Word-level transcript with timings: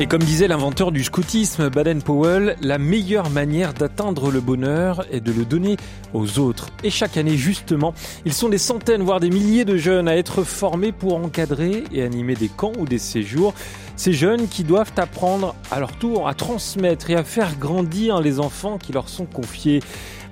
Et 0.00 0.06
comme 0.06 0.22
disait 0.22 0.46
l'inventeur 0.46 0.92
du 0.92 1.02
scoutisme, 1.02 1.70
Baden-Powell, 1.70 2.54
la 2.62 2.78
meilleure 2.78 3.30
manière 3.30 3.74
d'atteindre 3.74 4.30
le 4.30 4.40
bonheur 4.40 5.04
est 5.10 5.20
de 5.20 5.32
le 5.32 5.44
donner 5.44 5.76
aux 6.14 6.38
autres. 6.38 6.68
Et 6.84 6.90
chaque 6.90 7.16
année, 7.16 7.36
justement, 7.36 7.94
ils 8.24 8.32
sont 8.32 8.48
des 8.48 8.58
centaines, 8.58 9.02
voire 9.02 9.18
des 9.18 9.28
milliers 9.28 9.64
de 9.64 9.76
jeunes 9.76 10.06
à 10.06 10.16
être 10.16 10.44
formés 10.44 10.92
pour 10.92 11.16
encadrer 11.16 11.82
et 11.92 12.04
animer 12.04 12.36
des 12.36 12.48
camps 12.48 12.74
ou 12.78 12.84
des 12.84 12.98
séjours. 12.98 13.54
Ces 13.96 14.12
jeunes 14.12 14.46
qui 14.46 14.62
doivent 14.62 14.92
apprendre 14.96 15.56
à 15.72 15.80
leur 15.80 15.90
tour 15.90 16.28
à 16.28 16.34
transmettre 16.34 17.10
et 17.10 17.16
à 17.16 17.24
faire 17.24 17.58
grandir 17.58 18.20
les 18.20 18.38
enfants 18.38 18.78
qui 18.78 18.92
leur 18.92 19.08
sont 19.08 19.26
confiés. 19.26 19.80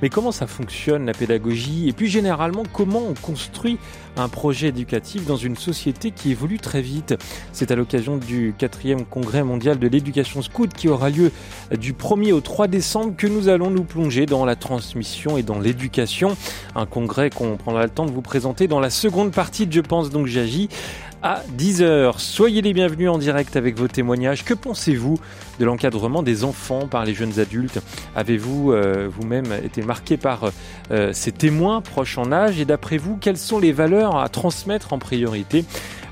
Mais 0.02 0.10
comment 0.10 0.32
ça 0.32 0.46
fonctionne 0.46 1.06
la 1.06 1.12
pédagogie? 1.12 1.88
Et 1.88 1.92
plus 1.92 2.09
généralement, 2.09 2.64
comment 2.73 3.02
on 3.09 3.14
construit 3.14 3.78
un 4.16 4.28
projet 4.28 4.68
éducatif 4.68 5.24
dans 5.27 5.37
une 5.37 5.56
société 5.56 6.10
qui 6.10 6.32
évolue 6.32 6.59
très 6.59 6.82
vite? 6.82 7.14
C'est 7.52 7.70
à 7.70 7.77
l'occasion 7.77 8.16
du 8.16 8.54
quatrième 8.59 9.04
congrès 9.04 9.42
mondial 9.42 9.78
de 9.78 9.88
l'éducation 9.88 10.42
scout 10.42 10.73
qui 10.73 10.88
aura 10.88 11.10
lieu 11.10 11.32
du 11.78 11.92
1er 11.92 12.32
au 12.32 12.40
3 12.40 12.66
décembre 12.68 13.14
que 13.16 13.27
nous 13.27 13.48
allons 13.48 13.70
nous 13.70 13.84
plonger 13.84 14.27
dans 14.27 14.45
la 14.45 14.56
transmission 14.56 15.38
et 15.38 15.42
dans 15.42 15.59
l'éducation. 15.59 16.37
Un 16.74 16.87
congrès 16.87 17.30
qu'on 17.30 17.56
prendra 17.56 17.84
le 17.84 17.90
temps 17.90 18.06
de 18.06 18.10
vous 18.10 18.23
présenter 18.23 18.68
dans 18.68 18.80
la 18.80 18.90
seconde 18.90 19.32
partie 19.32 19.66
de 19.66 19.73
Je 19.73 19.82
pense 19.82 20.09
donc 20.09 20.26
j'agis 20.26 20.70
à 21.26 21.42
10h. 21.58 22.20
Soyez 22.20 22.62
les 22.62 22.72
bienvenus 22.72 23.10
en 23.10 23.18
direct 23.18 23.56
avec 23.56 23.76
vos 23.76 23.88
témoignages. 23.88 24.44
Que 24.44 24.54
pensez-vous 24.54 25.18
de 25.58 25.64
l'encadrement 25.64 26.22
des 26.22 26.44
enfants 26.44 26.86
par 26.86 27.04
les 27.04 27.14
jeunes 27.14 27.40
adultes? 27.40 27.80
Avez-vous 28.14 28.70
euh, 28.70 29.08
vous-même 29.10 29.46
été 29.64 29.82
marqué 29.82 30.18
par 30.18 30.52
euh, 30.92 31.12
ces 31.12 31.32
témoins 31.32 31.80
proches 31.80 32.16
en 32.16 32.30
âge? 32.30 32.60
Et 32.60 32.64
d'après 32.64 32.96
vous, 32.96 33.16
quelles 33.16 33.38
sont 33.38 33.59
les 33.59 33.73
valeurs 33.73 34.16
à 34.16 34.28
transmettre 34.28 34.92
en 34.92 35.01
priorité? 35.01 35.64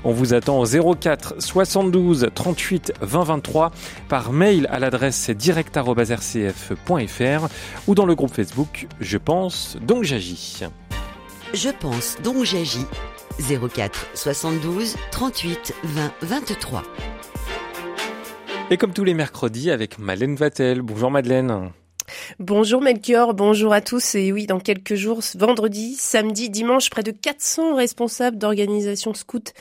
On 0.03 0.11
vous 0.11 0.33
attend 0.33 0.59
au 0.59 0.95
04 0.95 1.35
72 1.39 2.27
38 2.35 2.95
20 2.99 3.23
23 3.23 3.71
par 4.09 4.33
mail 4.33 4.67
à 4.69 4.79
l'adresse 4.79 5.29
direct.rcf.fr 5.29 7.47
ou 7.87 7.95
dans 7.95 8.05
le 8.05 8.15
groupe 8.15 8.33
Facebook 8.33 8.87
Je 8.99 9.17
pense 9.17 9.77
donc 9.81 10.03
j'agis. 10.03 10.65
Je 11.53 11.69
pense 11.69 12.17
donc 12.21 12.43
j'agis 12.43 12.85
04 13.39 14.07
72 14.13 14.95
38 15.11 15.73
20 15.83 16.13
23. 16.21 16.83
Et 18.71 18.77
comme 18.77 18.93
tous 18.93 19.03
les 19.03 19.13
mercredis 19.13 19.71
avec 19.71 19.99
Madeleine 19.99 20.35
Vatel. 20.35 20.81
Bonjour 20.81 21.11
Madeleine. 21.11 21.71
Bonjour 22.39 22.81
Melchior, 22.81 23.33
bonjour 23.33 23.73
à 23.73 23.81
tous. 23.81 24.15
Et 24.15 24.31
oui, 24.31 24.47
dans 24.47 24.59
quelques 24.59 24.95
jours, 24.95 25.21
vendredi, 25.35 25.95
samedi, 25.95 26.49
dimanche, 26.49 26.89
près 26.89 27.03
de 27.03 27.11
400 27.11 27.75
responsables 27.75 28.37
d'organisations 28.37 29.13
scouts 29.13 29.51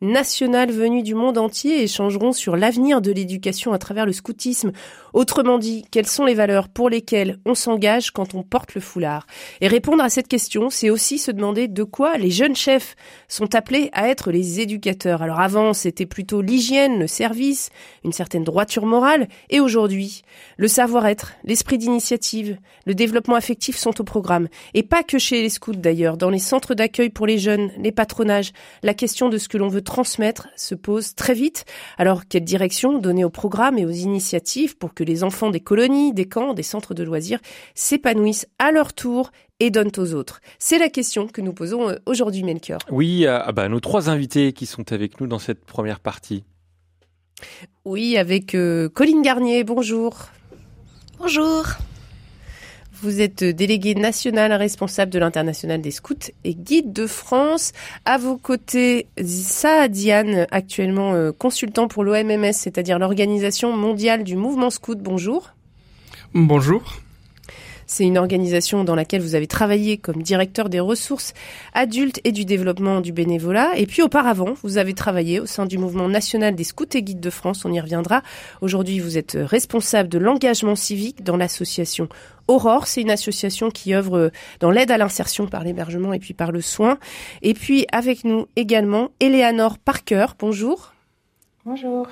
nationales 0.00 0.70
venues 0.70 1.02
du 1.02 1.14
monde 1.14 1.38
entier 1.38 1.82
échangeront 1.82 2.32
sur 2.32 2.56
l'avenir 2.56 3.00
de 3.00 3.12
l'éducation 3.12 3.72
à 3.72 3.78
travers 3.78 4.06
le 4.06 4.12
scoutisme. 4.12 4.72
Autrement 5.12 5.58
dit, 5.58 5.84
quelles 5.90 6.06
sont 6.06 6.24
les 6.24 6.34
valeurs 6.34 6.68
pour 6.68 6.90
lesquelles 6.90 7.38
on 7.44 7.54
s'engage 7.54 8.10
quand 8.10 8.34
on 8.34 8.42
porte 8.42 8.74
le 8.74 8.80
foulard? 8.80 9.26
Et 9.60 9.68
répondre 9.68 10.02
à 10.02 10.10
cette 10.10 10.28
question, 10.28 10.70
c'est 10.70 10.90
aussi 10.90 11.18
se 11.18 11.30
demander 11.30 11.68
de 11.68 11.84
quoi 11.84 12.16
les 12.18 12.30
jeunes 12.30 12.56
chefs 12.56 12.96
sont 13.28 13.54
appelés 13.54 13.90
à 13.92 14.08
être 14.08 14.30
les 14.30 14.60
éducateurs. 14.60 15.22
Alors 15.22 15.40
avant, 15.40 15.72
c'était 15.72 16.06
plutôt 16.06 16.42
l'hygiène, 16.42 16.98
le 16.98 17.06
service, 17.06 17.70
une 18.04 18.12
certaine 18.12 18.44
droiture 18.44 18.86
morale, 18.86 19.28
et 19.50 19.60
aujourd'hui, 19.60 20.22
le 20.56 20.68
savoir-être, 20.68 21.32
l'esprit 21.44 21.78
d'initiative, 21.78 22.58
le 22.86 22.94
développement 22.94 23.36
affectif 23.36 23.76
sont 23.76 24.00
au 24.00 24.04
programme. 24.04 24.48
Et 24.74 24.82
pas 24.82 25.02
que 25.02 25.18
chez 25.18 25.42
les 25.42 25.48
scouts 25.48 25.72
d'ailleurs, 25.72 26.16
dans 26.16 26.30
les 26.30 26.38
centres 26.38 26.74
d'accueil 26.74 27.10
pour 27.10 27.26
les 27.26 27.38
jeunes, 27.38 27.70
les 27.78 27.92
patronages, 27.92 28.52
la 28.82 28.94
question 28.94 29.28
de 29.28 29.38
ce 29.38 29.48
que 29.48 29.58
l'on 29.58 29.68
veut 29.68 29.82
transmettre 29.84 30.48
se 30.56 30.74
pose 30.74 31.14
très 31.14 31.34
vite. 31.34 31.64
Alors, 31.98 32.26
quelle 32.28 32.44
direction 32.44 32.98
donner 32.98 33.24
au 33.24 33.30
programme 33.30 33.78
et 33.78 33.86
aux 33.86 33.90
initiatives 33.90 34.76
pour 34.76 34.94
que 34.94 35.04
les 35.04 35.22
enfants 35.22 35.50
des 35.50 35.60
colonies, 35.60 36.12
des 36.12 36.26
camps, 36.26 36.54
des 36.54 36.62
centres 36.62 36.94
de 36.94 37.04
loisirs 37.04 37.40
s'épanouissent 37.74 38.48
à 38.58 38.72
leur 38.72 38.92
tour 38.92 39.30
et 39.60 39.70
donnent 39.70 39.92
aux 39.96 40.14
autres? 40.14 40.40
C'est 40.58 40.78
la 40.78 40.88
question 40.88 41.28
que 41.28 41.40
nous 41.40 41.52
posons 41.52 41.90
euh, 41.90 41.96
aujourd'hui, 42.06 42.42
Melchior. 42.42 42.80
Oui, 42.90 43.26
ah 43.26 43.52
bah, 43.52 43.68
nos 43.68 43.80
trois 43.80 44.10
invités 44.10 44.52
qui 44.52 44.66
sont 44.66 44.92
avec 44.92 45.20
nous 45.20 45.26
dans 45.26 45.38
cette 45.38 45.64
première 45.64 46.00
partie. 46.00 46.44
Oui, 47.84 48.16
avec 48.16 48.54
euh, 48.54 48.88
Colline 48.88 49.22
Garnier, 49.22 49.64
bonjour. 49.64 50.28
Bonjour. 51.18 51.64
Vous 53.04 53.20
êtes 53.20 53.44
délégué 53.44 53.94
national 53.94 54.50
responsable 54.54 55.12
de 55.12 55.18
l'International 55.18 55.82
des 55.82 55.90
scouts 55.90 56.32
et 56.42 56.54
guide 56.54 56.94
de 56.94 57.06
France. 57.06 57.72
À 58.06 58.16
vos 58.16 58.38
côtés, 58.38 59.08
Saadiane, 59.22 60.46
actuellement 60.50 61.12
euh, 61.12 61.30
consultant 61.30 61.86
pour 61.86 62.02
l'OMMS, 62.02 62.54
c'est-à-dire 62.54 62.98
l'Organisation 62.98 63.76
mondiale 63.76 64.24
du 64.24 64.36
mouvement 64.36 64.70
scout. 64.70 64.98
Bonjour. 64.98 65.50
Bonjour. 66.32 67.03
C'est 67.94 68.02
une 68.02 68.18
organisation 68.18 68.82
dans 68.82 68.96
laquelle 68.96 69.22
vous 69.22 69.36
avez 69.36 69.46
travaillé 69.46 69.98
comme 69.98 70.20
directeur 70.20 70.68
des 70.68 70.80
ressources 70.80 71.32
adultes 71.74 72.20
et 72.24 72.32
du 72.32 72.44
développement 72.44 73.00
du 73.00 73.12
bénévolat. 73.12 73.76
Et 73.76 73.86
puis 73.86 74.02
auparavant, 74.02 74.54
vous 74.64 74.78
avez 74.78 74.94
travaillé 74.94 75.38
au 75.38 75.46
sein 75.46 75.64
du 75.64 75.78
mouvement 75.78 76.08
national 76.08 76.56
des 76.56 76.64
scouts 76.64 76.86
et 76.92 77.04
guides 77.04 77.20
de 77.20 77.30
France. 77.30 77.64
On 77.64 77.72
y 77.72 77.80
reviendra. 77.80 78.22
Aujourd'hui, 78.62 78.98
vous 78.98 79.16
êtes 79.16 79.38
responsable 79.40 80.08
de 80.08 80.18
l'engagement 80.18 80.74
civique 80.74 81.22
dans 81.22 81.36
l'association 81.36 82.08
Aurore, 82.48 82.88
c'est 82.88 83.00
une 83.00 83.12
association 83.12 83.70
qui 83.70 83.94
œuvre 83.94 84.32
dans 84.58 84.72
l'aide 84.72 84.90
à 84.90 84.98
l'insertion 84.98 85.46
par 85.46 85.62
l'hébergement 85.62 86.12
et 86.12 86.18
puis 86.18 86.34
par 86.34 86.50
le 86.50 86.62
soin. 86.62 86.98
Et 87.42 87.54
puis 87.54 87.86
avec 87.92 88.24
nous 88.24 88.48
également 88.56 89.10
Eleanor 89.20 89.78
Parker. 89.78 90.26
Bonjour. 90.40 90.94
Bonjour. 91.64 92.08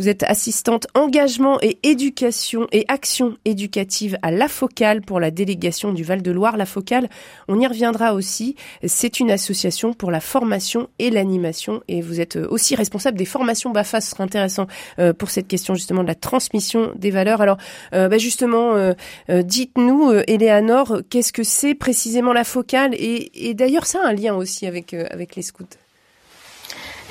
Vous 0.00 0.08
êtes 0.08 0.22
assistante 0.22 0.86
engagement 0.94 1.58
et 1.60 1.78
éducation 1.82 2.66
et 2.72 2.86
action 2.88 3.36
éducative 3.44 4.16
à 4.22 4.30
La 4.30 4.48
Focale 4.48 5.02
pour 5.02 5.20
la 5.20 5.30
délégation 5.30 5.92
du 5.92 6.04
Val-de-Loire. 6.04 6.56
La 6.56 6.64
Focale, 6.64 7.10
on 7.48 7.60
y 7.60 7.66
reviendra 7.66 8.14
aussi. 8.14 8.56
C'est 8.82 9.20
une 9.20 9.30
association 9.30 9.92
pour 9.92 10.10
la 10.10 10.20
formation 10.20 10.88
et 10.98 11.10
l'animation 11.10 11.82
et 11.86 12.00
vous 12.00 12.18
êtes 12.18 12.36
aussi 12.36 12.74
responsable 12.74 13.18
des 13.18 13.26
formations 13.26 13.72
BAFA. 13.72 14.00
Ce 14.00 14.12
sera 14.12 14.24
intéressant 14.24 14.68
euh, 14.98 15.12
pour 15.12 15.28
cette 15.28 15.48
question 15.48 15.74
justement 15.74 16.02
de 16.02 16.08
la 16.08 16.14
transmission 16.14 16.92
des 16.96 17.10
valeurs. 17.10 17.42
Alors 17.42 17.58
euh, 17.92 18.08
bah, 18.08 18.16
justement, 18.16 18.76
euh, 18.76 18.94
dites-nous, 19.28 20.12
Eleanor, 20.26 21.02
qu'est-ce 21.10 21.34
que 21.34 21.42
c'est 21.42 21.74
précisément 21.74 22.32
La 22.32 22.44
Focale 22.44 22.94
et, 22.94 23.50
et 23.50 23.52
d'ailleurs 23.52 23.84
ça 23.84 24.00
a 24.02 24.08
un 24.08 24.14
lien 24.14 24.34
aussi 24.34 24.66
avec, 24.66 24.94
avec 24.94 25.36
les 25.36 25.42
scouts. 25.42 25.66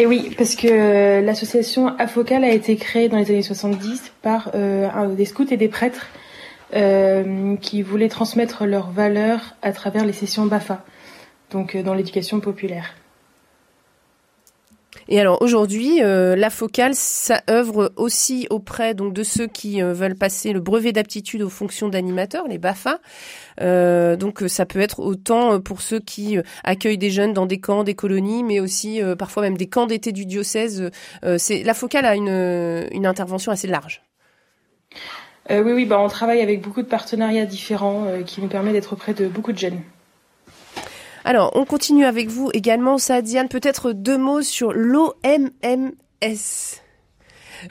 Et 0.02 0.06
oui, 0.06 0.34
parce 0.38 0.56
que 0.56 1.20
l'association 1.20 1.88
Afocal 1.98 2.46
a 2.46 2.52
été 2.52 2.78
créée 2.78 3.10
dans 3.10 3.18
les 3.18 3.30
années 3.32 3.42
70 3.42 4.14
par 4.22 4.52
euh, 4.56 5.14
des 5.14 5.26
scouts 5.26 5.52
et 5.52 5.58
des 5.58 5.68
prêtres 5.68 6.08
euh, 6.74 7.58
qui 7.58 7.82
voulaient 7.82 8.08
transmettre 8.08 8.66
leurs 8.66 8.92
valeurs 8.92 9.56
à 9.62 9.74
travers 9.74 10.06
les 10.06 10.14
sessions 10.14 10.46
BAFA, 10.46 10.86
donc 11.52 11.76
euh, 11.76 11.84
dans 11.84 11.94
l'éducation 11.94 12.40
populaire. 12.40 12.96
Et 15.12 15.20
alors 15.20 15.42
aujourd'hui, 15.42 16.04
euh, 16.04 16.36
la 16.36 16.52
focale, 16.52 16.94
ça 16.94 17.42
œuvre 17.50 17.92
aussi 17.96 18.46
auprès 18.52 18.94
donc 18.94 19.12
de 19.12 19.24
ceux 19.24 19.48
qui 19.48 19.82
euh, 19.82 19.92
veulent 19.92 20.16
passer 20.16 20.54
le 20.54 20.60
brevet 20.60 20.92
d'aptitude 20.92 21.42
aux 21.42 21.50
fonctions 21.50 21.90
d'animateur, 21.90 22.48
les 22.48 22.60
BAFA. 22.60 23.00
Euh, 23.60 24.16
donc 24.16 24.44
ça 24.48 24.68
peut 24.68 24.80
être 24.80 25.00
autant 25.00 25.60
pour 25.62 25.82
ceux 25.82 26.00
qui 26.00 26.38
accueillent 26.64 27.00
des 27.00 27.10
jeunes 27.10 27.34
dans 27.34 27.48
des 27.48 27.60
camps, 27.60 27.84
des 27.84 27.96
colonies, 27.96 28.44
mais 28.44 28.60
aussi 28.60 29.02
parfois 29.18 29.42
même 29.42 29.58
des 29.58 29.68
camps 29.68 29.88
d'été 29.88 30.12
du 30.12 30.28
diocèse. 30.28 30.92
la 31.24 31.74
focale 31.74 32.06
a 32.06 32.16
une, 32.16 32.88
une 32.92 33.08
intervention 33.08 33.52
assez 33.52 33.68
large. 33.68 34.04
oui, 35.50 35.72
oui, 35.74 35.86
bah 35.86 36.00
on 36.00 36.08
travaille 36.08 36.42
avec 36.42 36.62
beaucoup 36.62 36.84
de 36.84 36.88
partenariats 36.88 37.46
différents 37.46 38.22
qui 38.28 38.42
nous 38.42 38.48
permettent 38.48 38.74
d'être 38.74 38.94
auprès 38.94 39.16
de 39.16 39.28
beaucoup 39.28 39.54
de 39.54 39.58
jeunes. 39.58 39.82
Alors, 41.26 41.52
on 41.56 41.66
continue 41.66 42.06
avec 42.06 42.30
vous 42.30 42.50
également, 42.54 42.98
Diane. 43.24 43.50
Peut-être 43.50 43.92
deux 43.92 44.18
mots 44.18 44.42
sur 44.42 44.74
l'OMMS. 44.74 45.94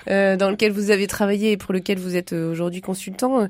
Euh, 0.09 0.37
dans 0.37 0.51
lequel 0.51 0.73
vous 0.73 0.91
avez 0.91 1.07
travaillé 1.07 1.53
et 1.53 1.57
pour 1.57 1.73
lequel 1.73 1.99
vous 1.99 2.17
êtes 2.17 2.33
euh, 2.33 2.51
aujourd'hui 2.51 2.81
consultant. 2.81 3.49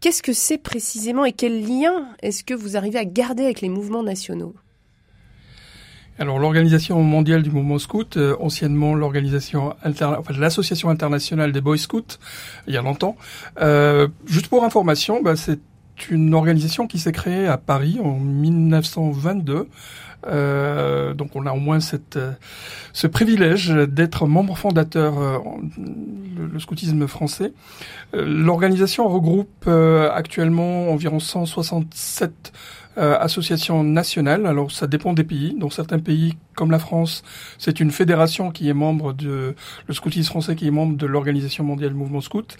Qu'est-ce 0.00 0.22
que 0.22 0.32
c'est 0.32 0.58
précisément 0.58 1.24
et 1.24 1.32
quel 1.32 1.66
lien 1.66 2.08
est-ce 2.22 2.44
que 2.44 2.54
vous 2.54 2.76
arrivez 2.76 2.98
à 2.98 3.04
garder 3.04 3.44
avec 3.44 3.60
les 3.60 3.68
mouvements 3.68 4.02
nationaux? 4.02 4.54
Alors 6.20 6.40
l'organisation 6.40 7.00
mondiale 7.02 7.42
du 7.42 7.50
mouvement 7.50 7.78
scout, 7.78 8.16
euh, 8.16 8.36
anciennement 8.40 8.94
l'organisation 8.94 9.74
l'association 10.36 10.90
internationale 10.90 11.52
des 11.52 11.60
boys 11.60 11.76
scouts, 11.76 12.18
il 12.66 12.74
y 12.74 12.76
a 12.76 12.82
longtemps. 12.82 13.16
juste 14.26 14.48
pour 14.48 14.64
information, 14.64 15.22
bah, 15.22 15.36
c'est 15.36 15.60
une 16.10 16.34
organisation 16.34 16.86
qui 16.86 16.98
s'est 16.98 17.12
créée 17.12 17.46
à 17.46 17.58
Paris 17.58 17.98
en 18.02 18.18
1922 18.18 19.68
Euh, 20.26 21.14
donc 21.14 21.36
on 21.36 21.46
a 21.46 21.52
au 21.52 21.60
moins 21.60 21.78
cette, 21.80 22.18
ce 22.92 23.06
privilège 23.06 23.68
d'être 23.70 24.26
membre 24.26 24.56
fondateur 24.56 25.18
euh, 25.18 25.38
le, 26.52 26.58
scoutisme 26.58 27.06
français. 27.06 27.52
L'organisation 28.12 29.08
regroupe 29.08 29.68
actuellement 29.68 30.90
environ 30.90 31.20
167 31.20 32.52
euh, 32.98 33.16
association 33.18 33.84
nationale. 33.84 34.46
Alors 34.46 34.70
ça 34.72 34.86
dépend 34.86 35.12
des 35.12 35.24
pays. 35.24 35.54
Dans 35.56 35.70
certains 35.70 35.98
pays, 35.98 36.36
comme 36.54 36.70
la 36.70 36.78
France, 36.78 37.22
c'est 37.56 37.80
une 37.80 37.90
fédération 37.90 38.50
qui 38.50 38.68
est 38.68 38.74
membre 38.74 39.12
de 39.12 39.54
le 39.86 39.94
scoutisme 39.94 40.30
français 40.30 40.56
qui 40.56 40.66
est 40.66 40.72
membre 40.72 40.96
de 40.96 41.06
l'organisation 41.06 41.62
mondiale 41.62 41.94
Mouvement 41.94 42.20
Scout. 42.20 42.56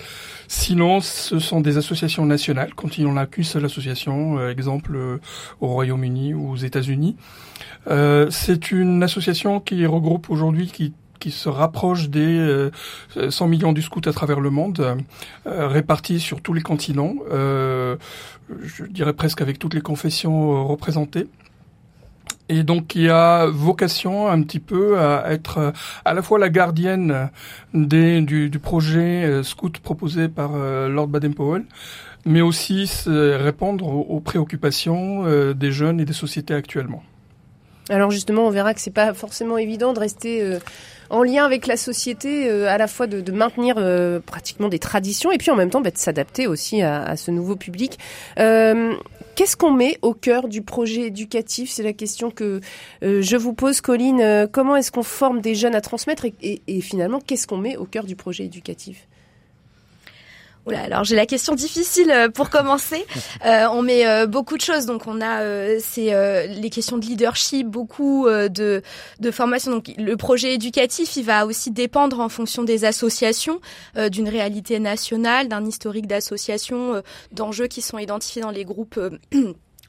Sinon, 0.47 1.01
ce 1.01 1.39
sont 1.39 1.61
des 1.61 1.77
associations 1.77 2.25
nationales. 2.25 2.73
Quand 2.75 2.99
il 2.99 3.05
n'y 3.05 3.11
en 3.11 3.17
a 3.17 3.27
qu'une 3.27 3.45
seule 3.45 3.65
association, 3.65 4.39
euh, 4.39 4.51
exemple 4.51 4.95
euh, 4.95 5.19
au 5.61 5.67
Royaume-Uni 5.67 6.35
ou 6.35 6.51
aux 6.51 6.57
États-Unis. 6.57 7.17
c'est 8.31 8.71
une 8.71 9.03
association 9.03 9.61
qui 9.61 9.85
regroupe 9.87 10.31
aujourd'hui 10.31 10.69
qui 10.69 10.93
qui 11.19 11.31
se 11.31 11.49
rapproche 11.49 12.09
des 12.09 12.71
100 13.29 13.45
euh, 13.45 13.49
millions 13.49 13.73
du 13.73 13.83
scout 13.83 14.07
à 14.07 14.13
travers 14.13 14.41
le 14.41 14.51
monde, 14.51 14.97
euh, 15.47 15.67
répartis 15.69 16.21
sur 16.21 16.41
tous 16.41 16.53
les 16.53 16.63
continents, 16.63 17.15
euh, 17.31 17.97
je 18.63 18.85
dirais 18.85 19.13
presque 19.13 19.41
avec 19.41 19.59
toutes 19.59 19.75
les 19.75 19.81
confessions 19.81 20.67
représentées 20.67 21.27
et 22.51 22.63
donc 22.63 22.87
qui 22.87 23.09
a 23.11 23.47
vocation 23.47 24.29
un 24.29 24.43
petit 24.43 24.61
peu 24.61 24.99
à 24.99 25.33
être 25.33 25.75
à 26.07 26.15
la 26.15 26.23
fois 26.23 26.39
la 26.39 26.49
gardienne 26.49 27.31
des, 27.75 28.23
du, 28.23 28.51
projet 28.59 29.43
scout 29.43 29.79
proposé 29.81 30.29
par 30.29 30.53
Lord 30.89 31.09
Baden-Powell, 31.09 31.67
mais 32.25 32.41
aussi 32.41 32.91
répondre 33.07 33.87
aux, 33.87 34.21
préoccupations 34.21 35.53
des 35.53 35.73
jeunes 35.73 36.01
et 36.01 36.07
des 36.07 36.15
sociétés 36.15 36.55
actuellement. 36.55 37.03
Alors 37.91 38.11
justement, 38.11 38.47
on 38.47 38.51
verra 38.51 38.73
que 38.73 38.81
c'est 38.81 38.91
pas 38.91 39.13
forcément 39.13 39.59
évident 39.59 39.93
de 39.93 40.01
rester 40.01 40.59
en 41.11 41.23
lien 41.23 41.45
avec 41.45 41.67
la 41.67 41.77
société, 41.77 42.49
euh, 42.49 42.69
à 42.69 42.79
la 42.79 42.87
fois 42.87 43.07
de, 43.07 43.33
maintenir 43.33 43.77
euh, 43.79 44.21
pratiquement 44.21 44.69
des 44.69 44.79
traditions 44.79 45.31
et 45.31 45.39
puis 45.39 45.51
en 45.51 45.57
même 45.57 45.71
temps 45.71 45.81
bah, 45.81 45.91
de 45.91 45.99
s'adapter 45.99 46.47
aussi 46.47 46.83
à, 46.83 47.17
ce 47.17 47.31
nouveau 47.31 47.57
public. 47.57 47.99
Euh, 48.39 48.95
Qu'est-ce 49.35 49.57
qu'on 49.57 49.71
met 49.71 49.99
au 50.03 50.15
cœur 50.15 50.49
du 50.49 50.63
projet 50.63 51.03
éducatif? 51.03 51.71
C'est 51.71 51.85
la 51.85 51.93
question 51.93 52.33
que 52.33 52.61
euh, 53.05 53.23
je 53.23 53.37
vous 53.37 53.53
pose, 53.53 53.81
Colline. 53.81 54.49
comment 54.51 54.75
est-ce 54.75 54.91
qu'on 54.91 55.05
forme 55.05 55.41
des 55.41 55.55
jeunes 55.55 55.77
à 55.77 55.81
transmettre 55.81 56.25
et, 56.25 56.35
et, 56.43 56.61
et 56.67 56.81
finalement, 56.81 57.21
qu'est-ce 57.25 57.47
qu'on 57.47 57.57
met 57.57 57.77
au 57.77 57.85
cœur 57.85 58.05
du 58.05 58.17
projet 58.17 58.47
éducatif? 58.47 59.08
Alors 60.77 61.05
j'ai 61.05 61.17
la 61.17 61.27
question 61.27 61.55
difficile 61.55 62.11
euh, 62.11 62.29
pour 62.29 62.51
commencer. 62.51 63.07
Euh, 63.45 63.67
on 63.73 63.83
met 63.83 64.07
euh, 64.07 64.27
beaucoup 64.27 64.57
de 64.57 64.63
choses, 64.63 64.87
donc 64.87 65.07
on 65.07 65.21
a 65.21 65.79
c'est 65.81 66.13
les 66.49 66.71
questions 66.71 66.99
de 66.99 67.05
leadership, 67.05 67.67
beaucoup 67.69 68.27
de 68.29 68.83
de 69.21 69.31
formation. 69.31 69.71
Donc 69.71 69.93
le 69.97 70.17
projet 70.17 70.55
éducatif, 70.55 71.17
il 71.17 71.25
va 71.25 71.47
aussi 71.47 71.71
dépendre 71.71 72.21
en 72.21 72.29
fonction 72.29 72.65
des 72.65 72.85
associations, 72.85 73.61
d'une 74.11 74.29
réalité 74.29 74.81
nationale, 74.81 75.49
d'un 75.49 75.65
historique 75.65 76.07
d'associations, 76.07 77.03
d'enjeux 77.33 77.67
qui 77.67 77.81
sont 77.81 77.99
identifiés 77.99 78.43
dans 78.43 78.51
les 78.51 78.65
groupes. 78.65 78.99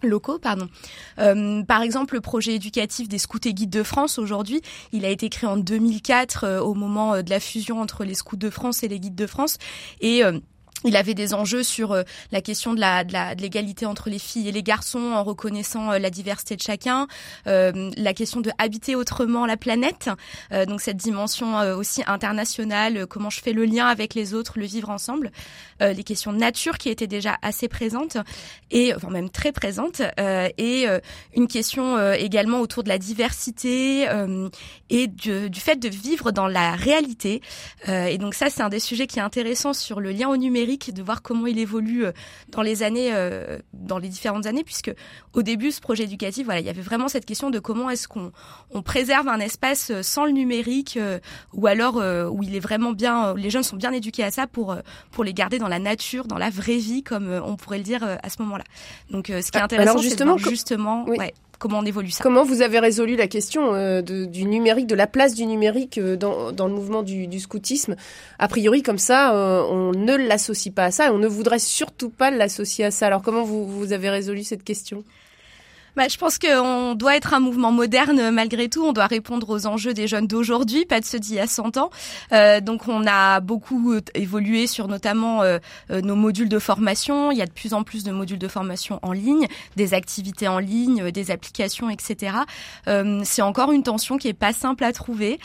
locaux, 0.02 0.40
pardon. 0.40 0.70
par 1.18 1.82
exemple, 1.82 2.16
le 2.16 2.22
projet 2.22 2.56
éducatif 2.56 3.10
des 3.10 3.18
scouts 3.18 3.40
et 3.46 3.54
guides 3.54 3.70
de 3.70 3.84
France 3.84 4.18
aujourd'hui, 4.18 4.62
il 4.94 5.04
a 5.04 5.10
été 5.10 5.30
créé 5.30 5.50
en 5.50 5.58
2004 5.58 6.62
au 6.62 6.74
moment 6.74 7.22
de 7.22 7.30
la 7.30 7.40
fusion 7.40 7.82
entre 7.82 8.06
les 8.06 8.14
scouts 8.14 8.38
de 8.38 8.50
France 8.50 8.84
et 8.84 8.88
les 8.88 9.00
guides 9.00 9.16
de 9.16 9.28
France 9.28 9.58
et 10.00 10.24
il 10.86 10.96
avait 10.96 11.14
des 11.14 11.34
enjeux 11.34 11.64
sur 11.64 11.92
euh, 11.92 12.04
la 12.32 12.42
question 12.42 12.74
de 12.74 12.80
la 12.80 13.04
de 13.04 13.42
l'égalité 13.42 13.86
entre 13.86 14.10
les 14.10 14.20
filles 14.20 14.48
et 14.48 14.52
les 14.52 14.64
garçons 14.64 15.12
en 15.14 15.24
reconnaissant 15.24 15.92
euh, 15.92 16.00
la 16.00 16.10
diversité 16.10 16.56
de 16.56 16.62
chacun, 16.62 17.08
euh, 17.48 17.92
la 17.98 18.14
question 18.14 18.40
de 18.42 18.52
habiter 18.58 18.96
autrement 18.96 19.46
la 19.46 19.58
planète, 19.58 20.10
donc 20.68 20.82
cette 20.82 20.98
dimension 20.98 21.60
aussi 21.78 22.02
internationale, 22.08 23.06
comment 23.08 23.30
je 23.30 23.42
fais 23.42 23.54
le 23.54 23.66
lien 23.66 23.88
avec 23.88 24.14
les 24.14 24.34
autres, 24.34 24.54
le 24.58 24.66
vivre 24.66 24.90
ensemble, 24.90 25.32
les 25.80 26.04
questions 26.04 26.34
de 26.34 26.38
nature 26.38 26.78
qui 26.78 26.90
étaient 26.90 27.08
déjà 27.08 27.38
assez 27.42 27.68
présentes 27.68 28.18
et 28.72 28.94
enfin 28.94 29.10
même 29.10 29.30
très 29.30 29.52
présentes 29.52 30.02
et 30.58 30.86
une 31.36 31.48
question 31.48 32.12
également 32.14 32.62
autour 32.62 32.84
de 32.84 32.90
la 32.90 32.98
diversité 32.98 34.08
et 34.90 35.08
du, 35.08 35.50
du, 35.50 35.60
fait 35.60 35.78
de 35.78 35.90
vivre 35.90 36.32
dans 36.32 36.48
la 36.48 36.72
réalité 36.72 37.42
et 37.88 38.18
donc 38.18 38.34
ça 38.34 38.50
c'est 38.50 38.62
un 38.62 38.70
des 38.70 38.80
sujets 38.80 39.08
qui 39.08 39.20
est 39.20 39.24
intéressant 39.24 39.74
sur 39.74 40.00
le 40.00 40.12
lien 40.12 40.30
au 40.30 40.38
numérique 40.38 40.59
de 40.66 41.02
voir 41.02 41.22
comment 41.22 41.48
il 41.48 41.58
évolue 41.58 42.06
euh, 42.06 42.12
dans 42.50 42.62
les 42.62 42.84
années, 42.84 43.10
euh, 43.14 43.60
dans 43.74 43.98
les 43.98 44.10
différentes 44.10 44.46
années, 44.46 44.64
puisque 44.64 44.94
au 45.34 45.42
début, 45.42 45.72
ce 45.72 45.80
projet 45.80 46.04
éducatif, 46.04 46.46
voilà, 46.46 46.60
il 46.60 46.66
y 46.66 46.70
avait 46.70 46.82
vraiment 46.82 47.08
cette 47.08 47.26
question 47.26 47.50
de 47.50 47.60
comment 47.60 47.90
est-ce 47.90 48.08
qu'on 48.08 48.32
on 48.72 48.82
préserve 48.82 49.28
un 49.28 49.40
espace 49.40 49.92
euh, 49.92 50.04
sans 50.04 50.26
le 50.26 50.32
numérique, 50.32 51.00
ou 51.54 51.68
alors 51.68 51.96
où 51.96 52.44
il 52.44 52.56
est 52.56 52.60
vraiment 52.60 52.92
bien, 52.92 53.34
les 53.36 53.50
jeunes 53.50 53.64
sont 53.64 53.76
bien 53.76 53.92
éduqués 53.92 54.24
à 54.24 54.32
ça 54.32 54.48
pour 54.48 54.76
pour 55.12 55.24
les 55.24 55.34
garder 55.34 55.60
dans 55.60 55.68
la 55.68 55.80
nature, 55.80 56.26
dans 56.26 56.38
la 56.38 56.50
vraie 56.50 56.78
vie, 56.78 57.04
comme 57.04 57.30
on 57.44 57.56
pourrait 57.56 57.78
le 57.78 57.84
dire 57.84 58.04
à 58.04 58.30
ce 58.30 58.42
moment-là. 58.42 58.64
Donc, 59.10 59.28
ce 59.28 59.52
qui 59.52 59.58
est 59.58 59.62
ah, 59.62 59.66
intéressant, 59.66 59.98
c'est 59.98 60.04
justement, 60.04 60.38
justement, 60.38 61.06
ouais, 61.06 61.34
comment 61.60 61.80
on 61.80 61.86
évolue 61.86 62.10
ça. 62.10 62.24
Comment 62.24 62.44
vous 62.44 62.62
avez 62.62 62.80
résolu 62.80 63.16
la 63.16 63.28
question 63.28 63.76
euh, 63.76 64.02
du 64.02 64.46
numérique, 64.46 64.88
de 64.88 64.96
la 64.96 65.06
place 65.06 65.36
du 65.36 65.46
numérique 65.46 65.98
euh, 65.98 66.16
dans, 66.16 66.52
dans, 66.52 66.68
le 66.68 66.74
mouvement 66.74 67.04
du, 67.04 67.28
du, 67.28 67.40
scoutisme? 67.40 67.96
A 68.40 68.48
priori, 68.48 68.82
comme 68.82 68.98
ça, 68.98 69.36
euh, 69.36 69.62
on 69.70 69.92
ne 69.92 70.16
l'associe 70.16 70.74
pas 70.74 70.86
à 70.86 70.92
ça 70.92 71.08
et 71.08 71.10
on 71.10 71.20
ne 71.20 71.28
voudrait 71.28 71.60
surtout 71.60 72.10
pas 72.10 72.32
l'associer 72.32 72.86
à 72.86 72.92
ça. 72.92 73.08
Alors 73.08 73.22
comment 73.22 73.44
vous, 73.44 73.68
vous 73.68 73.94
avez 73.94 74.10
résolu 74.10 74.44
cette 74.44 74.64
question? 74.64 75.04
Bah, 76.00 76.08
je 76.08 76.16
pense 76.16 76.40
qu'on 76.40 76.96
doit 76.96 77.18
être 77.18 77.34
un 77.34 77.42
mouvement 77.42 77.74
moderne 77.74 78.32
malgré 78.32 78.70
tout. 78.70 78.86
On 78.86 78.94
doit 78.94 79.08
répondre 79.08 79.50
aux 79.50 79.68
enjeux 79.68 79.94
des 79.94 80.08
jeunes 80.08 80.28
d'aujourd'hui, 80.28 80.86
pas 80.86 81.02
de 81.02 81.06
ceux 81.06 81.20
d'il 81.20 81.36
y 81.36 81.40
a 81.40 81.46
100 81.46 81.76
ans. 81.76 81.90
Euh, 82.32 82.62
donc 82.62 82.88
on 82.88 83.06
a 83.06 83.42
beaucoup 83.42 83.92
euh, 83.92 84.00
évolué 84.14 84.66
sur 84.66 84.88
notamment 84.88 85.42
euh, 85.42 85.58
euh, 85.92 86.00
nos 86.00 86.16
modules 86.16 86.48
de 86.48 86.58
formation. 86.58 87.34
Il 87.34 87.38
y 87.38 87.42
a 87.42 87.46
de 87.46 87.52
plus 87.52 87.74
en 87.74 87.84
plus 87.84 88.06
de 88.06 88.14
modules 88.14 88.40
de 88.40 88.48
formation 88.48 89.00
en 89.02 89.12
ligne, 89.12 89.46
des 89.76 89.94
activités 89.94 90.48
en 90.48 90.60
ligne, 90.60 91.12
des 91.12 91.32
applications, 91.32 91.90
etc. 91.90 92.34
Euh, 92.88 93.20
c'est 93.26 93.42
encore 93.42 93.74
une 93.74 93.84
tension 93.84 94.18
qui 94.18 94.30
est 94.30 94.34
pas 94.34 94.54
simple 94.54 94.86
à 94.86 94.94
trouver, 94.94 95.38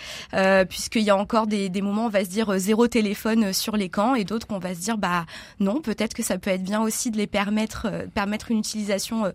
puisqu'il 0.69 1.03
y 1.03 1.11
a 1.11 1.17
encore 1.17 1.49
des, 1.49 1.69
des, 1.69 1.83
moments 1.83 2.05
où 2.05 2.07
on 2.07 2.11
va 2.11 2.25
se 2.25 2.31
dire 2.31 2.57
zéro 2.59 2.87
téléphone 2.87 3.53
sur 3.53 3.77
les 3.77 3.89
camps 3.89 4.15
et 4.15 4.23
d'autres 4.23 4.47
qu'on 4.47 4.61
va 4.61 4.73
se 4.73 4.81
dire 4.81 4.99
bah 4.99 5.27
non, 5.59 5.81
peut-être 5.81 6.15
que 6.15 6.23
ça 6.23 6.39
peut 6.39 6.51
être 6.51 6.63
bien 6.63 6.81
aussi 6.81 7.11
de 7.11 7.17
les 7.17 7.27
permettre 7.27 7.89
permettre 8.15 8.53
une 8.53 8.61
utilisation 8.61 9.33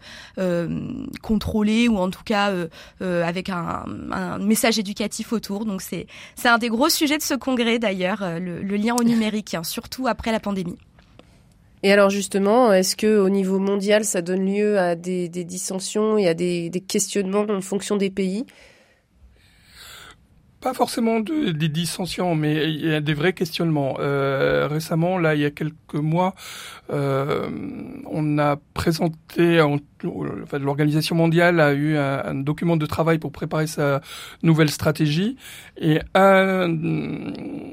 contrôlé 1.22 1.88
ou 1.88 1.98
en 1.98 2.10
tout 2.10 2.24
cas 2.24 2.52
euh, 2.52 2.68
euh, 3.02 3.24
avec 3.24 3.50
un, 3.50 3.86
message 4.40 4.80
éducatif 4.80 5.34
autour. 5.34 5.66
Donc 5.66 5.82
c'est 5.82 6.08
un 6.46 6.58
des 6.58 6.70
gros 6.70 6.90
sujets 6.90 7.18
de 7.18 7.24
ce 7.24 7.34
congrès 7.34 7.80
d'ailleurs, 7.80 8.24
euh, 8.24 8.40
le, 8.40 8.76
lien 8.78 8.96
au 8.96 9.04
numérique, 9.04 9.54
hein, 9.54 9.64
surtout 9.64 10.08
après 10.08 10.32
la 10.32 10.40
pandémie. 10.40 10.78
Et 11.82 11.92
alors 11.94 12.10
justement, 12.10 12.74
est-ce 12.74 12.96
que 12.96 13.18
au 13.18 13.30
niveau 13.30 13.60
mondial, 13.60 14.04
ça 14.04 14.22
donne 14.22 14.46
lieu 14.46 14.78
à 14.78 14.96
des, 14.96 15.30
dissensions 15.30 16.18
et 16.18 16.28
à 16.28 16.34
des 16.34 16.84
questionnements 16.86 17.46
en 17.50 17.62
fonction 17.62 17.96
des 17.96 18.10
pays? 18.10 18.46
Pas 20.62 20.74
forcément 20.74 21.20
de, 21.20 21.52
des 21.52 21.70
dissensions, 21.70 22.36
mais 22.36 22.70
il 22.70 22.86
y 22.86 22.94
a 22.94 23.02
des 23.02 23.14
vrais 23.14 23.34
questionnements. 23.34 23.96
Euh, 24.00 24.68
récemment, 24.70 25.18
là, 25.18 25.36
il 25.36 25.42
y 25.42 25.46
a 25.46 25.52
quelques 25.52 25.94
mois, 25.94 26.36
euh, 26.92 27.50
on 28.06 28.38
a 28.38 28.58
présenté, 28.74 29.62
enfin, 29.62 30.60
l'organisation 30.60 31.16
mondiale 31.16 31.60
a 31.60 31.74
eu 31.74 31.98
un, 31.98 32.36
document 32.36 32.78
de 32.78 32.86
travail 32.86 33.20
pour 33.20 33.32
préparer 33.32 33.68
sa 33.68 34.02
nouvelle 34.44 34.70
stratégie, 34.70 35.38
et 35.78 36.00
un, 36.14 36.74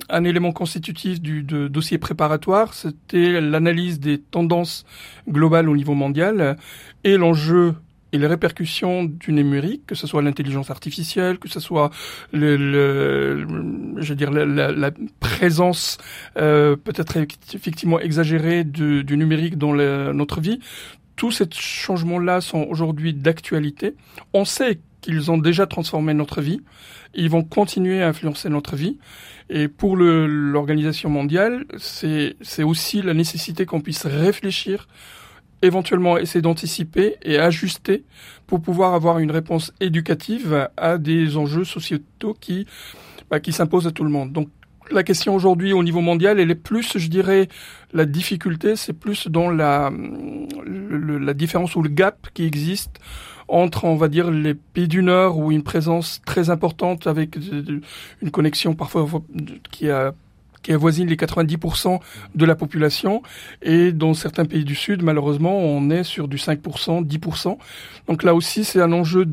un 0.09 0.25
élément 0.25 0.53
constitutif 0.53 1.21
du 1.21 1.43
de 1.43 1.69
dossier 1.69 1.99
préparatoire, 1.99 2.75
c'était 2.75 3.41
l'analyse 3.41 4.01
des 4.01 4.19
tendances 4.19 4.85
globales 5.29 5.69
au 5.69 5.77
niveau 5.77 5.95
mondial 5.95 6.57
et 7.05 7.17
l'enjeu 7.17 7.75
et 8.13 8.19
les 8.19 8.27
répercussions 8.27 9.05
du 9.05 9.33
numérique, 9.33 9.87
que 9.87 9.95
ce 9.95 10.07
soit 10.07 10.23
l'intelligence 10.23 10.71
artificielle, 10.71 11.39
que 11.39 11.49
ce 11.49 11.61
soit 11.61 11.91
le, 12.33 12.57
le 12.57 13.47
je 14.01 14.09
veux 14.11 14.15
dire 14.15 14.31
la, 14.31 14.45
la, 14.45 14.91
présence 15.21 15.99
euh, 16.37 16.77
peut-être 16.77 17.17
effectivement 17.53 17.99
exagérée 17.99 18.65
du, 18.65 19.03
du 19.05 19.17
numérique 19.17 19.59
dans 19.59 19.75
notre 19.75 20.41
vie, 20.41 20.61
tous 21.17 21.31
ces 21.31 21.47
changements-là 21.51 22.41
sont 22.41 22.67
aujourd'hui 22.69 23.13
d'actualité. 23.13 23.95
On 24.33 24.45
sait 24.45 24.79
qu'ils 25.01 25.31
ont 25.31 25.39
déjà 25.39 25.67
transformé 25.67 26.15
notre 26.15 26.41
vie. 26.41 26.61
Ils 27.15 27.31
vont 27.31 27.43
continuer 27.43 28.03
à 28.03 28.09
influencer 28.09 28.49
notre 28.49 28.77
vie. 28.77 28.99
Et 29.49 29.69
pour 29.69 29.97
l'organisation 29.97 31.09
mondiale, 31.09 31.65
c'est 31.79 32.63
aussi 32.63 33.03
la 33.03 33.15
nécessité 33.15 33.65
qu'on 33.65 33.81
puisse 33.81 34.05
réfléchir 34.05 34.89
éventuellement 35.63 36.19
essayer 36.19 36.43
d'anticiper 36.43 37.17
et 37.23 37.39
ajuster 37.39 38.05
pour 38.47 38.61
pouvoir 38.61 38.95
avoir 38.95 39.19
une 39.19 39.31
réponse 39.31 39.73
éducative 39.81 40.69
à 40.77 40.99
des 40.99 41.37
enjeux 41.37 41.65
sociétaux 41.65 42.35
qui, 42.39 42.67
bah, 43.31 43.41
qui 43.41 43.53
s'imposent 43.53 43.87
à 43.87 43.93
tout 43.93 44.05
le 44.05 44.11
monde. 44.11 44.33
Donc 44.33 44.49
la 44.91 45.03
question 45.03 45.35
aujourd'hui 45.35 45.73
au 45.73 45.83
niveau 45.83 46.01
mondial, 46.01 46.39
elle 46.39 46.51
est 46.51 46.55
plus, 46.55 46.97
je 46.97 47.09
dirais, 47.09 47.49
la 47.93 48.05
difficulté, 48.05 48.77
c'est 48.77 48.93
plus 48.93 49.29
dans 49.29 49.51
la, 49.51 49.91
la 50.65 51.35
différence 51.35 51.75
ou 51.77 51.83
le 51.83 51.89
gap 51.89 52.29
qui 52.35 52.45
existe 52.45 53.01
entre, 53.49 53.85
on 53.85 53.97
va 53.97 54.09
dire, 54.09 54.31
les 54.31 54.55
pays 54.55 54.89
du 54.89 55.03
Nord 55.03 55.39
où 55.39 55.53
une 55.53 55.63
présence 55.63 56.21
très 56.27 56.51
importante 56.51 57.07
avec 57.07 57.37
une 57.37 58.31
connexion 58.31 58.75
parfois 58.75 59.07
qui 59.71 59.89
a 59.89 60.15
qui 60.67 60.73
avoisine 60.73 61.07
les 61.07 61.15
90% 61.15 62.01
de 62.35 62.45
la 62.45 62.57
population. 62.57 63.23
Et 63.63 63.93
dans 63.93 64.15
certains 64.15 64.45
pays 64.45 64.65
du 64.65 64.75
Sud, 64.75 65.05
malheureusement, 65.05 65.57
on 65.57 65.91
est 65.91 66.03
sur 66.03 66.27
du 66.27 66.39
5%, 66.39 67.07
10%. 67.07 67.57
Donc 68.09 68.25
là 68.25 68.35
aussi, 68.35 68.65
c'est 68.65 68.81
un 68.81 68.91
enjeu 68.91 69.29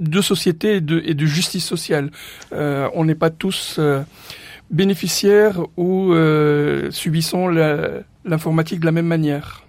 de 0.00 0.20
société 0.22 0.76
et 0.76 0.80
de, 0.80 1.26
justice 1.26 1.66
sociale. 1.66 2.10
Euh, 2.54 2.88
on 2.94 3.04
n'est 3.04 3.14
pas 3.14 3.28
tous 3.28 3.76
euh, 3.78 4.00
bénéficiaires 4.70 5.60
ou 5.76 6.14
euh, 6.14 6.90
l'informatique 8.24 8.80
de 8.80 8.86
la 8.86 8.92
même 8.92 9.06
manière. 9.06 9.66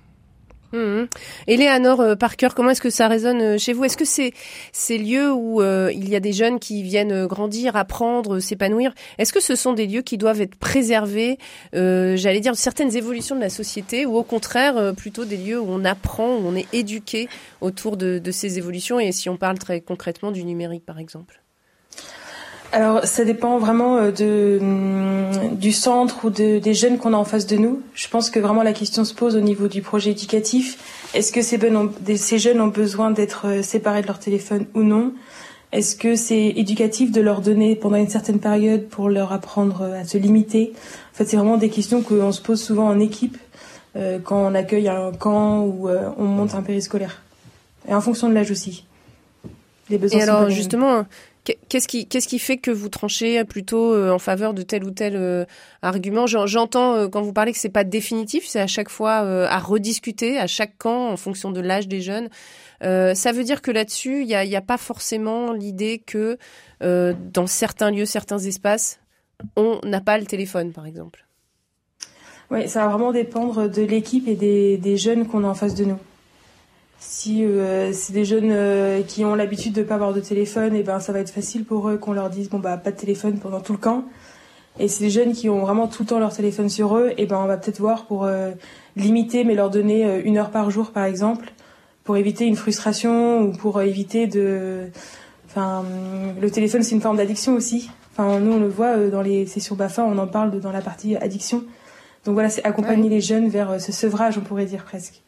Mmh. 0.74 1.08
Eleanor 1.48 2.00
euh, 2.00 2.16
Parker, 2.16 2.50
comment 2.56 2.70
est-ce 2.70 2.82
que 2.82 2.90
ça 2.90 3.08
résonne 3.08 3.42
euh, 3.42 3.58
chez 3.58 3.74
vous? 3.74 3.84
Est-ce 3.84 3.98
que 3.98 4.06
c'est 4.06 4.34
ces 4.72 4.98
lieux 4.98 5.32
où 5.32 5.62
euh, 5.62 5.92
il 5.94 6.08
y 6.10 6.16
a 6.16 6.20
des 6.20 6.32
jeunes 6.32 6.60
qui 6.60 6.82
viennent 6.82 7.26
grandir, 7.26 7.76
apprendre, 7.76 8.40
s'épanouir? 8.40 8.94
Est-ce 9.18 9.34
que 9.34 9.42
ce 9.42 9.56
sont 9.56 9.74
des 9.74 9.86
lieux 9.86 10.02
qui 10.02 10.18
doivent 10.18 10.42
être 10.42 10.56
préservés 10.56 11.38
J'allais 11.74 12.40
dire 12.40 12.56
certaines 12.56 12.96
évolutions 12.96 13.36
de 13.36 13.42
la 13.42 13.50
société, 13.50 14.06
ou 14.06 14.16
au 14.16 14.24
contraire 14.24 14.94
plutôt 14.96 15.26
des 15.26 15.38
lieux 15.38 15.60
où 15.60 15.68
on 15.70 15.84
apprend, 15.86 16.36
où 16.36 16.42
on 16.46 16.56
est 16.56 16.68
éduqué 16.74 17.28
autour 17.60 17.98
de, 17.98 18.20
de 18.20 18.32
ces 18.32 18.58
évolutions? 18.58 19.00
Et 19.00 19.12
si 19.12 19.30
on 19.30 19.38
parle 19.38 19.58
très 19.58 19.82
concrètement 19.82 20.32
du 20.32 20.44
numérique, 20.44 20.86
par 20.86 21.00
exemple? 21.00 21.42
Alors, 22.74 23.04
ça 23.06 23.26
dépend 23.26 23.58
vraiment 23.58 23.98
euh, 23.98 24.12
de, 24.12 24.60
mm, 24.62 25.56
du 25.58 25.74
centre 25.74 26.26
ou 26.26 26.30
de, 26.30 26.60
des 26.60 26.74
jeunes 26.74 26.98
qu'on 26.98 27.14
a 27.14 27.18
en 27.18 27.26
face 27.26 27.46
de 27.46 27.58
nous. 27.58 27.82
Je 27.94 28.08
pense 28.08 28.30
que 28.30 28.40
vraiment 28.40 28.64
la 28.64 28.72
question 28.72 29.04
se 29.04 29.14
pose 29.14 29.36
au 29.36 29.42
niveau 29.42 29.68
du 29.68 29.82
projet 29.82 30.12
éducatif. 30.12 30.78
Est-ce 31.14 31.34
que 31.34 31.42
ces, 31.42 31.60
ces 32.16 32.40
jeunes 32.40 32.62
ont 32.62 32.68
besoin 32.68 33.12
d'être 33.12 33.48
euh, 33.48 33.62
séparés 33.62 34.02
de 34.02 34.08
leur 34.08 34.20
téléphone 34.20 34.68
ou 34.74 34.84
non? 34.84 35.14
Est-ce 35.74 35.96
que 35.98 36.16
c'est 36.16 36.48
éducatif 36.56 37.12
de 37.12 37.22
leur 37.22 37.42
donner 37.42 37.76
pendant 37.76 37.98
une 37.98 38.10
certaine 38.10 38.40
période 38.40 38.88
pour 38.88 39.10
leur 39.10 39.34
apprendre 39.34 39.82
euh, 39.82 40.02
à 40.02 40.06
se 40.06 40.18
limiter? 40.18 40.72
En 41.14 41.18
fait, 41.18 41.26
c'est 41.26 41.38
vraiment 41.38 41.58
des 41.58 41.70
questions 41.70 42.02
qu'on 42.02 42.32
se 42.32 42.42
pose 42.42 42.62
souvent 42.62 42.88
en 42.88 43.00
équipe 43.00 43.38
quand 44.24 44.38
on 44.38 44.56
accueille 44.56 44.88
un 44.88 45.12
camp 45.12 45.66
ou 45.66 45.90
on 45.90 46.24
monte 46.24 46.56
un 46.56 46.62
périscolaire. 46.62 47.22
Et 47.90 47.94
en 47.94 48.00
fonction 48.00 48.30
de 48.30 48.34
l'âge 48.34 48.50
aussi. 48.50 48.86
Les 49.90 49.98
besoins 49.98 50.20
Et 50.20 50.24
alors, 50.24 50.50
justement, 50.50 51.06
Qu'est-ce 51.44 51.88
qui, 51.88 52.40
fait 52.40 52.58
que 52.58 52.70
vous 52.70 52.90
tranchez 52.90 53.44
plutôt 53.46 53.94
euh, 53.94 54.12
en 54.12 54.20
faveur 54.20 54.54
de 54.54 54.62
tel 54.62 54.84
ou 54.84 54.92
tel 54.92 55.16
euh, 55.16 55.46
argument? 55.82 56.28
J'entends 56.28 56.94
euh, 56.94 57.08
quand 57.08 57.24
vous 57.24 57.34
parlez 57.34 57.52
que 57.52 57.58
c'est 57.58 57.70
pas 57.70 57.84
définitif, 57.84 58.46
c'est 58.46 58.60
à 58.60 58.68
chaque 58.68 58.90
fois 58.90 59.14
à 59.14 59.60
rediscuter 59.60 60.38
à 60.38 60.46
chaque 60.46 60.78
camp 60.78 61.10
en 61.10 61.18
fonction 61.18 61.50
de 61.52 61.60
l'âge 61.60 61.88
des 61.88 62.02
jeunes. 62.02 62.30
ça 62.82 63.32
veut 63.32 63.44
dire 63.44 63.64
que 63.64 63.72
là-dessus, 63.72 64.22
il 64.22 64.28
n'y 64.28 64.56
a, 64.56 64.62
pas 64.62 64.78
forcément 64.78 65.52
l'idée 65.52 65.98
que 66.00 66.38
dans 66.80 67.48
certains 67.48 67.90
lieux, 67.90 68.06
certains 68.06 68.40
espaces, 68.40 69.00
on 69.56 69.80
n'a 69.84 70.02
pas 70.02 70.20
le 70.20 70.26
téléphone, 70.26 70.72
par 70.72 70.86
exemple? 70.86 71.26
Oui, 72.52 72.68
ça 72.68 72.82
va 72.86 72.90
vraiment 72.90 73.12
dépendre 73.12 73.68
de 73.70 73.82
l'équipe 73.82 74.28
et 74.28 74.36
des 74.36 74.98
jeunes 74.98 75.26
qu'on 75.26 75.44
a 75.44 75.48
en 75.48 75.56
face 75.56 75.74
de 75.74 75.86
nous. 75.86 75.98
Si 77.04 77.44
euh, 77.44 77.92
c'est 77.94 78.14
des 78.14 78.26
jeunes 78.26 78.52
euh, 78.52 79.02
qui 79.02 79.26
ont 79.26 79.34
l'habitude 79.34 79.74
de 79.74 79.82
pas 79.82 79.96
avoir 79.96 80.14
de 80.14 80.20
téléphone, 80.20 80.76
et 80.76 80.82
eh 80.82 80.84
ben 80.84 81.00
ça 81.00 81.12
va 81.12 81.18
être 81.18 81.32
facile 81.32 81.66
pour 81.66 81.90
eux 81.90 81.98
qu'on 81.98 82.14
leur 82.14 82.30
dise 82.30 82.48
bon 82.48 82.60
bah 82.60 82.78
pas 82.78 82.92
de 82.92 82.96
téléphone 82.96 83.40
pendant 83.40 83.60
tout 83.60 83.72
le 83.72 83.80
camp. 83.80 84.06
Et 84.80 84.88
c'est 84.88 85.06
des 85.06 85.10
jeunes 85.10 85.34
qui 85.34 85.50
ont 85.50 85.62
vraiment 85.62 85.88
tout 85.88 86.04
le 86.04 86.08
temps 86.08 86.20
leur 86.20 86.32
téléphone 86.32 86.70
sur 86.70 86.96
eux, 86.96 87.10
et 87.10 87.24
eh 87.24 87.26
ben 87.26 87.40
on 87.40 87.48
va 87.48 87.58
peut-être 87.58 87.80
voir 87.80 88.06
pour 88.06 88.26
euh, 88.26 88.52
limiter, 88.96 89.44
mais 89.44 89.56
leur 89.56 89.72
donner 89.72 90.22
une 90.24 90.38
heure 90.38 90.52
par 90.52 90.70
jour 90.70 90.92
par 90.92 91.06
exemple, 91.06 91.54
pour 92.04 92.18
éviter 92.18 92.46
une 92.46 92.56
frustration 92.56 93.42
ou 93.42 93.52
pour 93.52 93.82
éviter 93.82 94.28
de. 94.28 94.92
Enfin, 95.48 95.84
le 96.40 96.52
téléphone 96.52 96.84
c'est 96.84 96.94
une 96.94 97.02
forme 97.02 97.18
d'addiction 97.18 97.56
aussi. 97.56 97.90
Enfin, 98.12 98.40
nous 98.40 98.54
on 98.54 98.60
le 98.60 98.70
voit 98.70 98.96
dans 99.10 99.24
les 99.24 99.48
sessions 99.48 99.76
Bafa, 99.76 100.04
on 100.04 100.20
en 100.20 100.28
parle 100.28 100.60
dans 100.60 100.72
la 100.72 100.82
partie 100.82 101.16
addiction. 101.16 101.64
Donc 102.26 102.36
voilà, 102.36 102.50
c'est 102.50 102.64
accompagner 102.64 103.10
les 103.10 103.22
jeunes 103.22 103.50
vers 103.50 103.82
ce 103.82 103.92
sevrage, 103.92 104.38
on 104.38 104.42
pourrait 104.42 104.66
dire 104.66 104.84
presque. 104.84 105.24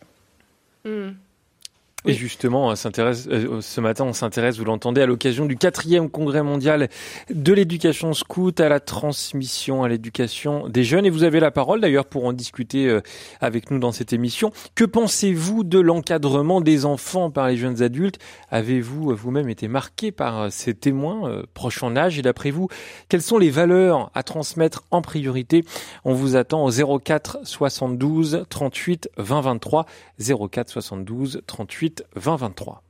Et 2.05 2.13
justement, 2.13 2.67
on 2.67 2.75
s'intéresse, 2.75 3.27
euh, 3.31 3.61
ce 3.61 3.79
matin, 3.79 4.03
on 4.03 4.11
s'intéresse, 4.11 4.57
vous 4.57 4.65
l'entendez, 4.65 5.01
à 5.01 5.05
l'occasion 5.05 5.45
du 5.45 5.55
quatrième 5.55 6.09
congrès 6.09 6.43
mondial 6.43 6.89
de 7.29 7.53
l'éducation 7.53 8.13
scout, 8.13 8.59
à 8.59 8.67
la 8.67 8.81
transmission, 8.81 9.83
à 9.83 9.87
l'éducation 9.87 10.67
des 10.67 10.83
jeunes. 10.83 11.05
Et 11.05 11.09
vous 11.09 11.23
avez 11.23 11.39
la 11.39 11.51
parole 11.51 11.79
d'ailleurs 11.79 12.05
pour 12.05 12.25
en 12.25 12.33
discuter 12.33 12.89
euh, 12.89 12.99
avec 13.39 13.71
nous 13.71 13.79
dans 13.79 13.93
cette 13.93 14.11
émission. 14.11 14.51
Que 14.75 14.83
pensez-vous 14.83 15.63
de 15.63 15.79
l'encadrement 15.79 16.59
des 16.59 16.83
enfants 16.83 17.31
par 17.31 17.47
les 17.47 17.55
jeunes 17.55 17.81
adultes? 17.81 18.19
Avez-vous 18.51 19.11
euh, 19.11 19.15
vous-même 19.15 19.47
été 19.47 19.69
marqué 19.69 20.11
par 20.11 20.51
ces 20.51 20.73
témoins 20.73 21.43
proches 21.53 21.83
en 21.83 21.95
âge? 21.95 22.19
Et 22.19 22.21
d'après 22.21 22.51
vous, 22.51 22.67
quelles 23.07 23.21
sont 23.21 23.37
les 23.37 23.49
valeurs 23.49 24.11
à 24.13 24.23
transmettre 24.23 24.83
en 24.91 25.01
priorité? 25.01 25.63
On 26.03 26.13
vous 26.13 26.35
attend 26.35 26.65
au 26.65 26.99
04 26.99 27.39
72 27.43 28.45
38 28.49 29.09
20 29.17 29.41
23. 29.41 29.85
04 30.19 30.69
72 30.69 31.41
38 31.47 31.92
2023. 32.15 32.83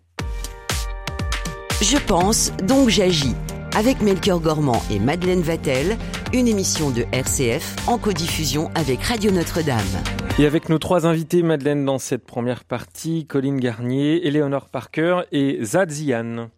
Je 1.82 1.98
pense, 1.98 2.52
donc 2.64 2.90
j'agis. 2.90 3.36
Avec 3.76 4.02
Melchior 4.02 4.40
Gormand 4.40 4.82
et 4.92 5.00
Madeleine 5.00 5.42
Vatel, 5.42 5.98
une 6.32 6.48
émission 6.48 6.92
de 6.92 7.06
RCF 7.12 7.76
en 7.88 7.98
codiffusion 7.98 8.70
avec 8.76 9.02
Radio 9.04 9.32
Notre-Dame. 9.32 9.82
Et 10.40 10.46
avec 10.46 10.70
nos 10.70 10.80
trois 10.80 11.06
invités, 11.06 11.44
Madeleine, 11.44 11.84
dans 11.84 12.00
cette 12.00 12.26
première 12.26 12.64
partie, 12.64 13.26
Colline 13.26 13.60
Garnier, 13.60 14.26
Eleonore 14.28 14.70
Parker 14.70 15.22
et 15.32 15.60
Zad 15.64 15.92
Zian. 15.92 16.50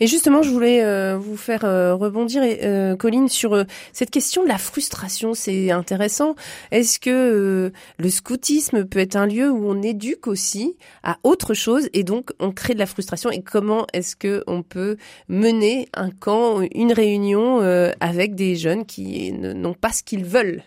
Et 0.00 0.06
justement, 0.06 0.42
je 0.42 0.50
voulais 0.50 0.82
euh, 0.82 1.16
vous 1.16 1.36
faire 1.36 1.64
euh, 1.64 1.94
rebondir, 1.94 2.42
euh, 2.44 2.96
Colline, 2.96 3.28
sur 3.28 3.64
cette 3.92 4.10
question 4.10 4.42
de 4.42 4.48
la 4.48 4.58
frustration. 4.58 5.34
C'est 5.34 5.70
intéressant. 5.70 6.34
Est-ce 6.70 6.98
que 6.98 7.72
le 7.98 8.10
scoutisme 8.10 8.84
peut 8.84 8.98
être 8.98 9.16
un 9.16 9.26
lieu 9.26 9.50
où 9.50 9.68
on 9.68 9.82
éduque 9.82 10.26
aussi 10.26 10.76
à 11.02 11.18
autre 11.22 11.54
chose 11.54 11.88
et 11.92 12.04
donc 12.04 12.30
on 12.40 12.52
crée 12.52 12.74
de 12.74 12.78
la 12.78 12.86
frustration? 12.86 13.30
Et 13.30 13.42
comment 13.42 13.86
est-ce 13.92 14.16
que 14.16 14.42
on 14.46 14.62
peut 14.62 14.96
mener 15.28 15.88
un 15.94 16.10
camp, 16.10 16.60
une 16.74 16.92
réunion 16.92 17.60
avec 18.00 18.34
des 18.34 18.56
jeunes 18.56 18.84
qui 18.86 19.32
n'ont 19.32 19.74
pas 19.74 19.92
ce 19.92 20.02
qu'ils 20.02 20.24
veulent? 20.24 20.62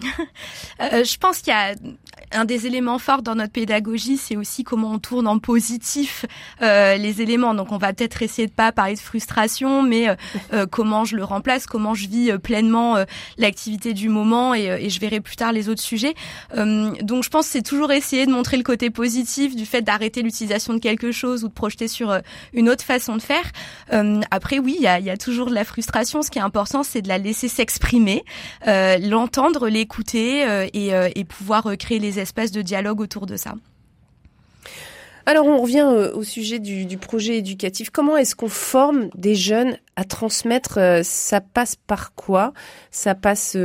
Euh, 0.80 1.04
je 1.04 1.16
pense 1.16 1.38
qu'il 1.38 1.54
y 1.54 1.56
a 1.56 1.74
un 2.32 2.44
des 2.44 2.66
éléments 2.66 2.98
forts 2.98 3.22
dans 3.22 3.34
notre 3.34 3.52
pédagogie, 3.52 4.16
c'est 4.16 4.36
aussi 4.36 4.64
comment 4.64 4.92
on 4.92 4.98
tourne 4.98 5.26
en 5.26 5.38
positif 5.38 6.26
euh, 6.62 6.96
les 6.96 7.22
éléments. 7.22 7.54
Donc 7.54 7.72
on 7.72 7.78
va 7.78 7.92
peut-être 7.92 8.22
essayer 8.22 8.46
de 8.46 8.52
pas 8.52 8.72
parler 8.72 8.94
de 8.94 9.00
frustration, 9.00 9.82
mais 9.82 10.08
euh, 10.52 10.66
comment 10.70 11.04
je 11.04 11.16
le 11.16 11.24
remplace, 11.24 11.66
comment 11.66 11.94
je 11.94 12.08
vis 12.08 12.38
pleinement 12.38 12.96
l'activité 13.38 13.94
du 13.94 14.08
moment, 14.08 14.54
et, 14.54 14.64
et, 14.64 14.90
je 14.90 15.00
verrai 15.00 15.20
plus 15.20 15.36
tard 15.36 15.52
les 15.52 15.68
autres 15.68 15.82
sujets. 15.82 16.14
donc 16.54 17.24
je 17.24 17.30
pense 17.30 17.46
c'est 17.46 17.62
toujours 17.62 17.92
essayer 17.92 18.26
de 18.26 18.30
montrer 18.30 18.56
le 18.56 18.62
côté 18.62 18.90
positif 18.90 19.56
du 19.56 19.66
fait 19.66 19.82
d'arrêter 19.82 20.22
l'utilisation 20.22 20.74
de 20.74 20.78
quelque 20.78 21.12
chose 21.12 21.44
ou 21.44 21.48
de 21.48 21.52
projeter 21.52 21.88
sur 21.88 22.18
une 22.52 22.68
autre 22.68 22.84
façon 22.84 23.16
de 23.16 23.22
faire. 23.22 23.44
après 24.30 24.58
oui, 24.58 24.74
il 24.78 24.82
y 24.82 24.86
a, 24.86 25.00
y 25.00 25.10
a, 25.10 25.16
toujours 25.16 25.48
de 25.48 25.54
la 25.54 25.64
frustration. 25.64 26.22
Ce 26.22 26.30
qui 26.30 26.38
est 26.38 26.42
important, 26.42 26.82
c'est 26.82 27.02
de 27.02 27.08
la 27.08 27.18
laisser 27.18 27.48
s'exprimer, 27.48 28.24
l'entendre, 28.66 29.68
les 29.68 29.86
écouter 29.86 30.44
euh, 30.44 30.66
euh, 30.74 31.08
et, 31.14 31.24
pouvoir 31.24 31.68
euh, 31.68 31.76
créer 31.76 32.00
les 32.00 32.15
espaces 32.18 32.52
de 32.52 32.62
dialogue 32.62 33.00
autour 33.00 33.26
de 33.26 33.36
ça. 33.36 33.54
Alors 35.28 35.46
on 35.46 35.60
revient 35.60 35.82
au 35.82 36.22
sujet 36.22 36.60
du, 36.60 36.98
projet 36.98 37.38
éducatif. 37.38 37.90
Comment 37.90 38.16
est-ce 38.16 38.36
qu'on 38.36 38.48
forme 38.48 39.08
des 39.16 39.34
jeunes 39.34 39.76
à 39.96 40.04
transmettre 40.04 40.78
Ça 41.02 41.40
passe 41.40 41.74
par 41.74 42.14
quoi? 42.14 42.52
Ça 42.92 43.16
passe 43.16 43.56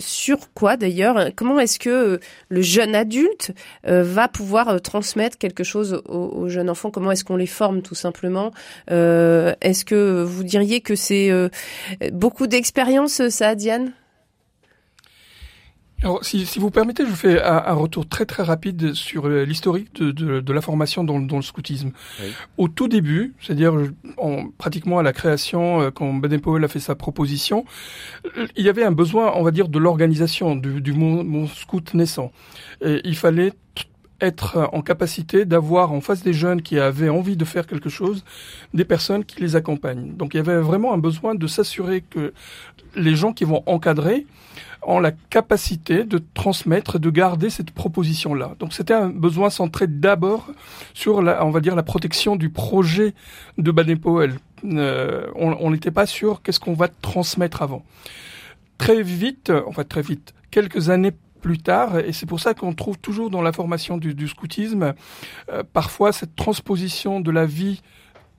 sur 0.00 0.52
quoi 0.54 0.76
d'ailleurs? 0.76 1.28
Comment 1.36 1.60
est-ce 1.60 1.78
que 1.78 2.18
le 2.48 2.62
jeune 2.62 2.96
adulte 2.96 3.52
va 3.84 4.26
pouvoir 4.26 4.82
transmettre 4.82 5.38
quelque 5.38 5.62
chose 5.62 6.02
aux, 6.08 6.48
jeunes 6.48 6.68
enfants 6.68 6.90
Comment 6.90 7.12
est-ce 7.12 7.24
qu'on 7.24 7.36
les 7.36 7.46
forme 7.46 7.82
tout 7.82 7.94
simplement? 7.94 8.50
Est-ce 8.88 9.84
que 9.84 10.24
vous 10.24 10.42
diriez 10.42 10.80
que 10.80 10.96
c'est 10.96 11.30
beaucoup 12.10 12.48
d'expérience 12.48 13.28
ça, 13.28 13.54
Diane? 13.54 13.92
Alors, 16.04 16.22
si, 16.22 16.44
si, 16.44 16.58
vous 16.58 16.70
permettez, 16.70 17.06
je 17.06 17.12
fais 17.12 17.42
un, 17.42 17.72
retour 17.72 18.06
très 18.06 18.26
très 18.26 18.42
rapide 18.42 18.92
sur 18.92 19.26
euh, 19.26 19.44
l'historique 19.44 19.94
de, 19.94 20.10
de, 20.10 20.40
de, 20.40 20.52
la 20.52 20.60
formation 20.60 21.02
dans, 21.02 21.18
dans 21.18 21.36
le 21.36 21.42
scoutisme. 21.42 21.92
Au 22.58 22.68
tout 22.68 22.88
début, 22.88 23.32
c'est-à-dire 23.40 23.74
pratiquement 24.58 24.98
à 24.98 25.02
la 25.02 25.14
création, 25.14 25.80
euh, 25.80 25.90
quand 25.90 26.12
Baden-Powell 26.12 26.62
a 26.62 26.68
fait 26.68 26.78
sa 26.78 26.94
proposition, 26.94 27.64
euh, 28.36 28.46
il 28.54 28.66
y 28.66 28.68
avait 28.68 28.84
un 28.84 28.92
besoin, 28.92 29.32
on 29.34 29.42
va 29.42 29.50
dire, 29.50 29.68
de 29.68 29.78
l'organisation 29.78 30.56
du, 30.56 30.82
du 30.82 30.94
scout 31.54 31.94
naissant. 31.94 32.32
Et 32.84 33.00
il 33.04 33.16
fallait 33.16 33.54
être 34.20 34.68
en 34.72 34.82
capacité 34.82 35.46
d'avoir 35.46 35.92
en 35.92 36.02
face 36.02 36.22
des 36.22 36.34
jeunes 36.34 36.60
qui 36.60 36.78
avaient 36.78 37.08
envie 37.08 37.36
de 37.36 37.46
faire 37.46 37.66
quelque 37.66 37.88
chose, 37.88 38.24
des 38.74 38.84
personnes 38.84 39.24
qui 39.24 39.40
les 39.40 39.56
accompagnent. 39.56 40.14
Donc 40.16 40.34
il 40.34 40.36
y 40.36 40.40
avait 40.40 40.58
vraiment 40.58 40.92
un 40.92 40.98
besoin 40.98 41.34
de 41.34 41.46
s'assurer 41.46 42.02
que 42.02 42.34
les 42.94 43.14
gens 43.16 43.32
qui 43.32 43.44
vont 43.44 43.62
encadrer 43.66 44.26
ont 44.86 45.00
la 45.00 45.12
capacité 45.12 46.04
de 46.04 46.22
transmettre, 46.34 46.98
de 46.98 47.10
garder 47.10 47.50
cette 47.50 47.70
proposition-là. 47.70 48.54
Donc 48.58 48.72
c'était 48.72 48.94
un 48.94 49.08
besoin 49.08 49.50
centré 49.50 49.86
d'abord 49.86 50.46
sur, 50.94 51.22
la, 51.22 51.44
on 51.44 51.50
va 51.50 51.60
dire, 51.60 51.74
la 51.74 51.82
protection 51.82 52.36
du 52.36 52.50
projet 52.50 53.14
de 53.58 53.70
Baden-Powell. 53.70 54.34
Euh, 54.64 55.26
on 55.36 55.70
n'était 55.70 55.90
pas 55.90 56.06
sûr 56.06 56.42
qu'est-ce 56.42 56.60
qu'on 56.60 56.74
va 56.74 56.88
transmettre 56.88 57.62
avant. 57.62 57.84
Très 58.78 59.02
vite, 59.02 59.52
enfin 59.66 59.84
très 59.84 60.02
vite, 60.02 60.34
quelques 60.50 60.88
années 60.90 61.12
plus 61.40 61.58
tard, 61.58 61.98
et 61.98 62.12
c'est 62.12 62.24
pour 62.24 62.40
ça 62.40 62.54
qu'on 62.54 62.72
trouve 62.72 62.96
toujours 62.98 63.28
dans 63.28 63.42
la 63.42 63.52
formation 63.52 63.98
du, 63.98 64.14
du 64.14 64.28
scoutisme 64.28 64.94
euh, 65.52 65.62
parfois 65.74 66.10
cette 66.10 66.34
transposition 66.36 67.20
de 67.20 67.30
la 67.30 67.44
vie 67.44 67.82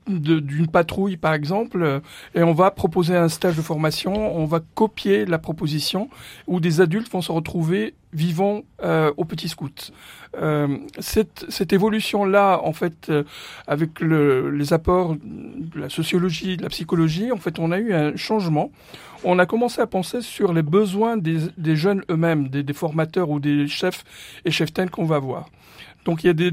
d'une 0.07 0.67
patrouille 0.67 1.17
par 1.17 1.33
exemple 1.33 2.01
et 2.35 2.43
on 2.43 2.53
va 2.53 2.71
proposer 2.71 3.15
un 3.15 3.29
stage 3.29 3.55
de 3.55 3.61
formation, 3.61 4.37
on 4.37 4.45
va 4.45 4.59
copier 4.75 5.25
la 5.25 5.39
proposition 5.39 6.09
où 6.47 6.59
des 6.59 6.81
adultes 6.81 7.11
vont 7.11 7.21
se 7.21 7.31
retrouver 7.31 7.95
vivant 8.15 8.63
euh, 8.81 9.11
au 9.17 9.25
petit 9.25 9.49
scout. 9.49 9.91
Euh, 10.37 10.77
cette, 10.99 11.45
cette 11.49 11.73
évolution-là, 11.73 12.61
en 12.63 12.73
fait, 12.73 13.09
euh, 13.09 13.23
avec 13.67 13.99
le, 13.99 14.49
les 14.51 14.73
apports 14.73 15.15
de 15.15 15.79
la 15.79 15.89
sociologie, 15.89 16.57
de 16.57 16.63
la 16.63 16.69
psychologie, 16.69 17.31
en 17.31 17.37
fait, 17.37 17.59
on 17.59 17.71
a 17.71 17.77
eu 17.77 17.93
un 17.93 18.15
changement. 18.15 18.71
On 19.23 19.37
a 19.37 19.45
commencé 19.45 19.81
à 19.81 19.87
penser 19.87 20.21
sur 20.21 20.53
les 20.53 20.61
besoins 20.61 21.17
des, 21.17 21.39
des 21.57 21.75
jeunes 21.75 22.03
eux-mêmes, 22.09 22.47
des, 22.47 22.63
des, 22.63 22.73
formateurs 22.73 23.29
ou 23.29 23.39
des 23.39 23.67
chefs 23.67 24.03
et 24.45 24.51
chefs 24.51 24.71
qu'on 24.91 25.05
va 25.05 25.19
voir. 25.19 25.49
Donc 26.05 26.23
il 26.23 26.27
y 26.27 26.29
a 26.29 26.33
des, 26.33 26.51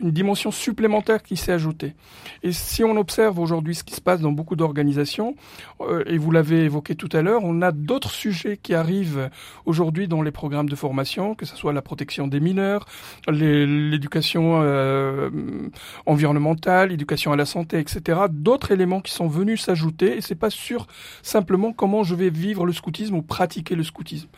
une 0.00 0.10
dimension 0.10 0.50
supplémentaire 0.50 1.22
qui 1.22 1.36
s'est 1.36 1.52
ajoutée. 1.52 1.94
Et 2.42 2.52
si 2.52 2.84
on 2.84 2.96
observe 2.96 3.38
aujourd'hui 3.38 3.74
ce 3.74 3.84
qui 3.84 3.94
se 3.94 4.00
passe 4.00 4.20
dans 4.20 4.32
beaucoup 4.32 4.56
d'organisations, 4.56 5.34
euh, 5.80 6.02
et 6.06 6.18
vous 6.18 6.30
l'avez 6.30 6.64
évoqué 6.64 6.94
tout 6.94 7.08
à 7.12 7.22
l'heure, 7.22 7.42
on 7.44 7.62
a 7.62 7.72
d'autres 7.72 8.10
sujets 8.10 8.56
qui 8.56 8.74
arrivent 8.74 9.30
aujourd'hui 9.64 10.08
dans 10.08 10.22
les 10.22 10.30
programmes 10.30 10.68
de 10.68 10.76
formation, 10.76 11.34
que 11.34 11.46
ce 11.46 11.56
soit 11.56 11.72
la 11.72 11.82
protection 11.82 12.26
des 12.26 12.40
mineurs, 12.40 12.86
l'éducation 13.28 14.60
euh, 14.62 15.30
environnementale, 16.06 16.90
l'éducation 16.90 17.32
à 17.32 17.36
la 17.36 17.46
santé, 17.46 17.78
etc. 17.78 18.22
D'autres 18.30 18.72
éléments 18.72 19.00
qui 19.00 19.12
sont 19.12 19.28
venus 19.28 19.62
s'ajouter, 19.62 20.16
et 20.16 20.20
c'est 20.20 20.34
pas 20.34 20.50
sûr 20.50 20.86
simplement 21.22 21.72
comment 21.72 22.02
je 22.02 22.14
vais 22.14 22.30
vivre 22.30 22.66
le 22.66 22.72
scoutisme 22.72 23.14
ou 23.16 23.22
pratiquer 23.22 23.74
le 23.74 23.84
scoutisme. 23.84 24.28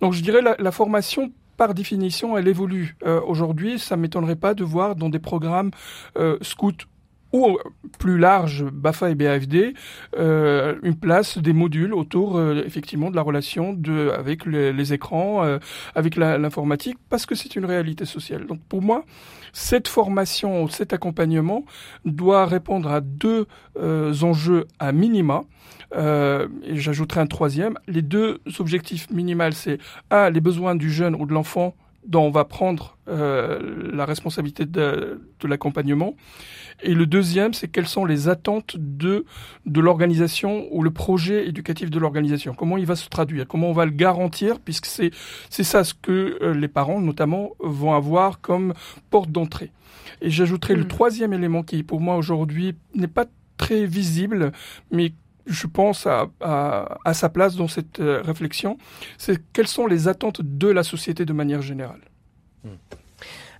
Donc 0.00 0.12
je 0.12 0.22
dirais 0.22 0.42
la, 0.42 0.56
la 0.58 0.72
formation 0.72 1.32
par 1.58 1.74
définition, 1.74 2.38
elle 2.38 2.48
évolue. 2.48 2.96
Euh, 3.04 3.20
aujourd'hui, 3.20 3.78
ça 3.78 3.98
m'étonnerait 3.98 4.36
pas 4.36 4.54
de 4.54 4.64
voir 4.64 4.96
dans 4.96 5.10
des 5.10 5.18
programmes 5.18 5.72
euh, 6.16 6.38
scouts 6.40 6.86
ou 7.32 7.58
plus 7.98 8.18
large, 8.18 8.64
BAFA 8.64 9.10
et 9.10 9.14
BAFD, 9.14 9.74
euh, 10.16 10.76
une 10.82 10.96
place 10.96 11.38
des 11.38 11.52
modules 11.52 11.94
autour 11.94 12.40
effectivement 12.40 13.10
de 13.10 13.16
la 13.16 13.22
relation 13.22 13.72
de, 13.72 14.10
avec 14.10 14.46
les, 14.46 14.92
écrans, 14.92 15.58
avec 15.94 16.16
l'informatique, 16.16 16.96
parce 17.10 17.26
que 17.26 17.34
c'est 17.34 17.56
une 17.56 17.64
réalité 17.64 18.04
sociale. 18.04 18.46
Donc 18.46 18.60
pour 18.68 18.82
moi, 18.82 19.04
cette 19.52 19.88
formation, 19.88 20.68
cet 20.68 20.92
accompagnement 20.92 21.64
doit 22.04 22.46
répondre 22.46 22.90
à 22.90 23.00
deux 23.00 23.46
enjeux 24.22 24.66
à 24.78 24.92
minima. 24.92 25.42
Euh, 25.94 26.48
et 26.64 26.76
j'ajouterai 26.76 27.20
un 27.20 27.26
troisième. 27.26 27.78
Les 27.86 28.02
deux 28.02 28.40
objectifs 28.58 29.10
minimaux, 29.10 29.52
c'est 29.52 29.78
un, 30.10 30.30
les 30.30 30.40
besoins 30.40 30.74
du 30.74 30.90
jeune 30.90 31.14
ou 31.14 31.26
de 31.26 31.32
l'enfant 31.32 31.74
dont 32.08 32.24
on 32.24 32.30
va 32.30 32.44
prendre 32.44 32.96
euh, 33.06 33.92
la 33.92 34.04
responsabilité 34.06 34.64
de, 34.64 35.20
de 35.38 35.48
l'accompagnement. 35.48 36.16
Et 36.82 36.94
le 36.94 37.06
deuxième, 37.06 37.52
c'est 37.52 37.68
quelles 37.68 37.86
sont 37.86 38.06
les 38.06 38.28
attentes 38.28 38.76
de, 38.78 39.24
de 39.66 39.80
l'organisation 39.80 40.66
ou 40.70 40.82
le 40.82 40.90
projet 40.90 41.46
éducatif 41.46 41.90
de 41.90 41.98
l'organisation. 41.98 42.54
Comment 42.54 42.78
il 42.78 42.86
va 42.86 42.96
se 42.96 43.08
traduire, 43.08 43.46
comment 43.46 43.68
on 43.68 43.74
va 43.74 43.84
le 43.84 43.90
garantir, 43.92 44.58
puisque 44.58 44.86
c'est, 44.86 45.10
c'est 45.50 45.64
ça 45.64 45.84
ce 45.84 45.92
que 45.94 46.38
euh, 46.42 46.54
les 46.54 46.68
parents, 46.68 47.00
notamment, 47.00 47.50
vont 47.60 47.94
avoir 47.94 48.40
comme 48.40 48.72
porte 49.10 49.30
d'entrée. 49.30 49.70
Et 50.22 50.30
j'ajouterai 50.30 50.74
le 50.74 50.84
mmh. 50.84 50.88
troisième 50.88 51.32
élément 51.34 51.62
qui, 51.62 51.82
pour 51.82 52.00
moi, 52.00 52.16
aujourd'hui, 52.16 52.74
n'est 52.94 53.06
pas 53.06 53.26
très 53.58 53.84
visible, 53.84 54.52
mais 54.90 55.12
je 55.48 55.66
pense, 55.66 56.06
à, 56.06 57.14
sa 57.14 57.28
place 57.28 57.56
dans 57.56 57.68
cette 57.68 58.00
euh, 58.00 58.22
réflexion, 58.22 58.78
c'est 59.16 59.38
quelles 59.52 59.66
sont 59.66 59.86
les 59.86 60.08
attentes 60.08 60.42
de 60.42 60.68
la 60.68 60.82
société 60.82 61.24
de 61.24 61.32
manière 61.32 61.62
générale. 61.62 62.00
Hmm. 62.64 62.76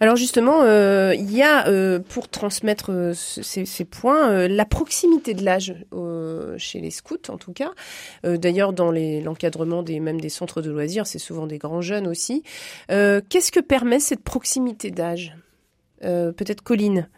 Alors 0.01 0.15
justement, 0.15 0.63
euh, 0.63 1.13
il 1.17 1.35
y 1.35 1.43
a 1.43 1.67
euh, 1.67 1.99
pour 1.99 2.29
transmettre 2.29 3.13
ces, 3.15 3.85
points 3.85 4.47
la 4.47 4.65
proximité 4.65 5.35
de 5.35 5.45
l'âge 5.45 5.75
chez 6.57 6.81
les 6.81 6.93
scouts, 6.93 7.17
en 7.29 7.37
tout 7.37 7.53
cas. 7.53 7.73
D'ailleurs, 8.23 8.73
dans 8.73 8.93
l'encadrement 8.93 9.83
des 9.83 9.99
même 9.99 10.21
des 10.21 10.29
centres 10.29 10.63
de 10.63 10.71
loisirs, 10.71 11.09
c'est 11.09 11.19
souvent 11.19 11.49
des 11.49 11.59
grands 11.59 11.81
jeunes 11.81 12.07
aussi. 12.07 12.45
Qu'est-ce 12.89 13.51
que 13.51 13.59
permet 13.59 13.99
cette 13.99 14.23
proximité 14.23 14.93
d'âge? 14.93 15.37
Peut-être 16.01 16.63
Colline. 16.63 17.09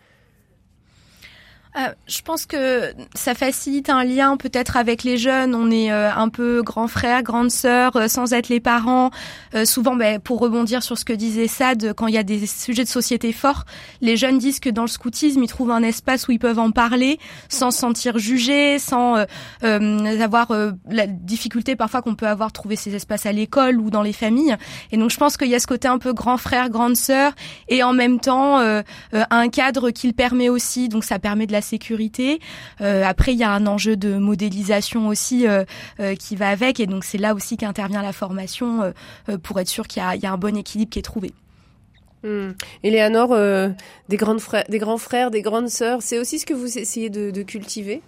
Euh, 1.77 1.89
je 2.09 2.21
pense 2.23 2.47
que 2.47 2.93
ça 3.15 3.35
facilite 3.35 3.91
un 3.91 4.03
lien 4.03 4.37
peut-être 4.37 4.77
avec 4.77 5.05
les 5.05 5.17
jeunes. 5.17 5.55
On 5.55 5.71
est 5.71 5.93
euh, 5.93 6.13
un 6.13 6.29
peu 6.29 6.63
grand 6.63 6.89
frère, 6.89 7.23
grande 7.23 7.51
sœur, 7.51 7.95
euh, 7.95 8.09
sans 8.09 8.33
être 8.33 8.49
les 8.49 8.59
parents. 8.61 9.11
souvent, 9.65 9.97
ben, 9.97 10.21
pour 10.21 10.41
rebondir 10.41 10.83
sur 10.83 10.99
ce 10.99 11.05
que 11.05 11.13
disait 11.13 11.47
Sad, 11.47 11.93
quand 11.95 12.07
il 12.07 12.15
y 12.15 12.19
a 12.19 12.23
des 12.23 12.47
sujets 12.47 12.85
de 12.85 12.89
société 12.89 13.33
forts, 13.33 13.65
les 14.01 14.17
jeunes 14.17 14.39
disent 14.39 14.61
que 14.61 14.71
dans 14.71 14.83
le 14.83 14.89
scoutisme, 14.89 15.43
ils 15.43 15.49
trouvent 15.49 15.71
un 15.71 15.83
espace 15.83 16.29
où 16.29 16.33
ils 16.33 16.39
peuvent 16.39 16.59
en 16.59 16.71
parler 16.71 17.19
sans 17.49 17.71
se 17.71 17.79
sentir 17.79 18.19
jugés, 18.19 18.79
sans 18.79 19.25
avoir 19.63 20.53
la 20.89 21.07
difficulté 21.07 21.77
parfois 21.77 22.03
qu'on 22.03 22.15
peut 22.15 22.29
avoir 22.29 22.53
trouver 22.53 22.77
ces 22.77 22.95
espaces 22.95 23.27
à 23.27 23.33
l'école 23.33 23.81
ou 23.81 23.91
dans 23.91 24.03
les 24.03 24.13
familles. 24.13 24.57
Et 24.93 24.97
donc, 24.97 25.11
je 25.11 25.17
pense 25.17 25.37
qu'il 25.37 25.49
y 25.49 25.55
a 25.55 25.61
ce 25.61 25.67
côté 25.67 25.89
un 25.89 25.99
peu 25.99 26.13
grand 26.13 26.37
frère, 26.37 26.71
grande 26.71 26.97
sœur, 26.97 27.33
et 27.69 27.83
en 27.83 27.93
même 27.93 28.21
temps 28.21 28.59
un 29.13 29.49
cadre 29.49 29.91
qui 29.91 30.07
le 30.07 30.13
permet 30.13 30.49
aussi. 30.49 30.89
Donc, 30.89 31.05
ça 31.05 31.19
permet 31.19 31.47
de 31.47 31.53
la 31.53 31.60
sécurité. 31.61 32.41
Euh, 32.81 33.05
après, 33.05 33.33
il 33.33 33.39
y 33.39 33.45
a 33.45 33.51
un 33.51 33.67
enjeu 33.67 33.97
de 33.97 34.17
modélisation 34.17 35.09
aussi 35.09 35.47
euh, 35.47 35.65
euh, 36.01 36.15
qui 36.15 36.37
va 36.37 36.49
avec, 36.49 36.81
et 36.81 36.87
donc 36.87 37.05
c'est 37.05 37.19
là 37.19 37.35
aussi 37.35 37.57
qu'intervient 37.57 38.03
la 38.03 38.13
formation 38.13 38.93
pour 39.43 39.61
être 39.61 39.69
sûr 39.69 39.87
qu'il 39.87 40.03
y, 40.03 40.19
y, 40.19 40.27
a 40.27 40.33
un 40.33 40.39
bon 40.39 40.57
équilibre 40.57 40.91
qui 40.91 40.99
est 40.99 41.03
trouvé. 41.03 41.33
Hum. 42.25 42.55
Eleanor, 42.83 43.37
des, 44.09 44.17
grandes 44.17 44.41
frères, 44.41 44.65
des 44.69 44.79
grands 44.79 44.99
frères, 44.99 45.31
des 45.31 45.43
grandes 45.43 45.69
sœurs, 45.69 46.03
c'est 46.03 46.19
aussi 46.19 46.39
ce 46.39 46.47
que 46.47 46.55
vous 46.55 46.79
essayez 46.79 47.11
de, 47.11 47.31
de 47.31 47.43
cultiver? 47.43 48.03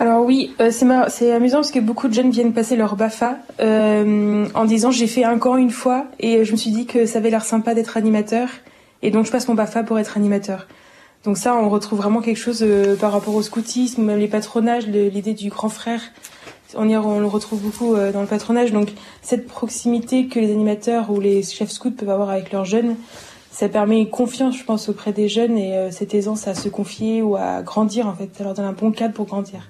Alors 0.00 0.24
oui, 0.24 0.54
c'est 0.70 1.32
amusant 1.32 1.58
parce 1.58 1.70
que 1.70 1.78
beaucoup 1.78 2.08
de 2.08 2.14
jeunes 2.14 2.30
viennent 2.30 2.52
passer 2.52 2.76
leur 2.76 2.96
BAFA 2.96 3.38
en 3.60 4.64
disant 4.64 4.90
j'ai 4.90 5.06
fait 5.06 5.24
un 5.24 5.38
camp 5.38 5.56
une 5.56 5.70
fois 5.70 6.06
et 6.18 6.44
je 6.44 6.52
me 6.52 6.56
suis 6.56 6.70
dit 6.70 6.86
que 6.86 7.06
ça 7.06 7.18
avait 7.18 7.30
l'air 7.30 7.44
sympa 7.44 7.74
d'être 7.74 7.96
animateur 7.96 8.48
et 9.02 9.10
donc 9.10 9.26
je 9.26 9.30
passe 9.30 9.48
mon 9.48 9.54
BAFA 9.54 9.82
pour 9.82 9.98
être 9.98 10.16
animateur. 10.16 10.66
Donc 11.28 11.36
ça, 11.36 11.54
on 11.54 11.68
retrouve 11.68 11.98
vraiment 11.98 12.22
quelque 12.22 12.38
chose 12.38 12.60
euh, 12.62 12.96
par 12.96 13.12
rapport 13.12 13.34
au 13.34 13.42
scoutisme, 13.42 14.16
les 14.16 14.28
patronages, 14.28 14.86
l'idée 14.86 15.34
du 15.34 15.50
grand 15.50 15.68
frère. 15.68 16.00
On, 16.74 16.88
y, 16.88 16.94
le 16.94 17.26
retrouve 17.26 17.60
beaucoup 17.60 17.94
euh, 17.94 18.12
dans 18.12 18.22
le 18.22 18.26
patronage. 18.26 18.72
Donc 18.72 18.88
cette 19.20 19.46
proximité 19.46 20.28
que 20.28 20.40
les 20.40 20.50
animateurs 20.50 21.10
ou 21.10 21.20
les 21.20 21.42
chefs 21.42 21.68
scouts 21.68 21.90
peuvent 21.90 22.08
avoir 22.08 22.30
avec 22.30 22.50
leurs 22.50 22.64
jeunes, 22.64 22.96
ça 23.50 23.68
permet 23.68 24.00
une 24.00 24.08
confiance, 24.08 24.56
je 24.56 24.64
pense, 24.64 24.88
auprès 24.88 25.12
des 25.12 25.28
jeunes 25.28 25.58
et 25.58 25.76
euh, 25.76 25.90
cette 25.90 26.14
aisance 26.14 26.48
à 26.48 26.54
se 26.54 26.70
confier 26.70 27.20
ou 27.20 27.36
à 27.36 27.60
grandir 27.60 28.06
en 28.06 28.14
fait. 28.14 28.30
Ça 28.32 28.44
leur 28.44 28.58
un 28.58 28.72
bon 28.72 28.90
cadre 28.90 29.12
pour 29.12 29.26
grandir. 29.26 29.68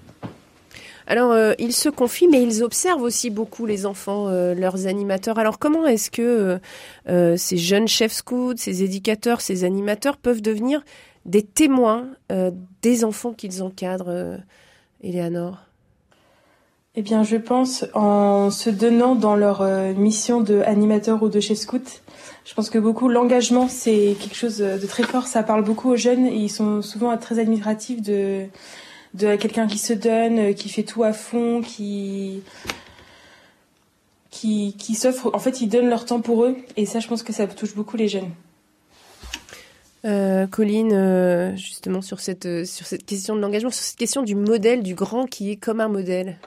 Alors, 1.09 1.35
ils 1.59 1.73
se 1.73 1.89
confient, 1.89 2.29
mais 2.29 2.43
ils 2.43 2.63
observent 2.63 3.01
aussi 3.01 3.31
beaucoup 3.31 3.65
les 3.65 3.87
enfants, 3.87 4.29
leurs 4.29 4.87
animateurs. 4.87 5.39
Alors, 5.39 5.59
comment 5.59 5.87
est-ce 5.87 6.11
que 6.11 6.59
ces 7.07 7.57
jeunes 7.57 7.89
chefs 7.89 8.13
scouts, 8.13 8.59
ces 8.59 8.83
éducateurs, 8.83 9.41
ces 9.41 9.65
animateurs 9.65 10.19
peuvent 10.19 10.43
devenir 10.43 10.83
des 11.27 11.43
témoins 11.43 12.09
euh, 12.33 12.51
des 12.83 13.05
enfants 13.05 13.33
qu'ils 13.33 13.63
encadrent, 13.63 14.09
euh, 14.09 14.37
Eleanor 15.03 15.59
Eh 16.95 17.03
bien, 17.03 17.23
je 17.23 17.37
pense 17.37 17.85
en 17.95 18.51
se 18.51 18.71
donnant 18.71 19.15
dans 19.15 19.37
leur 19.37 19.63
euh, 19.63 19.93
mission 19.95 20.41
de 20.41 20.61
animateur 20.61 21.23
ou 21.23 21.29
de 21.29 21.41
chef 21.41 21.59
scout. 21.59 22.03
Je 22.45 22.55
pense 22.55 22.71
que 22.71 22.79
beaucoup 22.79 23.09
l'engagement 23.09 23.69
c'est 23.69 24.17
quelque 24.19 24.37
chose 24.37 24.59
de 24.59 24.87
très 24.87 25.03
fort. 25.03 25.27
Ça 25.27 25.43
parle 25.43 25.65
beaucoup 25.65 25.91
aux 25.91 25.97
jeunes 25.97 26.27
et 26.27 26.37
ils 26.37 26.51
sont 26.51 26.81
souvent 26.83 27.17
très 27.19 27.39
admiratifs 27.39 28.03
de 28.03 28.47
de 29.15 29.37
quelqu'un 29.37 29.67
qui 29.67 29.79
se 29.79 29.95
donne, 29.95 30.55
qui 30.55 30.69
fait 30.69 30.83
tout 30.83 31.03
à 31.03 31.13
fond, 31.13 31.63
qui 31.63 32.43
qui, 34.31 34.75
qui 34.79 34.95
s'offre. 34.95 35.31
En 35.35 35.39
fait, 35.39 35.61
ils 35.61 35.69
donnent 35.69 35.89
leur 35.89 36.05
temps 36.05 36.21
pour 36.21 36.45
eux 36.45 36.57
et 36.77 36.87
ça, 36.87 37.01
je 37.01 37.09
pense 37.09 37.23
que 37.23 37.33
ça 37.33 37.47
touche 37.47 37.75
beaucoup 37.75 37.97
les 37.97 38.09
jeunes. 38.09 38.31
Euh, 40.05 40.47
Colline, 40.47 40.93
euh, 40.93 41.57
justement 41.57 42.03
sur 42.03 42.21
cette 42.21 42.47
euh, 42.47 42.65
sur 42.65 42.87
cette 42.87 43.05
question 43.05 43.35
de 43.35 43.41
l'engagement, 43.41 43.71
sur 43.71 43.83
cette 43.83 43.99
question 43.99 44.23
du 44.23 44.37
modèle, 44.37 44.83
du 44.83 44.95
grand 44.95 45.27
qui 45.27 45.51
est 45.51 45.57
comme 45.57 45.81
un 45.81 45.89
modèle. 45.89 46.39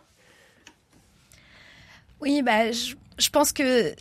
Oui, 2.21 2.41
bah, 2.43 2.71
je, 2.71 2.95
je 3.17 3.29
pense 3.29 3.51
que 3.51 3.93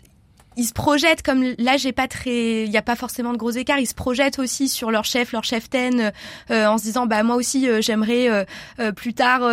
ils 0.60 0.66
se 0.66 0.74
projettent 0.74 1.22
comme 1.22 1.42
là 1.56 1.78
j'ai 1.78 1.92
pas 1.92 2.06
très 2.06 2.64
il 2.64 2.70
y 2.70 2.76
a 2.76 2.82
pas 2.82 2.94
forcément 2.94 3.32
de 3.32 3.38
gros 3.38 3.50
écarts. 3.50 3.78
Ils 3.78 3.86
se 3.86 3.94
projettent 3.94 4.38
aussi 4.38 4.68
sur 4.68 4.90
leur 4.90 5.06
chef 5.06 5.32
leur 5.32 5.42
chef 5.42 5.70
ten 5.70 6.12
euh, 6.50 6.66
en 6.66 6.76
se 6.76 6.82
disant 6.82 7.06
bah 7.06 7.22
moi 7.22 7.36
aussi 7.36 7.66
euh, 7.66 7.80
j'aimerais 7.80 8.28
euh, 8.78 8.92
plus 8.92 9.14
tard 9.14 9.50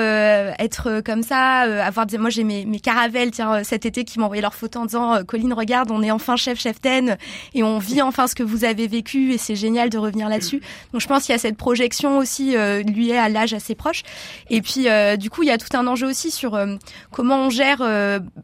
être 0.60 1.02
comme 1.06 1.24
ça 1.24 1.60
avoir 1.86 2.06
des 2.06 2.18
moi 2.18 2.30
j'ai 2.30 2.44
mes, 2.44 2.66
mes 2.66 2.82
caravelles 2.82 3.32
tiens 3.32 3.64
cet 3.64 3.86
été 3.86 4.04
qui 4.04 4.20
envoyé 4.20 4.42
leurs 4.42 4.54
photos 4.54 4.82
en 4.82 4.86
disant 4.86 5.24
Colline 5.24 5.54
regarde 5.54 5.92
on 5.92 6.04
est 6.04 6.12
enfin 6.12 6.36
chef 6.36 6.60
chef 6.60 6.82
ten 6.82 7.18
et 7.54 7.64
on 7.64 7.78
vit 7.78 8.02
enfin 8.02 8.28
ce 8.28 8.36
que 8.36 8.44
vous 8.44 8.66
avez 8.66 8.88
vécu 8.88 9.32
et 9.32 9.38
c'est 9.38 9.56
génial 9.56 9.90
de 9.90 9.98
revenir 9.98 10.28
là-dessus. 10.28 10.62
Donc 10.92 11.02
je 11.02 11.08
pense 11.08 11.24
qu'il 11.24 11.32
y 11.32 11.36
a 11.36 11.40
cette 11.40 11.58
projection 11.58 12.18
aussi 12.18 12.56
lui 12.86 13.12
est 13.12 13.18
à 13.18 13.30
l'âge 13.30 13.54
assez 13.54 13.76
proche. 13.76 14.04
Et 14.50 14.62
puis 14.62 14.88
du 15.18 15.30
coup 15.30 15.44
il 15.44 15.48
y 15.48 15.52
a 15.52 15.58
tout 15.58 15.76
un 15.78 15.88
enjeu 15.88 16.08
aussi 16.08 16.32
sur 16.32 16.60
comment 17.12 17.46
on 17.46 17.50
gère 17.50 17.78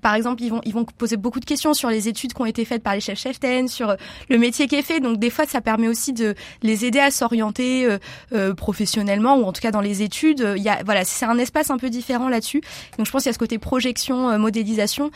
par 0.02 0.15
exemple 0.15 0.41
ils 0.43 0.49
vont 0.49 0.62
ils 0.63 0.73
vont 0.73 0.86
poser 0.86 1.17
beaucoup 1.17 1.41
de 1.41 1.45
questions 1.45 1.73
sur 1.73 1.89
les 1.89 2.08
études 2.08 2.34
qui 2.34 2.41
ont 2.41 2.45
été 2.45 2.53
faites 2.66 2.84
par 2.84 2.94
les 2.94 3.02
chefs 3.02 3.20
cheftaines, 3.20 3.68
sur 3.68 3.96
le 4.30 4.38
métier 4.38 4.68
qui 4.68 4.76
est 4.76 4.82
fait. 4.82 5.00
Donc 5.00 5.18
des 5.18 5.30
fois, 5.30 5.46
ça 5.46 5.62
permet 5.62 5.88
aussi 5.88 6.13
de 6.13 6.36
les 6.62 6.86
aider 6.86 7.00
à 7.00 7.12
s'orienter 7.12 7.86
euh, 7.86 7.98
euh, 8.34 8.54
professionnellement 8.54 9.38
ou 9.38 9.44
en 9.44 9.54
tout 9.54 9.62
cas 9.62 9.72
dans 9.72 9.82
les 9.82 10.02
études. 10.02 10.54
Il 10.56 10.63
y 10.63 10.70
a 10.70 10.82
voilà, 10.84 11.06
c'est 11.06 11.26
un 11.26 11.38
espace 11.38 11.70
un 11.70 11.78
peu 11.78 11.89
différent 11.89 12.30
là-dessus. 12.30 12.62
Donc 12.98 13.06
je 13.06 13.12
pense 13.12 13.24
qu'il 13.24 13.30
y 13.30 13.32
a 13.32 13.34
ce 13.34 13.39
côté 13.39 13.58
projection, 13.58 14.30
euh, 14.30 14.38
modélisation 14.38 15.12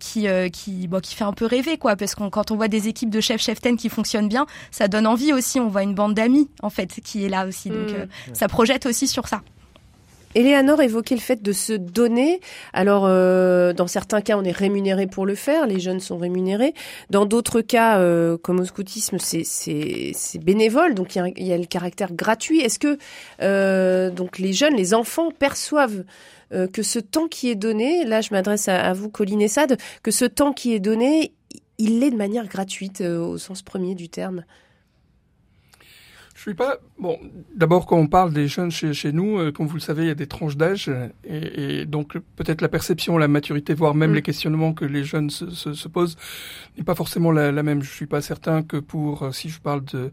qui 0.00 0.26
qui 0.52 0.88
bon, 0.88 1.00
qui 1.00 1.14
fait 1.14 1.24
un 1.24 1.32
peu 1.32 1.46
rêver 1.46 1.78
quoi, 1.78 1.96
parce 1.96 2.14
qu'on 2.14 2.30
quand 2.30 2.50
on 2.50 2.56
voit 2.56 2.68
des 2.68 2.88
équipes 2.88 3.10
de 3.10 3.20
chefs 3.20 3.42
cheftaines 3.42 3.76
qui 3.76 3.88
fonctionnent 3.88 4.28
bien, 4.28 4.46
ça 4.70 4.88
donne 4.88 5.06
envie 5.06 5.32
aussi. 5.32 5.60
On 5.60 5.68
voit 5.68 5.82
une 5.82 5.94
bande 5.94 6.14
d'amis 6.14 6.48
en 6.62 6.70
fait 6.70 7.00
qui 7.04 7.24
est 7.24 7.28
là 7.28 7.46
aussi. 7.46 7.70
Donc 7.70 7.90
mmh. 7.90 8.34
ça 8.34 8.48
projette 8.48 8.86
aussi 8.86 9.06
sur 9.06 9.28
ça. 9.28 9.42
Éléanore 10.36 10.82
évoquait 10.82 11.14
le 11.14 11.20
fait 11.20 11.42
de 11.42 11.52
se 11.52 11.72
donner. 11.72 12.40
Alors, 12.74 13.04
euh, 13.06 13.72
dans 13.72 13.86
certains 13.86 14.20
cas, 14.20 14.36
on 14.36 14.44
est 14.44 14.52
rémunéré 14.52 15.06
pour 15.06 15.24
le 15.24 15.34
faire. 15.34 15.66
Les 15.66 15.80
jeunes 15.80 15.98
sont 15.98 16.18
rémunérés. 16.18 16.74
Dans 17.08 17.24
d'autres 17.24 17.62
cas, 17.62 18.00
euh, 18.00 18.36
comme 18.36 18.60
au 18.60 18.64
scoutisme, 18.66 19.16
c'est 19.18 20.38
bénévole, 20.44 20.94
donc 20.94 21.16
il 21.16 21.32
y, 21.38 21.52
a, 21.52 21.56
le 21.56 21.64
caractère 21.64 22.12
gratuit. 22.12 22.60
Est-ce 22.60 22.78
que 22.78 22.98
euh, 23.40 24.10
les 24.38 24.52
jeunes, 24.52 24.74
les 24.74 24.92
enfants 24.92 25.30
perçoivent 25.30 26.04
que 26.50 26.82
ce 26.82 27.00
temps 27.00 27.26
qui 27.26 27.50
est 27.50 27.56
donné, 27.56 28.04
là, 28.04 28.20
je 28.20 28.28
m'adresse 28.30 28.68
à, 28.68 28.92
vous, 28.92 29.08
Colline 29.08 29.42
et 29.42 29.48
Sade, 29.48 29.78
que 30.04 30.12
ce 30.12 30.24
temps 30.26 30.52
qui 30.52 30.74
est 30.74 30.80
donné, 30.80 31.32
il 31.78 31.98
l'est 31.98 32.12
de 32.12 32.16
manière 32.16 32.46
gratuite 32.46 33.00
au 33.00 33.36
sens 33.36 33.62
premier 33.62 33.96
du 33.96 34.08
terme? 34.08 34.44
Suis 36.40 36.54
pas. 36.54 36.78
Bon, 36.98 37.18
d'abord, 37.54 37.86
quand 37.86 37.96
on 37.96 38.06
parle 38.06 38.32
des 38.32 38.48
jeunes 38.48 38.70
chez, 38.70 38.92
chez 38.92 39.12
nous, 39.12 39.38
euh, 39.38 39.52
comme 39.52 39.66
vous 39.66 39.74
le 39.74 39.80
savez, 39.80 40.04
il 40.04 40.08
y 40.08 40.10
a 40.10 40.14
des 40.14 40.26
tranches 40.26 40.56
d'âge. 40.56 40.90
Et, 41.24 41.80
et, 41.80 41.84
donc, 41.86 42.18
peut-être 42.36 42.60
la 42.60 42.68
perception, 42.68 43.18
la 43.18 43.28
maturité, 43.28 43.74
voire 43.74 43.94
même 43.94 44.12
mm. 44.12 44.14
les 44.14 44.22
questionnements 44.22 44.72
que 44.72 44.84
les 44.84 45.04
jeunes 45.04 45.30
se, 45.30 45.50
se, 45.50 45.72
se 45.72 45.88
posent 45.88 46.16
n'est 46.76 46.84
pas 46.84 46.94
forcément 46.94 47.32
la, 47.32 47.52
la, 47.52 47.62
même. 47.62 47.82
Je 47.82 47.90
suis 47.90 48.06
pas 48.06 48.20
certain 48.20 48.62
que 48.62 48.76
pour, 48.76 49.22
euh, 49.22 49.32
si 49.32 49.48
je 49.48 49.60
parle 49.60 49.84
de, 49.84 50.10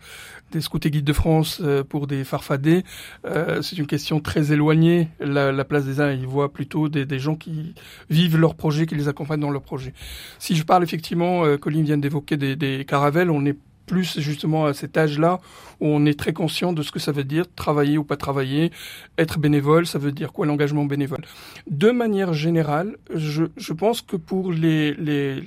des 0.51 0.61
scouts 0.61 0.79
et 0.83 0.89
guides 0.89 1.05
de 1.05 1.13
France, 1.13 1.61
euh, 1.63 1.83
pour 1.83 2.07
des 2.07 2.23
farfadés, 2.23 2.83
euh, 3.25 3.61
c'est 3.61 3.77
une 3.77 3.87
question 3.87 4.19
très 4.19 4.51
éloignée. 4.51 5.09
La, 5.19 5.51
la, 5.51 5.65
place 5.65 5.85
des 5.85 5.99
uns, 5.99 6.11
ils 6.11 6.27
voient 6.27 6.51
plutôt 6.51 6.89
des, 6.89 7.05
des, 7.05 7.19
gens 7.19 7.35
qui 7.35 7.73
vivent 8.09 8.37
leur 8.37 8.55
projet, 8.55 8.85
qui 8.85 8.95
les 8.95 9.07
accompagnent 9.07 9.41
dans 9.41 9.51
leur 9.51 9.61
projet. 9.61 9.93
Si 10.39 10.55
je 10.55 10.63
parle 10.63 10.83
effectivement, 10.83 11.43
Colline 11.57 11.85
vient 11.85 11.97
d'évoquer 11.97 12.37
des, 12.37 12.55
des 12.55 12.85
caravelles, 12.85 13.29
on 13.29 13.45
est 13.45 13.57
plus 13.85 14.19
justement 14.19 14.65
à 14.65 14.73
cet 14.73 14.97
âge-là 14.97 15.39
où 15.79 15.87
on 15.87 16.05
est 16.05 16.17
très 16.17 16.33
conscient 16.33 16.73
de 16.73 16.81
ce 16.81 16.91
que 16.91 16.99
ça 16.99 17.11
veut 17.11 17.23
dire 17.23 17.45
travailler 17.55 17.97
ou 17.97 18.03
pas 18.03 18.17
travailler, 18.17 18.71
être 19.17 19.39
bénévole, 19.39 19.85
ça 19.85 19.99
veut 19.99 20.11
dire 20.11 20.31
quoi 20.31 20.45
l'engagement 20.45 20.85
bénévole. 20.85 21.23
De 21.69 21.91
manière 21.91 22.33
générale, 22.33 22.97
je, 23.13 23.45
je 23.57 23.73
pense 23.73 24.01
que 24.01 24.15
pour 24.15 24.51
les, 24.51 24.93
les 24.93 25.43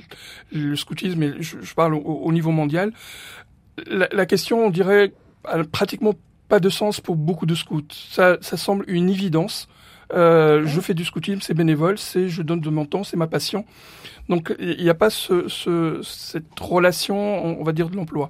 le 0.53 0.77
scoutisme, 0.77 1.23
et 1.23 1.35
je, 1.41 1.57
je 1.61 1.75
parle 1.75 1.95
au, 1.95 2.33
niveau 2.33 2.51
mondial, 2.51 2.93
la, 3.87 4.09
la, 4.13 4.27
question, 4.27 4.67
on 4.67 4.71
dirait, 4.71 5.13
a 5.45 5.63
pratiquement 5.65 6.15
pas 6.49 6.61
de 6.61 6.69
sens 6.69 7.01
pour 7.01 7.17
beaucoup 7.17 7.47
de 7.47 7.55
scouts. 7.55 7.83
Ça, 7.91 8.39
ça 8.41 8.57
semble 8.57 8.85
une 8.89 9.09
évidence. 9.09 9.69
Euh, 10.13 10.67
je 10.67 10.81
fais 10.81 10.95
du 10.95 11.05
scoutisme, 11.05 11.41
c'est 11.41 11.55
bénévole, 11.55 11.99
c'est 11.99 12.29
je 12.29 12.43
donne 12.43 12.61
de 12.61 12.71
mon 12.71 12.85
temps, 12.87 13.05
c'est 13.05 13.17
ma 13.17 13.27
passion. 13.27 13.65
Donc 14.29 14.55
il 14.59 14.83
n'y 14.83 14.91
a 14.91 14.95
pas 14.95 15.11
ce, 15.11 15.49
ce, 15.49 16.01
cette 16.03 16.59
relation, 16.61 17.61
on 17.61 17.65
va 17.65 17.73
dire, 17.73 17.89
de 17.89 17.97
l'emploi. 17.97 18.29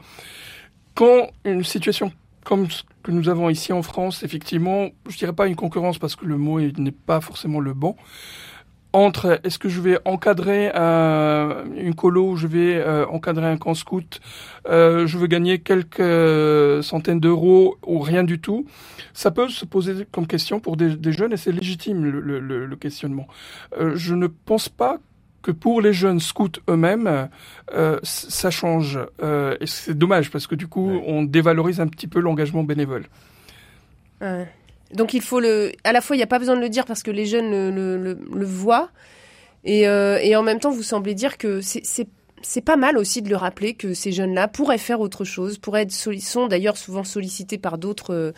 Quand 0.95 1.29
une 1.45 1.65
situation 1.65 2.13
comme 2.45 2.71
ce 2.71 2.83
que 3.03 3.11
nous 3.11 3.29
avons 3.29 3.51
ici 3.51 3.73
en 3.73 3.83
France, 3.83 4.23
effectivement, 4.23 4.89
je 5.09 5.17
dirais 5.19 5.33
pas 5.33 5.49
une 5.49 5.57
concurrence 5.57 5.99
parce 5.99 6.15
que 6.15 6.25
le 6.25 6.37
mot 6.37 6.61
n'est 6.61 6.93
pas 6.93 7.21
forcément 7.21 7.61
le 7.61 7.75
bon, 7.75 7.97
entre 8.97 9.41
est-ce 9.45 9.59
que 9.59 9.69
je 9.69 9.81
vais 9.83 9.99
encadrer 10.07 10.73
euh, 10.75 11.65
une 11.77 11.95
colo, 11.95 12.35
je 12.35 12.47
vais 12.47 12.77
euh, 12.77 13.07
encadrer 13.09 13.45
un 13.45 13.59
camp 13.59 13.75
scout, 13.75 14.21
euh, 14.69 15.07
je 15.07 15.19
veux 15.19 15.27
gagner 15.27 15.59
quelques 15.59 16.83
centaines 16.83 17.21
d'euros 17.21 17.77
ou 17.87 17.99
rien 17.99 18.25
du 18.25 18.41
tout, 18.41 18.65
ça 19.13 19.31
peut 19.31 19.49
se 19.51 19.67
poser 19.67 20.07
comme 20.11 20.27
question 20.27 20.61
pour 20.61 20.79
des, 20.79 20.97
des 20.97 21.13
jeunes 21.13 21.35
et 21.35 21.37
c'est 21.37 21.53
légitime 21.53 22.05
le, 22.05 22.21
le, 22.21 22.67
le 22.67 22.77
questionnement. 22.77 23.29
Euh, 23.79 23.95
je 23.97 24.15
ne 24.15 24.29
pense 24.29 24.71
pas 24.71 24.99
que 25.43 25.51
pour 25.51 25.83
les 25.83 25.93
jeunes 25.93 26.19
scouts 26.19 26.59
eux-mêmes, 26.69 27.29
euh, 27.75 27.99
ça 28.03 28.51
change. 28.51 28.99
Euh, 29.23 29.57
et 29.61 29.67
c'est 29.67 29.97
dommage 29.97 30.31
parce 30.31 30.47
que 30.47 30.55
du 30.55 30.67
coup, 30.69 31.01
on 31.07 31.23
dévalorise 31.23 31.81
un 31.81 31.87
petit 31.87 32.09
peu 32.09 32.21
l'engagement 32.21 32.65
bénévole. 32.65 33.05
Donc 34.93 35.15
il 35.15 35.23
faut 35.23 35.41
le. 35.41 35.73
À 35.85 35.93
la 35.93 36.01
fois, 36.01 36.17
il 36.17 36.19
n'y 36.19 36.25
a 36.25 36.29
pas 36.29 36.39
besoin 36.39 36.57
de 36.57 36.61
le 36.61 36.69
dire 36.69 36.85
parce 36.85 37.03
que 37.03 37.11
les 37.11 37.27
jeunes 37.27 37.51
le, 37.51 38.45
voient. 38.45 38.91
Et, 39.65 39.89
euh, 39.89 40.19
et, 40.23 40.37
en 40.37 40.43
même 40.43 40.61
temps, 40.61 40.71
vous 40.71 40.85
semblez 40.85 41.15
dire 41.15 41.39
que 41.39 41.61
c'est 41.61 42.61
pas 42.61 42.77
mal 42.77 42.97
aussi 42.97 43.21
de 43.21 43.29
le 43.29 43.35
rappeler 43.35 43.75
que 43.75 43.95
ces 43.95 44.13
jeunes-là 44.13 44.47
pourraient 44.47 44.79
faire 44.79 45.01
autre 45.01 45.25
chose, 45.25 45.59
pourraient 45.59 45.83
être 45.83 45.93
sont 45.93 46.47
d'ailleurs 46.47 46.77
souvent 46.77 47.03
sollicités 47.03 47.59
par 47.59 47.77
d'autres 47.77 48.15
euh, 48.15 48.33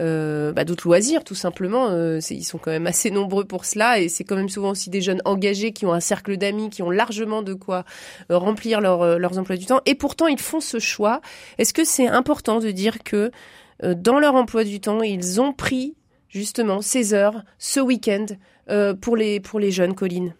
euh, 0.00 0.52
bah, 0.52 0.64
d'autres 0.64 0.88
loisirs 0.88 1.22
tout 1.22 1.36
simplement. 1.36 1.90
Ils 2.18 2.42
sont 2.42 2.58
quand 2.58 2.72
même 2.72 2.88
assez 2.88 3.12
nombreux 3.12 3.44
pour 3.44 3.64
cela 3.64 4.00
et 4.00 4.08
c'est 4.08 4.24
quand 4.24 4.34
même 4.34 4.48
souvent 4.48 4.70
aussi 4.70 4.90
des 4.90 5.02
jeunes 5.02 5.22
engagés 5.24 5.72
qui 5.72 5.86
ont 5.86 5.92
un 5.92 6.00
cercle 6.00 6.36
d'amis, 6.36 6.70
qui 6.70 6.82
ont 6.82 6.90
largement 6.90 7.42
de 7.42 7.54
quoi 7.54 7.84
remplir 8.28 8.80
leur, 8.80 9.20
leurs 9.20 9.38
emplois 9.38 9.56
du 9.56 9.66
temps 9.66 9.82
et 9.86 9.94
pourtant 9.94 10.26
ils 10.26 10.40
font 10.40 10.60
ce 10.60 10.80
choix. 10.80 11.20
Est-ce 11.58 11.72
que 11.72 11.84
c'est 11.84 12.08
important 12.08 12.58
de 12.58 12.72
dire 12.72 13.04
que 13.04 13.30
dans 13.82 14.18
leur 14.18 14.34
emploi 14.34 14.64
du 14.64 14.80
temps 14.80 15.02
ils 15.02 15.40
ont 15.40 15.52
pris 15.52 15.96
justement 16.28 16.80
ces 16.80 17.14
heures, 17.14 17.42
ce 17.58 17.80
week-end 17.80 18.26
pour 19.00 19.16
les 19.16 19.40
pour 19.40 19.58
les 19.60 19.70
jeunes, 19.70 19.94
Colline 19.94 20.34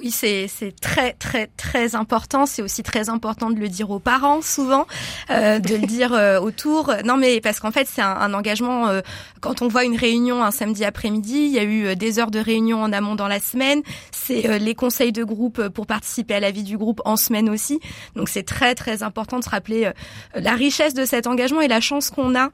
oui, 0.00 0.10
c'est 0.10 0.48
très 0.80 1.12
très 1.14 1.48
très 1.56 1.94
important. 1.94 2.46
C'est 2.46 2.62
aussi 2.62 2.82
très 2.82 3.08
important 3.08 3.50
de 3.50 3.58
le 3.58 3.68
dire 3.68 3.90
aux 3.90 3.98
parents 3.98 4.42
souvent, 4.42 4.86
euh, 5.30 5.58
de 5.58 5.74
le 5.74 5.86
dire 5.86 6.12
euh, 6.12 6.40
autour. 6.40 6.92
Non, 7.04 7.16
mais 7.16 7.40
parce 7.40 7.60
qu'en 7.60 7.70
fait, 7.70 7.86
c'est 7.90 8.02
un, 8.02 8.34
engagement. 8.34 8.88
Euh, 8.88 9.00
quand 9.40 9.62
on 9.62 9.68
voit 9.68 9.84
une 9.84 9.96
réunion 9.96 10.42
un 10.42 10.50
samedi 10.50 10.84
après-midi, 10.84 11.44
il 11.44 11.52
y 11.52 11.58
a 11.58 11.62
eu 11.62 11.86
euh, 11.86 11.94
des 11.94 12.18
heures 12.18 12.30
de 12.30 12.38
réunion 12.38 12.82
en 12.82 12.92
amont 12.92 13.14
dans 13.14 13.28
la 13.28 13.40
semaine. 13.40 13.82
C'est 14.12 14.48
euh, 14.48 14.58
les 14.58 14.74
conseils 14.74 15.12
de 15.12 15.24
groupe 15.24 15.68
pour 15.68 15.86
participer 15.86 16.34
à 16.34 16.40
la 16.40 16.50
vie 16.50 16.62
du 16.62 16.76
groupe 16.76 17.00
en 17.04 17.16
semaine 17.16 17.48
aussi. 17.48 17.80
Donc 18.16 18.28
c'est 18.28 18.42
très 18.42 18.74
très 18.74 19.02
important 19.02 19.38
de 19.38 19.44
se 19.44 19.50
rappeler 19.50 19.90
la 20.34 20.54
richesse 20.54 20.94
de 20.94 21.04
cet 21.04 21.26
engagement 21.26 21.60
et 21.60 21.68
la 21.68 21.80
chance 21.80 22.10
qu'on 22.10 22.34
a 22.34 22.48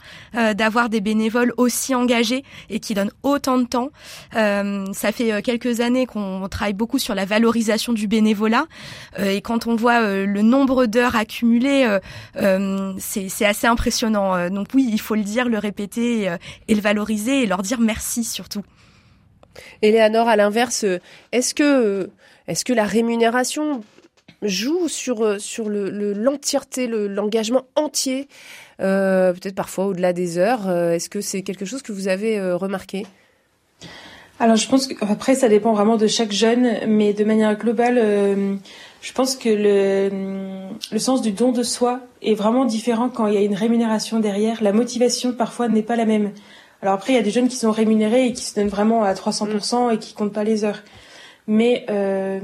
d'avoir 0.54 0.88
des 0.88 1.00
bénévoles 1.00 1.52
aussi 1.56 1.94
engagés 1.94 2.44
et 2.68 2.80
qui 2.80 2.94
donnent 2.94 3.12
autant 3.22 3.58
de 3.58 3.64
temps. 3.64 3.90
ça 4.32 5.12
fait 5.12 5.42
quelques 5.42 5.80
années 5.80 6.06
qu'on 6.06 6.48
travaille 6.48 6.74
beaucoup 6.74 6.98
sur 6.98 7.14
la 7.14 7.24
valorisation 7.30 7.92
du 7.92 8.08
bénévolat. 8.08 8.66
Euh, 9.18 9.30
et 9.30 9.40
quand 9.40 9.66
on 9.66 9.76
voit 9.76 10.02
euh, 10.02 10.26
le 10.26 10.42
nombre 10.42 10.86
d'heures 10.86 11.16
accumulées, 11.16 11.98
euh, 12.36 12.92
c'est 12.98 13.46
assez 13.46 13.66
impressionnant. 13.66 14.50
donc 14.50 14.68
oui, 14.74 14.88
il 14.90 15.00
faut 15.00 15.14
le 15.14 15.22
dire, 15.22 15.48
le 15.48 15.58
répéter 15.58 16.30
et, 16.68 16.74
le 16.74 16.80
valoriser 16.80 17.42
et 17.42 17.46
leur 17.46 17.62
dire 17.62 17.80
merci 17.80 18.24
surtout. 18.24 18.62
Léonore, 19.82 20.28
à 20.28 20.36
l'inverse, 20.36 20.84
est-ce 21.32 21.54
que, 21.54 22.10
est-ce 22.46 22.64
que 22.64 22.72
la 22.72 22.84
rémunération 22.84 23.82
joue 24.42 24.88
sur, 24.88 25.40
sur 25.40 25.68
l'entièreté, 25.68 26.86
le, 26.86 27.08
l'engagement 27.08 27.64
entier, 27.76 28.28
peut-être 28.78 29.54
parfois 29.54 29.86
au-delà 29.86 30.12
des 30.12 30.38
heures 30.38 30.70
Est-ce 30.70 31.08
que 31.08 31.20
c'est 31.20 31.42
quelque 31.42 31.64
chose 31.64 31.82
que 31.82 31.92
vous 31.92 32.08
avez 32.08 32.40
remarqué? 32.52 33.06
Alors 34.40 34.56
je 34.56 34.66
pense 34.68 34.86
qu'après 34.86 35.34
ça 35.34 35.48
dépend 35.48 35.74
vraiment 35.74 35.96
de 35.96 36.06
chaque 36.06 36.32
jeune, 36.32 36.88
mais 36.88 37.12
de 37.12 37.24
manière 37.24 37.56
globale, 37.56 37.98
euh, 38.02 38.56
je 39.02 39.12
pense 39.12 39.36
que 39.36 39.48
le, 39.48 40.70
le 40.90 40.98
sens 40.98 41.22
du 41.22 41.30
don 41.30 41.52
de 41.52 41.62
soi 41.62 42.00
est 42.22 42.34
vraiment 42.34 42.64
différent 42.64 43.10
quand 43.10 43.26
il 43.26 43.34
y 43.34 43.36
a 43.36 43.42
une 43.42 43.54
rémunération 43.54 44.18
derrière. 44.18 44.62
La 44.62 44.72
motivation 44.72 45.32
parfois 45.32 45.68
n'est 45.68 45.82
pas 45.82 45.96
la 45.96 46.06
même. 46.06 46.32
Alors 46.82 46.94
après 46.94 47.12
il 47.12 47.16
y 47.16 47.18
a 47.18 47.22
des 47.22 47.30
jeunes 47.30 47.48
qui 47.48 47.56
sont 47.56 47.70
rémunérés 47.70 48.26
et 48.26 48.32
qui 48.32 48.42
se 48.42 48.54
donnent 48.54 48.68
vraiment 48.68 49.04
à 49.04 49.12
300% 49.12 49.94
et 49.94 49.98
qui 49.98 50.14
comptent 50.14 50.32
pas 50.32 50.44
les 50.44 50.64
heures. 50.64 50.82
Mais 51.46 51.84
euh, 51.90 52.40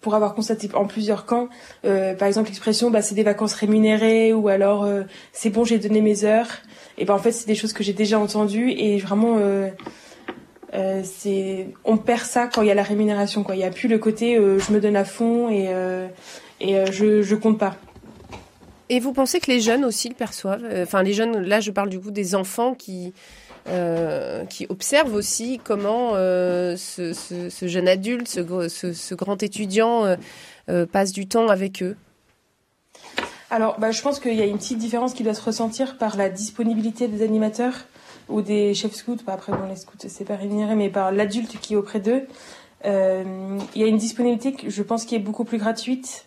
pour 0.00 0.14
avoir 0.14 0.34
constaté 0.34 0.68
en 0.74 0.86
plusieurs 0.86 1.26
camps, 1.26 1.48
euh, 1.84 2.14
par 2.14 2.28
exemple 2.28 2.48
l'expression 2.48 2.90
bah, 2.90 3.02
c'est 3.02 3.14
des 3.14 3.22
vacances 3.22 3.54
rémunérées 3.54 4.32
ou 4.32 4.48
alors 4.48 4.84
euh, 4.84 5.02
c'est 5.32 5.50
bon 5.50 5.64
j'ai 5.64 5.78
donné 5.78 6.00
mes 6.00 6.24
heures. 6.24 6.48
Et 6.96 7.04
ben 7.04 7.14
en 7.14 7.18
fait 7.18 7.32
c'est 7.32 7.46
des 7.46 7.54
choses 7.54 7.72
que 7.72 7.82
j'ai 7.82 7.92
déjà 7.92 8.18
entendues 8.18 8.70
et 8.70 8.98
vraiment 8.98 9.36
euh, 9.38 9.68
c'est 11.02 11.68
on 11.84 11.96
perd 11.96 12.24
ça 12.24 12.46
quand 12.46 12.62
il 12.62 12.68
y 12.68 12.70
a 12.70 12.74
la 12.74 12.82
rémunération 12.82 13.42
quoi. 13.42 13.56
Il 13.56 13.60
y 13.60 13.64
a 13.64 13.70
plus 13.70 13.88
le 13.88 13.98
côté 13.98 14.36
euh, 14.36 14.58
je 14.58 14.72
me 14.72 14.80
donne 14.80 14.96
à 14.96 15.04
fond 15.04 15.48
et 15.48 15.66
euh, 15.68 16.06
et 16.60 16.76
je 16.92 17.22
je 17.22 17.34
compte 17.34 17.58
pas. 17.58 17.76
Et 18.90 19.00
vous 19.00 19.12
pensez 19.12 19.40
que 19.40 19.50
les 19.50 19.60
jeunes 19.60 19.84
aussi 19.84 20.08
le 20.08 20.14
perçoivent 20.14 20.64
enfin 20.82 21.02
les 21.02 21.12
jeunes 21.12 21.40
là 21.40 21.60
je 21.60 21.70
parle 21.70 21.88
du 21.88 22.00
coup 22.00 22.10
des 22.10 22.34
enfants 22.34 22.74
qui 22.74 23.12
qui 24.48 24.66
observent 24.70 25.12
aussi 25.12 25.60
comment 25.62 26.14
ce, 26.14 27.12
ce, 27.12 27.50
ce, 27.50 27.68
jeune 27.68 27.86
adulte, 27.86 28.26
ce, 28.26 28.92
ce 28.94 29.14
grand 29.14 29.42
étudiant 29.42 30.16
passe 30.90 31.12
du 31.12 31.28
temps 31.28 31.48
avec 31.48 31.82
eux? 31.82 31.94
Alors, 33.50 33.78
bah, 33.78 33.90
je 33.90 34.02
pense 34.02 34.20
qu'il 34.20 34.34
y 34.34 34.42
a 34.42 34.44
une 34.44 34.58
petite 34.58 34.78
différence 34.78 35.14
qui 35.14 35.22
doit 35.22 35.34
se 35.34 35.42
ressentir 35.42 35.96
par 35.96 36.16
la 36.16 36.28
disponibilité 36.28 37.08
des 37.08 37.22
animateurs 37.22 37.86
ou 38.28 38.42
des 38.42 38.74
chefs 38.74 38.94
scouts, 38.94 39.16
après 39.26 39.52
bon 39.52 39.66
les 39.68 39.76
scouts 39.76 39.96
c'est 40.06 40.24
pas 40.24 40.36
rémunéré, 40.36 40.74
mais 40.74 40.88
par 40.88 41.12
l'adulte 41.12 41.58
qui 41.60 41.74
est 41.74 41.76
auprès 41.76 42.00
d'eux, 42.00 42.22
euh, 42.84 43.58
il 43.74 43.80
y 43.80 43.84
a 43.84 43.88
une 43.88 43.96
disponibilité 43.96 44.52
que 44.52 44.70
je 44.70 44.82
pense 44.82 45.04
qui 45.04 45.14
est 45.14 45.20
beaucoup 45.20 45.44
plus 45.44 45.58
gratuite 45.58 46.26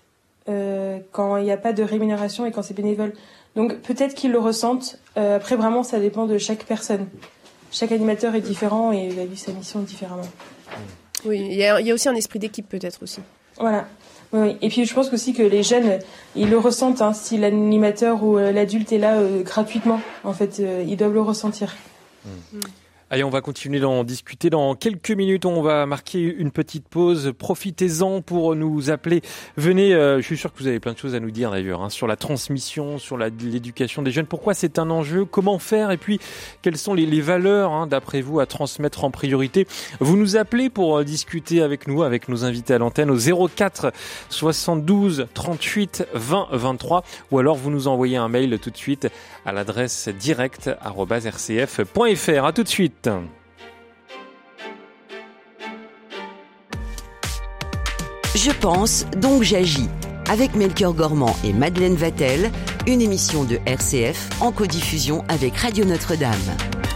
euh, 0.49 0.99
quand 1.11 1.37
il 1.37 1.43
n'y 1.43 1.51
a 1.51 1.57
pas 1.57 1.73
de 1.73 1.83
rémunération 1.83 2.45
et 2.45 2.51
quand 2.51 2.61
c'est 2.63 2.73
bénévole. 2.73 3.13
Donc 3.55 3.77
peut-être 3.81 4.15
qu'ils 4.15 4.31
le 4.31 4.39
ressentent. 4.39 4.99
Euh, 5.17 5.37
après 5.37 5.55
vraiment 5.55 5.83
ça 5.83 5.99
dépend 5.99 6.25
de 6.25 6.37
chaque 6.37 6.65
personne. 6.65 7.07
Chaque 7.71 7.91
animateur 7.91 8.35
est 8.35 8.41
différent 8.41 8.91
et 8.91 9.09
il 9.11 9.19
a 9.19 9.25
vu 9.25 9.37
sa 9.37 9.53
mission 9.53 9.79
différemment. 9.79 10.27
Oui, 11.25 11.39
il 11.49 11.57
y 11.57 11.63
a, 11.63 11.79
il 11.79 11.87
y 11.87 11.91
a 11.91 11.93
aussi 11.93 12.09
un 12.09 12.15
esprit 12.15 12.39
d'équipe 12.39 12.67
peut-être 12.67 13.01
aussi. 13.03 13.21
Voilà. 13.57 13.85
Oui, 14.33 14.55
et 14.61 14.69
puis 14.69 14.85
je 14.85 14.93
pense 14.93 15.11
aussi 15.11 15.33
que 15.33 15.43
les 15.43 15.61
jeunes, 15.61 15.99
ils 16.35 16.49
le 16.49 16.57
ressentent. 16.57 17.01
Hein, 17.01 17.13
si 17.13 17.37
l'animateur 17.37 18.23
ou 18.23 18.37
l'adulte 18.37 18.91
est 18.93 18.97
là 18.97 19.15
euh, 19.15 19.43
gratuitement, 19.43 19.99
en 20.23 20.31
fait, 20.31 20.59
euh, 20.59 20.85
ils 20.87 20.95
doivent 20.95 21.13
le 21.13 21.21
ressentir. 21.21 21.75
Mm. 22.25 22.80
Allez, 23.13 23.25
on 23.25 23.29
va 23.29 23.41
continuer 23.41 23.81
d'en 23.81 24.05
discuter 24.05 24.49
dans 24.49 24.73
quelques 24.73 25.11
minutes. 25.11 25.43
On 25.43 25.61
va 25.61 25.85
marquer 25.85 26.21
une 26.21 26.49
petite 26.49 26.87
pause. 26.87 27.33
Profitez-en 27.37 28.21
pour 28.21 28.55
nous 28.55 28.89
appeler. 28.89 29.21
Venez, 29.57 29.93
euh, 29.93 30.21
je 30.21 30.21
suis 30.21 30.37
sûr 30.37 30.53
que 30.53 30.59
vous 30.59 30.67
avez 30.67 30.79
plein 30.79 30.93
de 30.93 30.97
choses 30.97 31.13
à 31.13 31.19
nous 31.19 31.29
dire 31.29 31.51
d'ailleurs, 31.51 31.81
hein, 31.81 31.89
sur 31.89 32.07
la 32.07 32.15
transmission, 32.15 32.99
sur 32.99 33.17
l'éducation 33.17 34.01
des 34.01 34.11
jeunes. 34.11 34.27
Pourquoi 34.27 34.53
c'est 34.53 34.79
un 34.79 34.89
enjeu? 34.89 35.25
Comment 35.25 35.59
faire? 35.59 35.91
Et 35.91 35.97
puis, 35.97 36.21
quelles 36.61 36.77
sont 36.77 36.93
les, 36.93 37.19
valeurs, 37.19 37.73
hein, 37.73 37.85
d'après 37.85 38.21
vous, 38.21 38.39
à 38.39 38.45
transmettre 38.45 39.03
en 39.03 39.11
priorité? 39.11 39.67
Vous 39.99 40.15
nous 40.15 40.37
appelez 40.37 40.69
pour 40.69 40.99
euh, 40.99 41.03
discuter 41.03 41.61
avec 41.61 41.89
nous, 41.89 42.03
avec 42.03 42.29
nos 42.29 42.45
invités 42.45 42.75
à 42.75 42.77
l'antenne, 42.77 43.11
au 43.11 43.17
04 43.17 43.91
72 44.29 45.27
38 45.33 46.07
20 46.13 46.47
23. 46.53 47.03
Ou 47.31 47.39
alors, 47.39 47.57
vous 47.57 47.71
nous 47.71 47.89
envoyez 47.89 48.15
un 48.15 48.29
mail 48.29 48.57
tout 48.57 48.69
de 48.69 48.77
suite 48.77 49.09
à 49.45 49.51
l'adresse 49.51 50.07
direct.rcf.fr. 50.07 52.45
À 52.45 52.53
tout 52.53 52.63
de 52.63 52.69
suite. 52.69 53.00
Je 58.35 58.51
pense, 58.59 59.05
donc 59.17 59.43
j'agis. 59.43 59.89
Avec 60.31 60.55
Melchior 60.55 60.93
Gormand 60.93 61.35
et 61.43 61.51
Madeleine 61.51 61.95
Vatel, 61.95 62.51
une 62.87 63.01
émission 63.01 63.43
de 63.43 63.59
RCF 63.65 64.29
en 64.39 64.53
codiffusion 64.53 65.25
avec 65.27 65.57
Radio 65.57 65.83
Notre-Dame. 65.83 66.39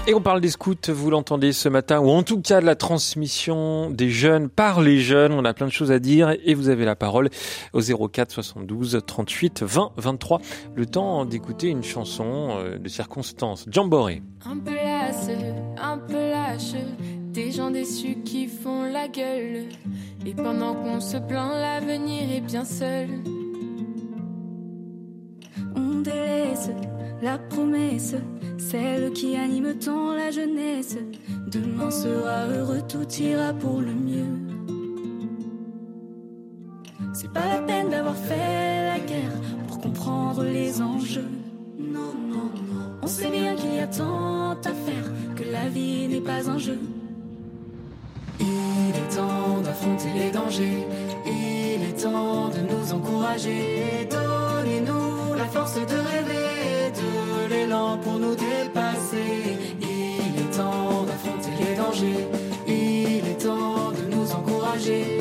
Et 0.07 0.13
on 0.13 0.21
parle 0.21 0.39
des 0.39 0.51
scouts, 0.51 0.75
vous 0.87 1.09
l'entendez 1.09 1.51
ce 1.51 1.67
matin, 1.67 1.99
ou 1.99 2.11
en 2.11 2.23
tout 2.23 2.39
cas 2.39 2.61
de 2.61 2.65
la 2.65 2.75
transmission 2.75 3.89
des 3.89 4.09
jeunes 4.09 4.47
par 4.47 4.79
les 4.79 4.99
jeunes. 4.99 5.33
On 5.33 5.43
a 5.43 5.53
plein 5.53 5.65
de 5.65 5.71
choses 5.71 5.91
à 5.91 5.99
dire 5.99 6.33
et 6.45 6.53
vous 6.53 6.69
avez 6.69 6.85
la 6.85 6.95
parole 6.95 7.29
au 7.73 7.81
04 7.81 8.31
72 8.31 9.01
38 9.05 9.63
20 9.63 9.91
23. 9.97 10.39
Le 10.73 10.85
temps 10.85 11.25
d'écouter 11.25 11.67
une 11.67 11.83
chanson 11.83 12.51
euh, 12.51 12.77
de 12.77 12.87
circonstance. 12.87 13.65
Jamboree. 13.69 14.21
Un 14.45 14.57
peu 14.59 14.75
lasse, 14.75 15.29
un 15.77 15.97
peu 15.97 16.13
lâche, 16.13 16.75
des 17.35 17.51
gens 17.51 17.69
déçus 17.69 18.15
qui 18.23 18.47
font 18.47 18.83
la 18.83 19.09
gueule. 19.09 19.65
Et 20.25 20.33
pendant 20.33 20.73
qu'on 20.73 21.01
se 21.01 21.17
plaint, 21.17 21.51
l'avenir 21.51 22.31
est 22.31 22.39
bien 22.39 22.63
seul. 22.63 23.09
On 25.75 25.99
délaisse 25.99 26.69
la 27.21 27.37
promesse, 27.37 28.15
celle 28.57 29.11
qui 29.11 29.35
anime 29.35 29.73
tant 29.77 30.13
la 30.13 30.31
jeunesse. 30.31 30.97
Demain 31.47 31.91
sera 31.91 32.47
heureux, 32.47 32.81
tout 32.87 33.07
ira 33.19 33.51
pour 33.51 33.81
le 33.81 33.93
mieux. 33.93 34.39
C'est 37.13 37.31
pas 37.33 37.47
la 37.47 37.61
peine 37.61 37.89
d'avoir 37.89 38.15
fait 38.15 38.87
la 38.87 38.99
guerre 38.99 39.41
pour 39.67 39.81
comprendre 39.81 40.43
les 40.43 40.81
enjeux. 40.81 41.29
Non, 41.77 42.13
non, 42.29 42.49
non. 42.71 42.97
On 43.01 43.07
sait 43.07 43.29
bien 43.29 43.55
qu'il 43.55 43.75
y 43.75 43.79
a 43.79 43.87
tant 43.87 44.51
à 44.51 44.73
faire, 44.73 45.11
que 45.35 45.43
la 45.43 45.67
vie 45.67 46.07
n'est 46.07 46.21
pas 46.21 46.49
un 46.49 46.57
jeu. 46.57 46.79
Il 48.39 48.95
est 48.95 49.15
temps 49.15 49.61
d'affronter 49.63 50.09
les 50.17 50.31
dangers, 50.31 50.85
il 51.25 51.83
est 51.83 52.01
temps 52.01 52.49
de 52.49 52.59
nous 52.59 52.93
encourager. 52.93 54.07
Donnez-nous 54.09 55.33
la 55.37 55.45
force 55.45 55.75
de 55.75 55.79
rêver, 55.81 56.91
de 57.01 57.53
l'élan 57.53 57.97
pour 57.97 58.13
nous 58.19 58.35
dépasser. 58.35 59.57
Il 59.81 60.41
est 60.41 60.57
temps 60.57 61.03
d'affronter 61.03 61.51
les 61.59 61.75
dangers, 61.75 62.27
il 62.67 63.27
est 63.27 63.41
temps 63.41 63.91
de 63.91 64.15
nous 64.15 64.31
encourager. 64.31 65.14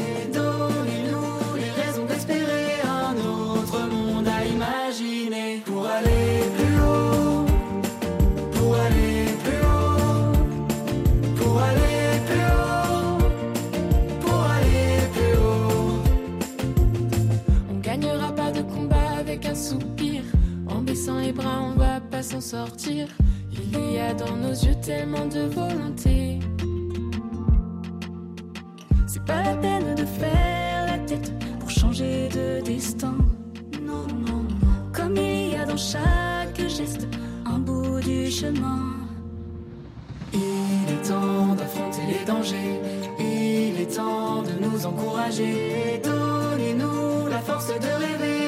Il 22.47 23.93
y 23.95 23.99
a 23.99 24.13
dans 24.13 24.37
nos 24.37 24.51
yeux 24.53 24.75
tellement 24.83 25.25
de 25.25 25.47
volonté. 25.49 26.39
C'est 29.07 29.25
pas 29.25 29.43
la 29.43 29.57
peine 29.57 29.95
de 29.95 30.05
faire 30.05 30.87
la 30.87 30.99
tête 30.99 31.33
pour 31.59 31.71
changer 31.71 32.29
de 32.29 32.61
destin. 32.63 33.17
Non, 33.83 34.07
non, 34.09 34.27
non. 34.27 34.47
Comme 34.93 35.17
il 35.17 35.53
y 35.53 35.57
a 35.57 35.65
dans 35.65 35.79
chaque 35.79 36.59
geste 36.59 37.09
un 37.47 37.59
bout 37.61 38.01
du 38.01 38.31
chemin. 38.31 38.93
Il 40.35 40.93
est 40.93 41.09
temps 41.09 41.55
d'affronter 41.55 42.03
les 42.07 42.25
dangers, 42.27 42.81
il 43.19 43.81
est 43.81 43.97
temps 43.97 44.43
de 44.43 44.53
nous 44.61 44.85
encourager. 44.85 46.03
Donnez-nous 46.05 47.29
la 47.29 47.39
force 47.39 47.69
de 47.69 47.93
rêver, 48.03 48.44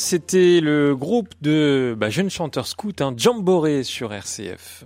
c'était 0.00 0.60
le 0.60 0.96
groupe 0.96 1.28
de 1.42 1.94
bah, 1.96 2.08
jeunes 2.08 2.30
chanteurs 2.30 2.66
scouts, 2.66 2.92
hein, 3.00 3.12
Jamboree 3.16 3.84
sur 3.84 4.12
RCF. 4.12 4.84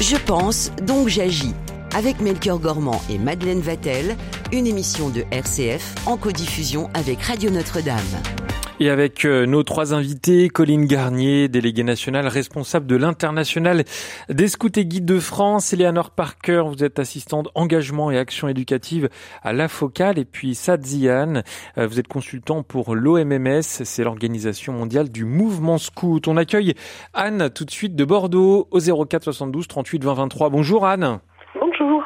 Je 0.00 0.16
pense, 0.16 0.70
donc 0.82 1.08
j'agis. 1.08 1.54
Avec 1.94 2.20
Melchior 2.20 2.58
Gormand 2.58 3.00
et 3.08 3.18
Madeleine 3.18 3.60
Vatel, 3.60 4.16
une 4.52 4.66
émission 4.66 5.08
de 5.08 5.24
RCF 5.30 5.94
en 6.06 6.16
codiffusion 6.16 6.90
avec 6.92 7.22
Radio 7.22 7.50
Notre-Dame. 7.50 8.43
Et 8.80 8.90
avec 8.90 9.24
euh, 9.24 9.46
nos 9.46 9.62
trois 9.62 9.94
invités, 9.94 10.48
Colline 10.48 10.86
Garnier, 10.86 11.48
déléguée 11.48 11.84
nationale 11.84 12.26
responsable 12.26 12.86
de 12.86 12.96
l'international 12.96 13.84
des 14.28 14.48
scouts 14.48 14.76
et 14.76 14.84
guides 14.84 15.04
de 15.04 15.20
France, 15.20 15.72
Eleanor 15.72 16.10
Parker, 16.10 16.64
vous 16.66 16.82
êtes 16.82 16.98
assistante 16.98 17.48
engagement 17.54 18.10
et 18.10 18.18
action 18.18 18.48
éducative 18.48 19.08
à 19.44 19.52
La 19.52 19.68
Focale, 19.68 20.18
et 20.18 20.24
puis 20.24 20.56
Sad 20.56 20.84
Zian, 20.84 21.42
euh, 21.78 21.86
vous 21.86 22.00
êtes 22.00 22.08
consultant 22.08 22.64
pour 22.64 22.96
l'OMMS, 22.96 23.62
c'est 23.62 24.02
l'organisation 24.02 24.72
mondiale 24.72 25.08
du 25.08 25.24
mouvement 25.24 25.78
scout. 25.78 26.26
On 26.26 26.36
accueille 26.36 26.74
Anne 27.12 27.50
tout 27.50 27.64
de 27.64 27.70
suite 27.70 27.94
de 27.94 28.04
Bordeaux 28.04 28.66
au 28.72 28.80
04 29.06 29.22
72 29.22 29.68
38 29.68 30.02
20 30.02 30.14
23. 30.14 30.48
Bonjour 30.48 30.84
Anne. 30.84 31.20
Bonjour. 31.54 32.02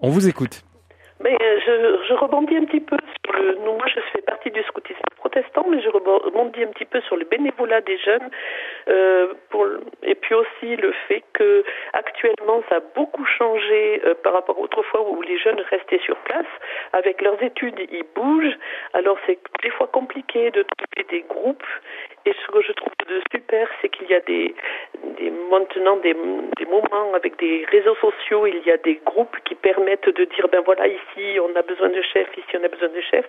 On 0.00 0.10
vous 0.10 0.26
écoute. 0.26 0.64
Mais 1.24 1.38
euh, 1.40 1.58
je, 1.64 2.04
je 2.06 2.12
rebondis 2.12 2.54
un 2.54 2.66
petit 2.66 2.80
peu 2.80 2.98
sur 3.24 3.32
le. 3.32 3.54
nous, 3.64 3.72
Moi, 3.72 3.86
je 3.86 4.00
fais 4.12 4.20
partie 4.20 4.50
du 4.50 4.62
scoutisme 4.64 5.00
protestant, 5.16 5.64
mais 5.70 5.80
je 5.80 5.88
rebondis 5.88 6.62
un 6.62 6.66
petit 6.66 6.84
peu 6.84 7.00
sur 7.00 7.16
le 7.16 7.24
bénévolat 7.24 7.80
des 7.80 7.96
jeunes. 7.96 8.28
Euh, 8.88 9.32
pour, 9.48 9.66
et 10.02 10.14
puis 10.16 10.34
aussi 10.34 10.76
le 10.76 10.92
fait 11.08 11.24
que 11.32 11.64
actuellement, 11.94 12.62
ça 12.68 12.76
a 12.76 12.80
beaucoup 12.94 13.24
changé 13.24 14.02
euh, 14.04 14.14
par 14.22 14.34
rapport 14.34 14.58
à 14.58 14.60
autrefois 14.60 15.08
où 15.08 15.22
les 15.22 15.38
jeunes 15.38 15.60
restaient 15.70 16.00
sur 16.04 16.16
place. 16.18 16.52
Avec 16.92 17.22
leurs 17.22 17.42
études, 17.42 17.80
ils 17.90 18.04
bougent. 18.14 18.58
Alors, 18.92 19.16
c'est 19.24 19.38
des 19.62 19.70
fois 19.70 19.86
compliqué 19.86 20.50
de 20.50 20.62
trouver 20.62 21.08
des 21.08 21.22
groupes. 21.22 21.64
Et 22.26 22.32
ce 22.32 22.52
que 22.52 22.62
je 22.62 22.72
trouve 22.72 22.92
de 23.06 23.20
super, 23.30 23.68
c'est 23.80 23.88
qu'il 23.90 24.08
y 24.08 24.14
a 24.14 24.20
des, 24.20 24.54
des 25.18 25.30
maintenant 25.50 25.96
des, 25.96 26.14
des 26.56 26.64
moments 26.64 27.12
avec 27.14 27.38
des 27.38 27.66
réseaux 27.70 27.96
sociaux, 27.96 28.46
il 28.46 28.62
y 28.64 28.70
a 28.70 28.78
des 28.78 29.00
groupes 29.04 29.36
qui 29.44 29.54
permettent 29.54 30.08
de 30.08 30.24
dire 30.24 30.48
ben 30.48 30.62
voilà 30.64 30.86
ici 30.86 31.38
on 31.40 31.54
a 31.54 31.62
besoin 31.62 31.90
de 31.90 32.00
chefs, 32.00 32.34
ici 32.36 32.56
on 32.58 32.64
a 32.64 32.68
besoin 32.68 32.88
de 32.88 33.00
chefs, 33.00 33.28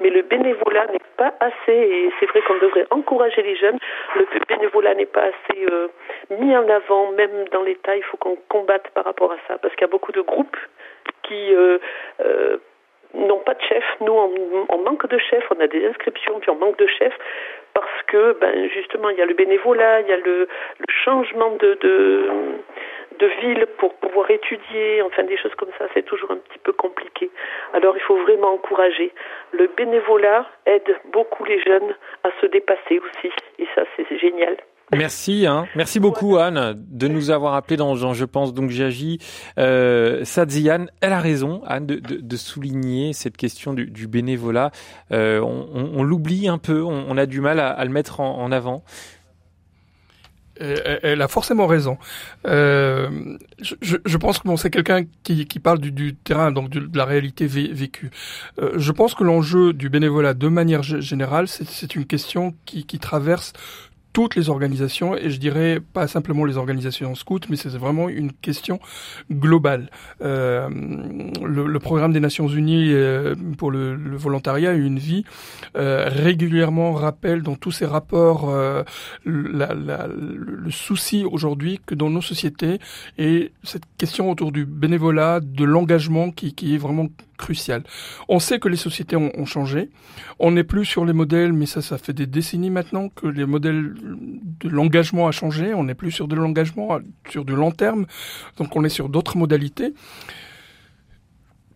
mais 0.00 0.10
le 0.10 0.22
bénévolat 0.22 0.86
n'est 0.86 0.98
pas 1.16 1.34
assez 1.40 1.72
et 1.72 2.10
c'est 2.18 2.26
vrai 2.26 2.40
qu'on 2.42 2.58
devrait 2.58 2.86
encourager 2.90 3.42
les 3.42 3.56
jeunes. 3.56 3.78
Le 4.16 4.26
bénévolat 4.48 4.94
n'est 4.94 5.06
pas 5.06 5.24
assez 5.24 5.66
euh, 5.70 5.88
mis 6.30 6.56
en 6.56 6.68
avant, 6.68 7.12
même 7.12 7.46
dans 7.52 7.62
l'État, 7.62 7.96
il 7.96 8.02
faut 8.04 8.16
qu'on 8.16 8.36
combatte 8.48 8.88
par 8.90 9.04
rapport 9.04 9.32
à 9.32 9.36
ça 9.48 9.58
parce 9.58 9.74
qu'il 9.74 9.82
y 9.82 9.90
a 9.90 9.92
beaucoup 9.92 10.12
de 10.12 10.22
groupes 10.22 10.56
qui 11.22 11.54
euh, 11.54 11.78
euh, 12.24 12.56
n'ont 13.14 13.38
pas 13.38 13.54
de 13.54 13.62
chef. 13.62 13.84
Nous, 14.00 14.12
on, 14.12 14.66
on, 14.68 14.78
manque 14.78 15.06
de 15.08 15.18
chefs, 15.18 15.44
on 15.50 15.60
a 15.60 15.66
des 15.66 15.86
inscriptions, 15.86 16.38
puis 16.40 16.50
on 16.50 16.56
manque 16.56 16.78
de 16.78 16.86
chefs 16.86 17.16
parce 17.74 18.02
que, 18.06 18.36
ben, 18.40 18.68
justement, 18.70 19.10
il 19.10 19.18
y 19.18 19.22
a 19.22 19.26
le 19.26 19.34
bénévolat, 19.34 20.00
il 20.00 20.08
y 20.08 20.12
a 20.12 20.16
le, 20.16 20.48
le 20.78 20.86
changement 21.04 21.50
de, 21.56 21.74
de, 21.80 22.28
de 23.18 23.26
ville 23.42 23.66
pour 23.78 23.94
pouvoir 23.94 24.30
étudier, 24.30 25.02
enfin 25.02 25.24
des 25.24 25.36
choses 25.36 25.54
comme 25.56 25.70
ça, 25.78 25.86
c'est 25.94 26.02
toujours 26.02 26.30
un 26.30 26.38
petit 26.38 26.58
peu 26.58 26.72
compliqué. 26.72 27.30
Alors 27.74 27.96
il 27.96 28.02
faut 28.02 28.16
vraiment 28.16 28.52
encourager. 28.54 29.12
Le 29.52 29.66
bénévolat 29.68 30.46
aide 30.66 30.96
beaucoup 31.12 31.44
les 31.44 31.60
jeunes 31.60 31.94
à 32.24 32.30
se 32.40 32.46
dépasser 32.46 32.98
aussi, 32.98 33.32
et 33.58 33.66
ça 33.74 33.82
c'est 33.96 34.18
génial. 34.18 34.56
Merci, 34.96 35.46
hein. 35.46 35.66
merci 35.76 36.00
beaucoup 36.00 36.36
Anne 36.36 36.74
de 36.76 37.06
nous 37.06 37.30
avoir 37.30 37.54
appelé 37.54 37.76
dans, 37.76 37.94
dans 37.94 38.12
Je 38.12 38.24
pense 38.24 38.52
donc 38.52 38.70
j'agis. 38.70 39.18
Euh, 39.56 40.24
Sadziane, 40.24 40.90
elle 41.00 41.12
a 41.12 41.20
raison 41.20 41.62
Anne 41.64 41.86
de, 41.86 41.96
de, 41.96 42.16
de 42.16 42.36
souligner 42.36 43.12
cette 43.12 43.36
question 43.36 43.72
du, 43.72 43.86
du 43.86 44.08
bénévolat. 44.08 44.72
Euh, 45.12 45.40
on, 45.40 45.68
on, 45.72 45.90
on 46.00 46.02
l'oublie 46.02 46.48
un 46.48 46.58
peu, 46.58 46.82
on, 46.82 47.06
on, 47.08 47.16
a 47.16 47.26
du 47.26 47.40
mal 47.40 47.60
à, 47.60 47.68
à 47.68 47.84
le 47.84 47.90
mettre 47.90 48.18
en, 48.18 48.42
en 48.42 48.50
avant 48.50 48.82
elle 50.60 51.22
a 51.22 51.28
forcément 51.28 51.66
raison. 51.66 51.96
Euh, 52.46 53.08
je, 53.60 53.96
je, 54.04 54.16
pense 54.18 54.38
que 54.38 54.46
bon, 54.46 54.56
c'est 54.56 54.70
quelqu'un 54.70 55.04
qui, 55.22 55.46
qui, 55.46 55.58
parle 55.58 55.78
du, 55.78 55.90
du, 55.90 56.14
terrain, 56.14 56.52
donc 56.52 56.68
de, 56.68 56.80
de 56.80 56.98
la 56.98 57.04
réalité 57.04 57.46
vécue. 57.46 58.10
Euh, 58.60 58.72
je 58.76 58.92
pense 58.92 59.14
que 59.14 59.24
l'enjeu 59.24 59.72
du 59.72 59.88
bénévolat, 59.88 60.34
de 60.34 60.48
manière 60.48 60.82
générale, 60.82 61.48
c'est 61.48 61.94
une 61.94 62.04
question 62.04 62.54
qui, 62.66 62.84
qui 62.84 62.98
traverse 62.98 63.54
toutes 64.12 64.34
les 64.36 64.48
organisations, 64.48 65.16
et 65.16 65.30
je 65.30 65.38
dirais 65.38 65.78
pas 65.80 66.08
simplement 66.08 66.44
les 66.44 66.56
organisations 66.56 67.14
scouts, 67.14 67.40
mais 67.48 67.56
c'est 67.56 67.68
vraiment 67.70 68.08
une 68.08 68.32
question 68.32 68.80
globale. 69.30 69.90
Euh, 70.22 70.68
le, 71.44 71.66
le, 71.66 71.78
programme 71.78 72.12
des 72.12 72.20
Nations 72.20 72.48
Unies 72.48 72.92
euh, 72.92 73.34
pour 73.56 73.70
le, 73.70 73.94
le, 73.94 74.16
volontariat 74.16 74.74
et 74.74 74.78
une 74.78 74.98
vie 74.98 75.24
euh, 75.76 76.08
régulièrement 76.08 76.92
rappelle 76.92 77.42
dans 77.42 77.54
tous 77.54 77.72
ses 77.72 77.86
rapports 77.86 78.50
euh, 78.50 78.82
la, 79.24 79.74
la, 79.74 80.06
le 80.08 80.70
souci 80.70 81.24
aujourd'hui 81.24 81.80
que 81.84 81.94
dans 81.94 82.10
nos 82.10 82.22
sociétés 82.22 82.78
et 83.18 83.52
cette 83.62 83.84
question 83.96 84.30
autour 84.30 84.52
du 84.52 84.66
bénévolat, 84.66 85.40
de 85.40 85.64
l'engagement 85.64 86.30
qui, 86.30 86.54
qui 86.54 86.74
est 86.74 86.78
vraiment 86.78 87.08
crucial. 87.40 87.82
On 88.28 88.38
sait 88.38 88.58
que 88.60 88.68
les 88.68 88.76
sociétés 88.76 89.16
ont, 89.16 89.32
ont 89.36 89.46
changé. 89.46 89.90
On 90.38 90.52
n'est 90.52 90.64
plus 90.64 90.84
sur 90.84 91.04
les 91.04 91.12
modèles, 91.12 91.52
mais 91.52 91.66
ça, 91.66 91.82
ça 91.82 91.98
fait 91.98 92.12
des 92.12 92.26
décennies 92.26 92.70
maintenant 92.70 93.08
que 93.08 93.26
les 93.26 93.46
modèles 93.46 93.94
de 94.60 94.68
l'engagement 94.68 95.26
a 95.26 95.32
changé. 95.32 95.74
On 95.74 95.84
n'est 95.84 95.94
plus 95.94 96.12
sur 96.12 96.28
de 96.28 96.36
l'engagement, 96.36 97.00
sur 97.28 97.44
du 97.44 97.54
long 97.54 97.72
terme. 97.72 98.06
Donc 98.56 98.76
on 98.76 98.84
est 98.84 98.88
sur 98.88 99.08
d'autres 99.08 99.36
modalités. 99.36 99.94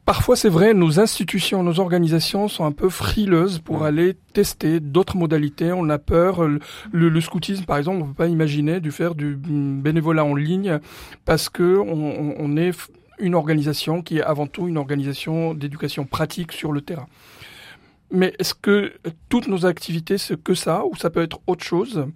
Parfois, 0.05 0.37
c'est 0.37 0.51
vrai, 0.51 0.75
nos 0.75 1.01
institutions, 1.01 1.63
nos 1.63 1.81
organisations 1.81 2.47
sont 2.47 2.67
un 2.67 2.73
peu 2.73 2.91
frileuses 2.91 3.59
pour 3.59 3.85
aller 3.85 4.15
tester 4.35 4.79
d'autres 4.79 5.17
modalités. 5.17 5.73
On 5.73 5.89
a 5.89 5.99
peur. 5.99 6.47
Le, 6.47 6.61
le, 6.93 7.21
scoutisme, 7.23 7.65
par 7.65 7.79
exemple, 7.79 8.03
on 8.03 8.07
ne 8.09 8.11
peut 8.11 8.25
pas 8.25 8.27
imaginer 8.27 8.81
de 8.81 8.91
faire 8.91 9.15
du 9.15 9.35
bénévolat 9.35 10.25
en 10.25 10.35
ligne 10.35 10.79
parce 11.25 11.49
que 11.49 11.79
on, 11.79 12.35
on 12.39 12.57
est 12.59 12.73
une 13.19 13.35
organisation 13.35 14.03
qui 14.03 14.19
est 14.19 14.23
avant 14.23 14.47
tout 14.47 14.69
une 14.69 14.79
organisation 14.79 15.55
d'éducation 15.55 16.05
pratique 16.05 16.53
sur 16.53 16.73
le 16.73 16.81
terrain. 16.81 17.07
Mais 18.15 18.33
est-ce 18.39 18.55
que 18.55 18.93
toutes 19.29 19.49
nos 19.49 19.67
activités, 19.67 20.19
c'est 20.19 20.41
que 20.41 20.55
ça, 20.55 20.85
ou 20.87 20.97
ça 20.97 21.11
peut 21.11 21.23
être 21.23 21.41
autre 21.47 21.65
chose? 21.65 22.07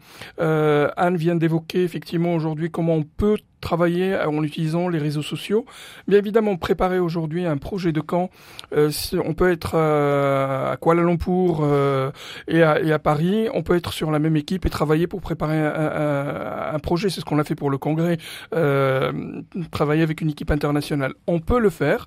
Euh, 0.40 0.88
Anne 0.96 1.16
vient 1.16 1.34
d'évoquer 1.34 1.82
effectivement 1.82 2.34
aujourd'hui 2.34 2.70
comment 2.70 2.94
on 2.94 3.02
peut 3.02 3.36
travailler 3.60 4.16
en 4.16 4.42
utilisant 4.44 4.88
les 4.88 4.98
réseaux 4.98 5.22
sociaux. 5.22 5.66
Bien 6.06 6.18
évidemment, 6.18 6.56
préparer 6.56 7.00
aujourd'hui 7.00 7.44
un 7.44 7.56
projet 7.56 7.90
de 7.90 8.00
camp, 8.00 8.30
euh, 8.72 8.90
on 9.24 9.34
peut 9.34 9.50
être 9.50 9.72
euh, 9.74 10.72
à 10.72 10.76
Kuala 10.76 11.02
Lumpur 11.02 11.60
euh, 11.62 12.12
et, 12.46 12.62
à, 12.62 12.98
Paris, 13.00 13.48
on 13.52 13.64
peut 13.64 13.74
être 13.74 13.92
sur 13.92 14.12
la 14.12 14.20
même 14.20 14.36
équipe 14.36 14.64
et 14.66 14.70
travailler 14.70 15.08
pour 15.08 15.20
préparer 15.20 15.58
un, 15.58 15.72
un, 15.74 16.74
un 16.74 16.78
projet. 16.78 17.10
C'est 17.10 17.20
ce 17.20 17.24
qu'on 17.24 17.40
a 17.40 17.44
fait 17.44 17.56
pour 17.56 17.70
le 17.70 17.78
congrès, 17.78 18.18
euh, 18.54 19.42
travailler 19.72 20.02
avec 20.02 20.20
une 20.20 20.30
équipe 20.30 20.52
internationale. 20.52 21.14
On 21.26 21.40
peut 21.40 21.58
le 21.58 21.70
faire. 21.70 22.06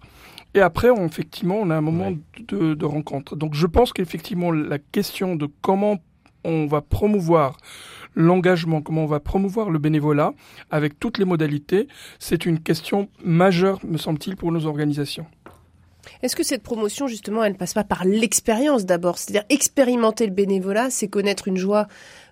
Et 0.54 0.62
après, 0.62 0.90
on, 0.90 1.06
effectivement, 1.06 1.56
on 1.56 1.70
a 1.70 1.76
un 1.76 1.82
moment 1.82 2.10
ouais. 2.10 2.20
de, 2.48 2.74
de, 2.74 2.86
rencontre. 2.86 3.36
Donc, 3.36 3.54
je 3.54 3.68
pense 3.68 3.94
qu'effectivement, 3.94 4.52
la 4.52 4.80
question 4.80 5.36
de 5.36 5.48
comment 5.62 6.00
on 6.44 6.66
va 6.66 6.82
promouvoir 6.82 7.58
l'engagement, 8.16 8.82
comment 8.82 9.04
on 9.04 9.08
va 9.08 9.20
promouvoir 9.20 9.70
le 9.70 9.80
bénévolat 9.80 10.34
avec 10.70 11.00
toutes 11.00 11.18
les 11.18 11.26
modalités, 11.26 11.88
c'est 12.20 12.46
une 12.46 12.60
question 12.60 13.10
majeure, 13.24 13.80
me 13.86 13.98
semble-t-il, 13.98 14.36
pour 14.36 14.52
nos 14.52 14.66
organisations. 14.66 15.26
Est-ce 16.24 16.36
que 16.36 16.44
cette 16.44 16.64
promotion, 16.64 17.08
justement, 17.08 17.44
elle 17.44 17.54
ne 17.54 17.58
passe 17.58 17.74
pas 17.74 17.84
par 17.84 18.06
l'expérience 18.06 18.86
d'abord? 18.86 19.18
C'est-à-dire 19.18 19.44
expérimenter 19.50 20.26
le 20.26 20.34
bénévolat, 20.34 20.90
c'est 20.90 21.08
connaître 21.08 21.48
une 21.48 21.58
joie 21.58 21.88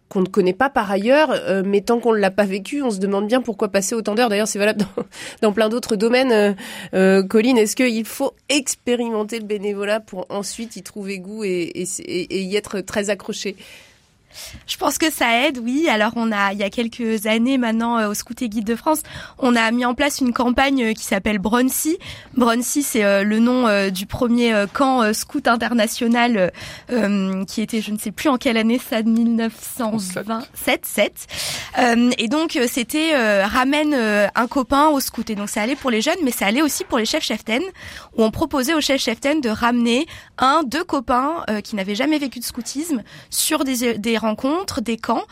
qu'on 0.09 0.21
ne 0.21 0.27
connaît 0.27 0.53
pas 0.53 0.69
par 0.69 0.91
ailleurs, 0.91 1.29
euh, 1.31 1.61
mais 1.65 1.81
tant 1.81 1.99
qu'on 1.99 2.13
ne 2.13 2.17
l'a 2.19 2.31
pas 2.31 2.45
vécu, 2.45 2.81
on 2.81 2.89
se 2.89 2.99
demande 2.99 3.27
bien 3.27 3.41
pourquoi 3.41 3.69
passer 3.69 3.93
autant 3.93 4.15
d'heures. 4.15 4.29
D'ailleurs, 4.29 4.47
c'est 4.47 4.59
valable 4.59 4.83
dans, 5.41 5.53
plein 5.53 5.69
d'autres 5.69 5.95
domaines. 5.95 6.31
Euh, 6.31 6.53
euh, 6.93 7.23
Colline, 7.23 7.57
est-ce 7.57 7.75
qu'il 7.75 8.05
faut 8.05 8.33
expérimenter 8.49 9.39
le 9.39 9.45
bénévolat 9.45 9.99
pour 9.99 10.25
ensuite 10.29 10.75
y 10.75 10.83
trouver 10.83 11.19
goût 11.19 11.43
et 11.43 11.71
y 11.75 12.55
être 12.55 12.81
très 12.81 13.09
accroché? 13.09 13.55
Je 14.67 14.77
pense 14.77 14.97
que 14.97 15.11
ça 15.11 15.47
aide, 15.47 15.59
oui. 15.63 15.87
Alors 15.89 16.13
on 16.15 16.31
a, 16.31 16.53
il 16.53 16.59
y 16.59 16.63
a 16.63 16.69
quelques 16.69 17.25
années 17.25 17.57
maintenant, 17.57 17.97
euh, 17.97 18.09
au 18.09 18.13
Scout 18.13 18.41
et 18.41 18.49
Guide 18.49 18.65
de 18.65 18.75
France, 18.75 19.01
on 19.37 19.55
a 19.55 19.71
mis 19.71 19.85
en 19.85 19.93
place 19.93 20.19
une 20.19 20.33
campagne 20.33 20.83
euh, 20.83 20.93
qui 20.93 21.03
s'appelle 21.03 21.39
Bronsey. 21.39 21.97
Bronsey, 22.35 22.81
c'est 22.81 23.03
euh, 23.03 23.23
le 23.23 23.39
nom 23.39 23.89
du 23.89 24.05
premier 24.05 24.65
camp 24.73 25.13
scout 25.13 25.47
international 25.47 26.51
qui 27.47 27.61
était, 27.61 27.81
je 27.81 27.91
ne 27.91 27.97
sais 27.97 28.11
plus 28.11 28.29
en 28.29 28.37
quelle 28.37 28.57
année, 28.57 28.79
ça, 28.79 29.01
1927, 29.01 30.85
7. 30.85 31.27
et 32.17 32.27
donc 32.27 32.58
c'était 32.67 33.43
ramène 33.43 33.93
un 33.93 34.47
copain 34.47 34.87
au 34.87 34.99
scout. 34.99 35.29
Et 35.29 35.35
donc 35.35 35.49
ça 35.49 35.62
allait 35.62 35.75
pour 35.75 35.91
les 35.91 36.01
jeunes, 36.01 36.17
mais 36.23 36.31
ça 36.31 36.45
allait 36.45 36.62
aussi 36.62 36.83
pour 36.83 36.97
les 36.97 37.06
chefs 37.06 37.23
cheftaines, 37.23 37.63
où 38.17 38.23
on 38.23 38.31
proposait 38.31 38.73
aux 38.73 38.81
chefs 38.81 39.01
cheftaines 39.01 39.41
de 39.41 39.49
ramener 39.49 40.08
un, 40.37 40.63
deux 40.63 40.83
copains 40.83 41.43
qui 41.63 41.75
n'avaient 41.75 41.95
jamais 41.95 42.17
vécu 42.17 42.39
de 42.39 42.45
scoutisme 42.45 43.04
sur 43.29 43.63
des, 43.63 43.97
des 43.97 44.17
rencontres, 44.19 44.81
des 44.81 44.97
camps, 44.97 45.23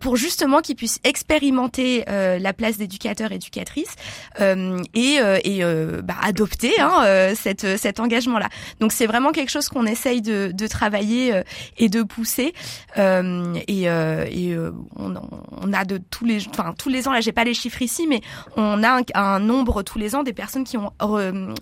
pour 0.00 0.16
justement 0.16 0.60
qu'ils 0.60 0.76
puissent 0.76 1.00
expérimenter 1.04 2.04
la 2.06 2.52
place 2.52 2.76
d'éducateurs 2.78 3.32
éducatrices 3.32 3.94
et, 4.40 5.18
et 5.44 5.64
bah, 6.02 6.14
adopter 6.22 6.72
hein, 6.80 7.32
cet 7.34 8.00
engagement-là. 8.00 8.48
Donc 8.80 8.92
c'est 8.92 9.06
vraiment 9.06 9.32
quelque 9.32 9.50
chose 9.50 9.68
qu'on 9.68 9.86
essaye 9.86 10.22
de, 10.22 10.66
travailler 10.66 11.42
et 11.78 11.88
de 11.88 12.02
pousser. 12.02 12.52
et, 12.96 13.88
on, 14.96 15.72
a 15.72 15.84
de 15.84 15.98
tous 15.98 16.24
les, 16.24 16.46
enfin 16.48 16.74
tous 16.78 16.88
les 16.88 17.08
ans, 17.08 17.12
là 17.12 17.20
j'ai 17.20 17.32
pas 17.32 17.44
les 17.44 17.54
chiffres 17.54 17.82
ici, 17.82 18.06
mais 18.06 18.20
on 18.56 18.82
a 18.82 19.00
un, 19.00 19.02
un 19.14 19.38
nombre 19.40 19.82
tous 19.82 19.98
les 19.98 20.14
ans 20.14 20.22
des 20.22 20.32
personnes 20.32 20.64
qui 20.64 20.76
ont 20.76 20.92
euh, 21.02 21.54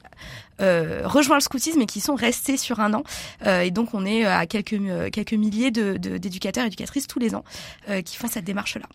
rejoint 0.59 1.37
le 1.37 1.43
scoutisme 1.43 1.81
et 1.81 1.87
qui 1.87 2.01
sont 2.01 2.15
restés 2.15 2.57
sur 2.57 2.81
un 2.81 2.95
an. 2.95 3.03
Euh, 3.47 3.63
et 3.63 3.71
donc 3.71 3.95
on 3.95 4.05
est 4.05 4.25
à 4.25 4.47
quelques, 4.47 4.81
quelques 5.13 5.35
milliers 5.35 5.71
d'éducateurs 5.71 6.65
et 6.65 6.69
éducatrices 6.69 7.07
tous 7.07 7.19
les 7.19 7.35
ans 7.35 7.45
euh, 7.89 8.03
qui 8.03 8.17
font 8.17 8.29
cette 8.29 8.45
démarche-là. 8.45 8.87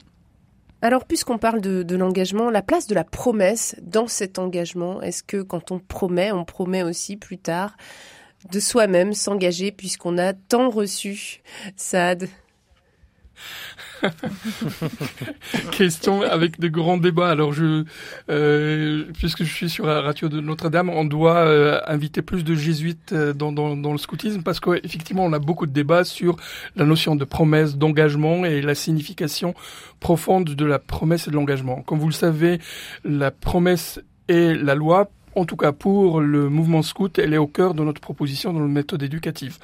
Alors, 0.84 1.05
puisqu'on 1.05 1.39
parle 1.39 1.60
de, 1.60 1.82
de 1.82 1.95
l'engagement, 1.95 2.51
la 2.51 2.62
place 2.62 2.86
de 2.86 2.93
la 2.93 3.03
promesse 3.03 3.76
dans 3.82 4.08
cet 4.08 4.38
engagement, 4.38 5.01
est-ce 5.01 5.24
que 5.24 5.41
quand 5.41 5.72
on 5.72 5.80
promet, 5.80 6.32
on 6.32 6.45
promet 6.45 6.84
aussi 6.84 7.18
plus 7.18 7.39
tard 7.39 7.76
de 8.51 8.60
soi-même 8.60 9.14
s'engager 9.14 9.72
puisqu'on 9.72 10.20
a 10.20 10.34
tant 10.34 10.70
reçu 10.70 11.41
Sad 11.76 12.30
Question 15.72 16.22
avec 16.22 16.60
de 16.60 16.68
grands 16.68 16.98
débats. 16.98 17.30
Alors 17.30 17.54
je, 17.54 17.84
euh, 18.30 19.06
puisque 19.14 19.43
je 19.43 19.54
suis 19.54 19.70
sur 19.70 19.86
la 19.86 20.02
radio 20.02 20.30
de 20.30 20.41
Notre-Dame, 20.41 20.89
on 20.89 21.06
doit 21.06 21.38
euh, 21.38 21.80
inviter 21.88 22.22
plus 22.22 22.43
de 22.43 22.56
jésuites 22.56 23.14
euh, 23.14 23.34
dans, 23.34 23.52
dans, 23.52 23.91
le 23.91 23.98
scoutisme 23.98 24.41
parce 24.43 24.60
qu'effectivement 24.60 25.26
on 25.26 25.34
a 25.34 25.39
beaucoup 25.39 25.66
de 25.66 25.72
débats 25.72 26.04
sur 26.04 26.38
la 26.76 26.86
notion 26.86 27.16
de 27.16 27.26
promesse, 27.26 27.78
d'engagement 27.78 28.45
et 28.45 28.62
la 28.62 28.76
signification 28.76 29.54
profonde 30.00 30.56
de 30.56 30.66
la 30.66 30.80
promesse 30.80 31.28
et 31.28 31.32
de 31.32 31.36
l'engagement. 31.36 31.82
Comme 31.84 32.00
vous 32.00 32.08
le 32.08 32.14
savez, 32.14 32.60
la 33.04 33.32
promesse 33.32 34.00
et 34.28 34.54
la 34.54 34.76
loi 34.76 35.10
en 35.38 35.45
tout 35.45 35.56
cas 35.56 35.72
pour 35.72 36.20
le 36.20 36.50
mouvement 36.50 36.82
scout, 36.82 37.20
elle 37.20 37.34
est 37.34 37.38
au 37.38 37.48
cœur 37.48 37.74
de 37.74 37.84
notre 37.84 38.02
proposition 38.02 38.54
dans 38.54 38.60
la 38.60 38.68
méthode 38.68 39.04
éducative. 39.04 39.58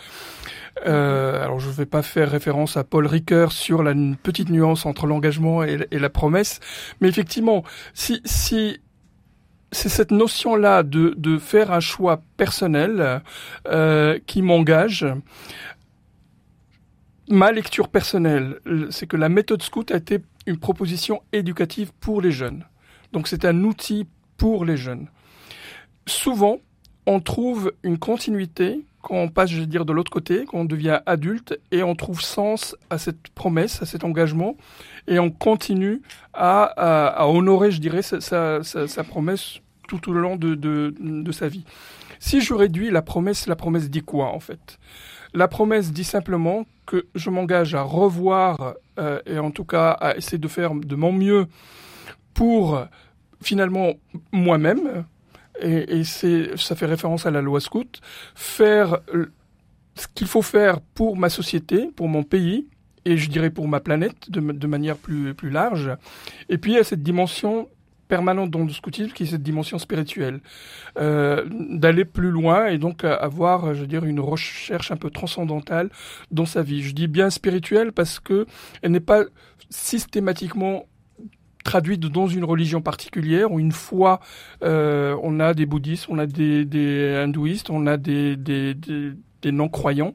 Euh, 0.86 1.44
alors 1.44 1.60
je 1.60 1.68
ne 1.68 1.74
vais 1.74 1.86
pas 1.86 2.02
faire 2.02 2.30
référence 2.30 2.78
à 2.78 2.84
Paul 2.84 3.06
Ricoeur 3.06 3.52
sur 3.52 3.84
la 3.84 3.94
petite 4.22 4.50
nuance 4.50 4.86
entre 4.86 5.06
l'engagement 5.06 5.64
et, 5.64 5.88
la 5.92 6.10
promesse, 6.10 6.60
mais 7.00 7.08
effectivement, 7.08 7.64
si, 7.94 8.22
si 8.26 8.80
c'est 9.72 9.90
cette 9.90 10.12
notion-là 10.12 10.84
de, 10.84 11.14
de 11.18 11.38
faire 11.38 11.72
un 11.72 11.80
choix 11.80 12.22
personnel 12.38 13.22
euh, 13.68 14.20
qui 14.26 14.42
m'engage. 14.42 15.06
Ma 17.30 17.52
lecture 17.52 17.88
personnelle, 17.88 18.60
c'est 18.92 19.08
que 19.08 19.18
la 19.18 19.30
méthode 19.30 19.64
scout 19.64 19.90
a 19.92 19.98
été 19.98 20.20
une 20.46 20.58
proposition 20.58 21.22
éducative 21.32 21.92
pour 22.00 22.22
les 22.22 22.32
jeunes. 22.32 22.66
Donc 23.14 23.28
c'est 23.28 23.46
un 23.46 23.64
outil 23.64 24.06
pour 24.38 24.66
les 24.66 24.78
jeunes. 24.78 25.08
Souvent, 26.06 26.58
on 27.06 27.20
trouve 27.20 27.74
une 27.84 27.98
continuité 27.98 28.86
quand 29.04 29.16
on 29.16 29.28
passe, 29.28 29.52
je 29.52 29.60
veux 29.60 29.68
dire, 29.68 29.86
de 29.86 29.92
l'autre 29.92 30.10
côté, 30.10 30.46
quand 30.46 30.60
on 30.60 30.66
devient 30.66 31.02
adulte 31.06 31.60
et 31.72 31.84
on 31.84 31.94
trouve 31.94 32.22
sens 32.22 32.76
à 32.90 32.98
cette 32.98 33.28
promesse, 33.36 33.82
à 33.82 33.86
cet 33.86 34.06
engagement, 34.06 34.56
et 35.08 35.20
on 35.20 35.30
continue 35.30 36.02
à, 36.34 36.64
à, 36.64 37.28
honorer, 37.28 37.70
je 37.70 37.82
dirais, 37.82 38.02
sa, 38.02 38.22
sa, 38.22 38.64
sa, 38.64 39.04
promesse 39.04 39.60
tout 39.90 40.10
au 40.10 40.14
long 40.14 40.38
de, 40.38 40.56
de, 40.56 40.96
de, 40.98 41.32
sa 41.34 41.50
vie. 41.50 41.66
Si 42.20 42.40
je 42.40 42.54
réduis 42.54 42.92
la 42.92 43.02
promesse, 43.02 43.46
la 43.46 43.58
promesse 43.58 43.90
dit 43.90 44.02
quoi 44.02 44.28
en 44.28 44.40
fait? 44.40 44.80
La 45.34 45.50
promesse 45.50 45.92
dit 45.92 46.06
simplement 46.06 46.66
que 46.86 47.06
je 47.14 47.30
m'engage 47.30 47.76
à 47.76 47.82
revoir 47.82 48.76
euh, 49.00 49.20
et 49.26 49.38
en 49.38 49.52
tout 49.52 49.66
cas 49.66 49.92
à 49.92 50.16
essayer 50.16 50.38
de 50.38 50.48
faire 50.48 50.74
de 50.74 50.96
mon 50.96 51.12
mieux 51.12 51.48
pour 52.34 52.82
finalement 53.42 53.96
moi-même, 54.32 55.04
et, 55.62 56.00
et 56.00 56.04
c'est, 56.04 56.58
ça 56.58 56.76
fait 56.76 56.86
référence 56.86 57.26
à 57.26 57.32
la 57.32 57.42
loi 57.42 57.60
scout, 57.60 58.02
faire 58.36 59.00
ce 59.96 60.08
qu'il 60.14 60.28
faut 60.28 60.42
faire 60.42 60.82
pour 60.82 61.18
ma 61.18 61.30
société, 61.30 61.90
pour 61.96 62.08
mon 62.08 62.24
pays, 62.24 62.68
et 63.06 63.18
je 63.18 63.30
dirais 63.30 63.50
pour 63.50 63.68
ma 63.68 63.80
planète 63.80 64.30
de, 64.30 64.40
de 64.40 64.68
manière 64.68 64.98
plus, 64.98 65.34
plus 65.34 65.50
large. 65.50 65.92
Et 66.50 66.58
puis 66.58 66.72
il 66.72 66.76
y 66.76 66.80
a 66.80 66.84
cette 66.84 67.04
dimension 67.04 67.68
permanente 68.08 68.52
dans 68.52 68.64
le 68.64 68.70
scoutisme 68.70 69.12
qui 69.12 69.24
est 69.24 69.28
cette 69.28 69.44
dimension 69.44 69.80
spirituelle, 69.80 70.42
euh, 71.00 71.46
d'aller 71.50 72.06
plus 72.06 72.30
loin 72.30 72.68
et 72.68 72.78
donc 72.78 73.04
avoir, 73.04 73.74
je 73.74 73.82
veux 73.82 73.88
dire, 73.88 74.06
une 74.06 74.20
recherche 74.20 74.92
un 74.92 74.98
peu 74.98 75.10
transcendantale 75.10 75.90
dans 76.32 76.46
sa 76.46 76.62
vie. 76.62 76.84
Je 76.84 76.94
dis 76.94 77.08
bien 77.08 77.30
spirituelle 77.30 77.92
parce 77.92 78.20
que 78.20 78.46
elle 78.82 78.92
n'est 78.92 79.00
pas 79.00 79.24
systématiquement 79.70 80.86
traduite 81.64 82.02
dans 82.02 82.28
une 82.28 82.44
religion 82.44 82.82
particulière 82.82 83.52
où 83.52 83.60
une 83.60 83.72
fois 83.72 84.20
euh, 84.64 85.18
on 85.24 85.40
a 85.40 85.54
des 85.54 85.66
bouddhistes, 85.66 86.08
on 86.10 86.20
a 86.20 86.26
des, 86.26 86.66
des 86.66 87.16
hindouistes, 87.16 87.70
on 87.70 87.88
a 87.88 87.98
des, 87.98 88.36
des, 88.36 88.74
des, 88.74 89.52
non-croyants. 89.52 90.14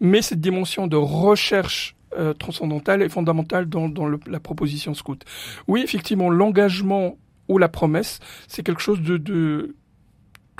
Mais 0.00 0.22
cette 0.22 0.40
dimension 0.40 0.86
de 0.86 0.96
recherche 0.96 1.96
euh, 2.16 2.34
transcendantale 2.34 3.02
est 3.02 3.08
fondamentale 3.08 3.68
dans, 3.68 3.88
dans 3.88 4.06
la 4.06 4.40
proposition 4.40 4.94
scout. 4.94 5.24
Oui, 5.66 5.80
effectivement, 5.82 6.30
l'engagement 6.30 7.16
ou 7.48 7.58
la 7.58 7.68
promesse, 7.68 8.20
c'est 8.48 8.62
quelque 8.62 8.82
chose 8.82 9.00
de, 9.00 9.16
de 9.16 9.76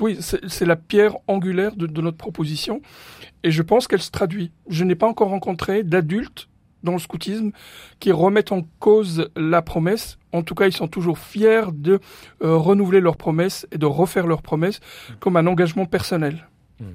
oui, 0.01 0.19
c'est 0.21 0.65
la 0.65 0.75
pierre 0.75 1.17
angulaire 1.29 1.77
de, 1.77 1.87
de, 1.87 2.01
notre 2.01 2.17
proposition 2.17 2.81
et 3.45 3.51
je 3.51 3.63
pense 3.63 3.87
qu'elle 3.87 4.03
se 4.03 4.11
traduit. 4.11 4.51
Je 4.69 4.85
n'ai 4.85 4.95
pas 4.95 5.07
encore 5.07 5.29
rencontré 5.29 5.85
d'adultes 5.85 6.49
dans 6.83 6.93
le 6.93 6.99
scoutisme 6.99 7.53
qui 8.01 8.13
remettent 8.13 8.53
en 8.53 8.63
cause 8.81 9.31
la 9.37 9.63
promesse. 9.63 10.19
En 10.33 10.43
tout 10.43 10.55
cas, 10.55 10.67
ils 10.67 10.73
sont 10.73 10.89
toujours 10.89 11.19
fiers 11.19 11.73
de 11.73 12.01
euh, 12.43 12.57
renouveler 12.57 13.01
leurs 13.01 13.17
promesses 13.17 13.67
et 13.73 13.79
de 13.79 13.87
refaire 13.87 14.27
leurs 14.27 14.43
promesses 14.43 14.81
comme 15.21 15.37
un 15.37 15.47
engagement 15.47 15.87
personnel. 15.87 16.49
Hmm. 16.81 16.93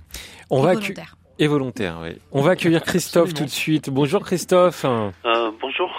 On 0.49 0.59
et 0.59 0.65
va 0.65 0.73
volontaire. 0.73 1.15
Et 1.39 1.47
volontaire, 1.47 1.99
oui. 2.01 2.17
On 2.31 2.41
va 2.41 2.51
accueillir 2.51 2.81
Christophe 2.81 3.33
tout 3.33 3.43
de 3.43 3.49
suite. 3.49 3.89
Bonjour 3.89 4.23
Christophe. 4.23 4.85
Euh, 4.85 5.51
bonjour. 5.61 5.91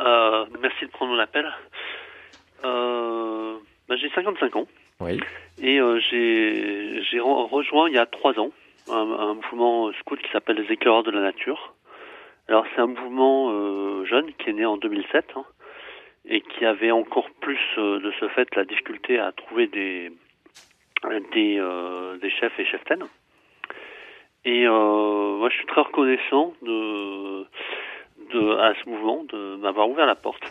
Euh, 0.00 0.44
merci 0.60 0.86
de 0.86 0.90
prendre 0.90 1.12
mon 1.12 1.18
appel. 1.18 1.44
Euh, 2.64 3.54
bah, 3.88 3.96
j'ai 4.00 4.10
55 4.10 4.56
ans. 4.56 4.66
Oui. 5.00 5.20
Et 5.60 5.80
euh, 5.80 5.98
j'ai 6.00 7.20
rejoint 7.20 7.88
il 7.88 7.94
y 7.94 7.98
a 7.98 8.06
trois 8.06 8.38
ans 8.38 8.50
un, 8.90 8.94
un 8.94 9.34
mouvement 9.34 9.90
scout 10.00 10.20
qui 10.20 10.30
s'appelle 10.30 10.56
les 10.56 10.72
éclaireurs 10.72 11.02
de 11.02 11.10
la 11.10 11.20
nature. 11.20 11.73
Alors 12.48 12.66
c'est 12.74 12.80
un 12.80 12.86
mouvement 12.86 13.50
euh, 13.50 14.04
jeune 14.04 14.32
qui 14.34 14.50
est 14.50 14.52
né 14.52 14.66
en 14.66 14.76
2007 14.76 15.24
hein, 15.36 15.44
et 16.26 16.42
qui 16.42 16.66
avait 16.66 16.90
encore 16.90 17.30
plus 17.40 17.58
euh, 17.78 18.00
de 18.00 18.12
ce 18.20 18.28
fait 18.28 18.54
la 18.54 18.64
difficulté 18.64 19.18
à 19.18 19.32
trouver 19.32 19.66
des 19.66 20.12
des, 21.32 21.58
euh, 21.58 22.16
des 22.18 22.30
chefs 22.30 22.58
et 22.58 22.64
cheftaines. 22.64 23.04
Et 24.46 24.66
moi 24.66 25.48
je 25.50 25.56
suis 25.56 25.66
très 25.66 25.80
reconnaissant 25.80 26.52
de, 26.60 27.46
de 28.32 28.56
à 28.58 28.74
ce 28.74 28.88
mouvement 28.88 29.24
de 29.24 29.56
m'avoir 29.56 29.88
ouvert 29.88 30.06
la 30.06 30.14
porte. 30.14 30.42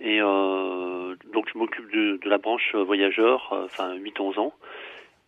Et 0.00 0.20
donc 0.20 1.48
je 1.52 1.58
m'occupe 1.58 1.90
de, 1.90 2.18
de, 2.22 2.28
la 2.28 2.38
branche 2.38 2.76
voyageur, 2.76 3.48
enfin 3.64 3.96
8-11 3.96 4.38
ans. 4.38 4.52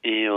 Et 0.05 0.29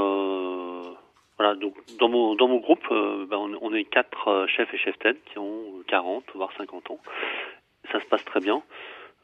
voilà, 1.37 1.55
donc 1.55 1.75
dans 1.99 2.09
mon 2.09 2.35
dans 2.35 2.47
mon 2.47 2.57
groupe, 2.57 2.85
euh, 2.91 3.25
ben, 3.25 3.37
on, 3.37 3.57
on, 3.61 3.73
est 3.73 3.85
quatre 3.85 4.27
euh, 4.27 4.47
chefs 4.47 4.71
et 4.73 4.77
chefs 4.77 4.99
têtes 4.99 5.23
qui 5.25 5.39
ont 5.39 5.81
40 5.87 6.23
voire 6.35 6.51
50 6.57 6.91
ans. 6.91 6.99
Ça 7.91 7.99
se 7.99 8.05
passe 8.05 8.23
très 8.25 8.39
bien. 8.39 8.61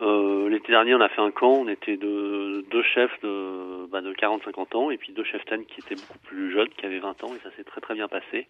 Euh, 0.01 0.49
L'été 0.49 0.71
dernier, 0.71 0.95
on 0.95 1.01
a 1.01 1.09
fait 1.09 1.21
un 1.21 1.31
camp. 1.31 1.51
On 1.51 1.67
était 1.67 1.97
de, 1.97 2.65
deux 2.71 2.83
chefs 2.83 3.19
de, 3.21 3.85
bah, 3.91 4.01
de 4.01 4.13
40-50 4.13 4.75
ans 4.75 4.91
et 4.91 4.97
puis 4.97 5.13
deux 5.13 5.23
chefs 5.23 5.45
ten 5.45 5.65
qui 5.65 5.81
étaient 5.81 5.95
beaucoup 5.95 6.19
plus 6.19 6.51
jeunes, 6.51 6.69
qui 6.69 6.85
avaient 6.85 6.99
20 6.99 7.23
ans, 7.23 7.35
et 7.35 7.39
ça 7.43 7.51
s'est 7.55 7.63
très 7.63 7.81
très 7.81 7.93
bien 7.93 8.07
passé. 8.07 8.47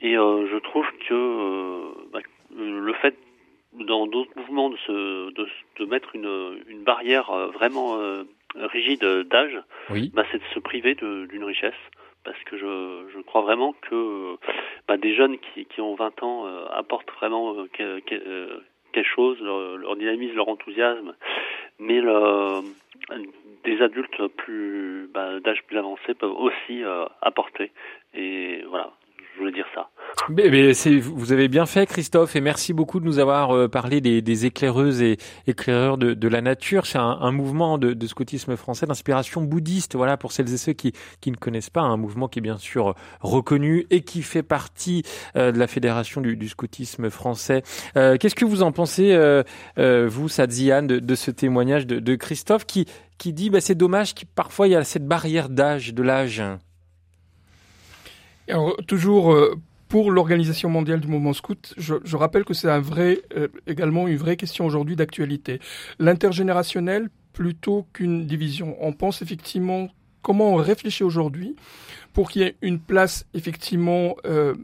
Et 0.00 0.16
euh, 0.16 0.46
je 0.52 0.58
trouve 0.58 0.86
que 1.08 2.10
bah, 2.12 2.20
le 2.56 2.92
fait 2.94 3.16
dans 3.72 4.06
d'autres 4.06 4.30
mouvements 4.36 4.70
de, 4.70 4.76
se, 4.76 5.32
de, 5.32 5.48
de 5.80 5.84
mettre 5.86 6.14
une, 6.14 6.62
une 6.68 6.84
barrière 6.84 7.30
vraiment 7.52 7.98
rigide 8.54 9.04
d'âge, 9.28 9.58
oui. 9.90 10.10
bah, 10.14 10.24
c'est 10.30 10.38
de 10.38 10.54
se 10.54 10.58
priver 10.60 10.94
d'une 10.94 11.44
richesse 11.44 11.74
parce 12.26 12.42
que 12.44 12.58
je, 12.58 13.20
crois 13.22 13.42
vraiment 13.42 13.72
que 13.88 14.36
bah, 14.88 14.96
des 14.96 15.14
jeunes 15.14 15.38
qui, 15.38 15.64
qui 15.64 15.80
ont 15.80 15.94
20 15.94 16.22
ans 16.24 16.46
euh, 16.46 16.66
apportent 16.72 17.10
vraiment 17.12 17.54
euh, 17.54 17.68
euh, 17.80 18.60
quelque 18.92 19.08
chose, 19.08 19.40
leur, 19.40 19.78
leur, 19.78 19.96
dynamisme, 19.96 20.34
leur 20.34 20.48
enthousiasme, 20.48 21.14
mais 21.78 22.00
le, 22.00 22.62
des 23.64 23.80
adultes 23.80 24.26
plus 24.36 25.08
bah, 25.14 25.38
d'âge 25.40 25.62
plus 25.68 25.78
avancé 25.78 26.14
peuvent 26.14 26.36
aussi 26.36 26.82
apporter. 27.22 27.70
Et 28.14 28.62
voilà, 28.68 28.90
je 29.36 29.40
voulais 29.40 29.52
dire 29.52 29.66
ça. 29.74 29.90
Mais, 30.30 30.72
vous 31.00 31.32
avez 31.32 31.48
bien 31.48 31.66
fait, 31.66 31.86
Christophe, 31.86 32.36
et 32.36 32.40
merci 32.40 32.72
beaucoup 32.72 33.00
de 33.00 33.04
nous 33.04 33.18
avoir 33.18 33.54
euh, 33.54 33.68
parlé 33.68 34.00
des, 34.00 34.46
éclaireuses 34.46 35.02
et 35.02 35.18
éclaireurs 35.46 35.98
de, 35.98 36.28
la 36.28 36.40
nature. 36.40 36.86
C'est 36.86 36.98
un, 36.98 37.32
mouvement 37.32 37.76
de, 37.76 38.06
scoutisme 38.06 38.56
français 38.56 38.86
d'inspiration 38.86 39.42
bouddhiste. 39.42 39.94
Voilà, 39.94 40.16
pour 40.16 40.32
celles 40.32 40.52
et 40.52 40.56
ceux 40.56 40.72
qui, 40.72 40.92
ne 41.26 41.36
connaissent 41.36 41.70
pas, 41.70 41.82
un 41.82 41.96
mouvement 41.96 42.28
qui 42.28 42.38
est 42.38 42.42
bien 42.42 42.56
sûr 42.56 42.94
reconnu 43.20 43.86
et 43.90 44.00
qui 44.00 44.22
fait 44.22 44.42
partie 44.42 45.02
euh, 45.36 45.52
de 45.52 45.58
la 45.58 45.66
fédération 45.66 46.20
du, 46.20 46.48
scoutisme 46.48 47.10
français. 47.10 47.62
Euh, 47.96 48.16
qu'est-ce 48.16 48.34
que 48.34 48.44
vous 48.44 48.62
en 48.62 48.72
pensez, 48.72 49.16
vous, 49.76 50.28
Sadziane, 50.28 50.86
de, 50.86 51.14
ce 51.14 51.30
témoignage 51.30 51.86
de, 51.86 52.14
Christophe 52.14 52.64
qui 52.64 52.86
qui 53.18 53.32
dit 53.32 53.48
bah, 53.48 53.62
c'est 53.62 53.74
dommage 53.74 54.14
qu'il 54.14 54.28
parfois 54.28 54.68
il 54.68 54.72
y 54.72 54.76
a 54.76 54.84
cette 54.84 55.06
barrière 55.06 55.48
d'âge, 55.48 55.94
de 55.94 56.02
l'âge. 56.02 56.42
Alors, 58.48 58.76
toujours 58.86 59.34
pour 59.88 60.10
l'Organisation 60.10 60.68
mondiale 60.68 61.00
du 61.00 61.08
mouvement 61.08 61.32
scout, 61.32 61.74
je, 61.76 61.94
je 62.04 62.16
rappelle 62.16 62.44
que 62.44 62.54
c'est 62.54 62.70
un 62.70 62.80
vrai, 62.80 63.22
euh, 63.36 63.48
également 63.66 64.08
une 64.08 64.16
vraie 64.16 64.36
question 64.36 64.66
aujourd'hui 64.66 64.96
d'actualité. 64.96 65.60
L'intergénérationnel 65.98 67.08
plutôt 67.32 67.86
qu'une 67.92 68.26
division. 68.26 68.76
On 68.80 68.92
pense 68.92 69.22
effectivement 69.22 69.88
comment 70.22 70.54
on 70.54 70.56
réfléchit 70.56 71.04
aujourd'hui 71.04 71.54
pour 72.12 72.30
qu'il 72.30 72.42
y 72.42 72.44
ait 72.46 72.56
une 72.62 72.80
place 72.80 73.26
effectivement 73.34 74.16
euh, 74.24 74.54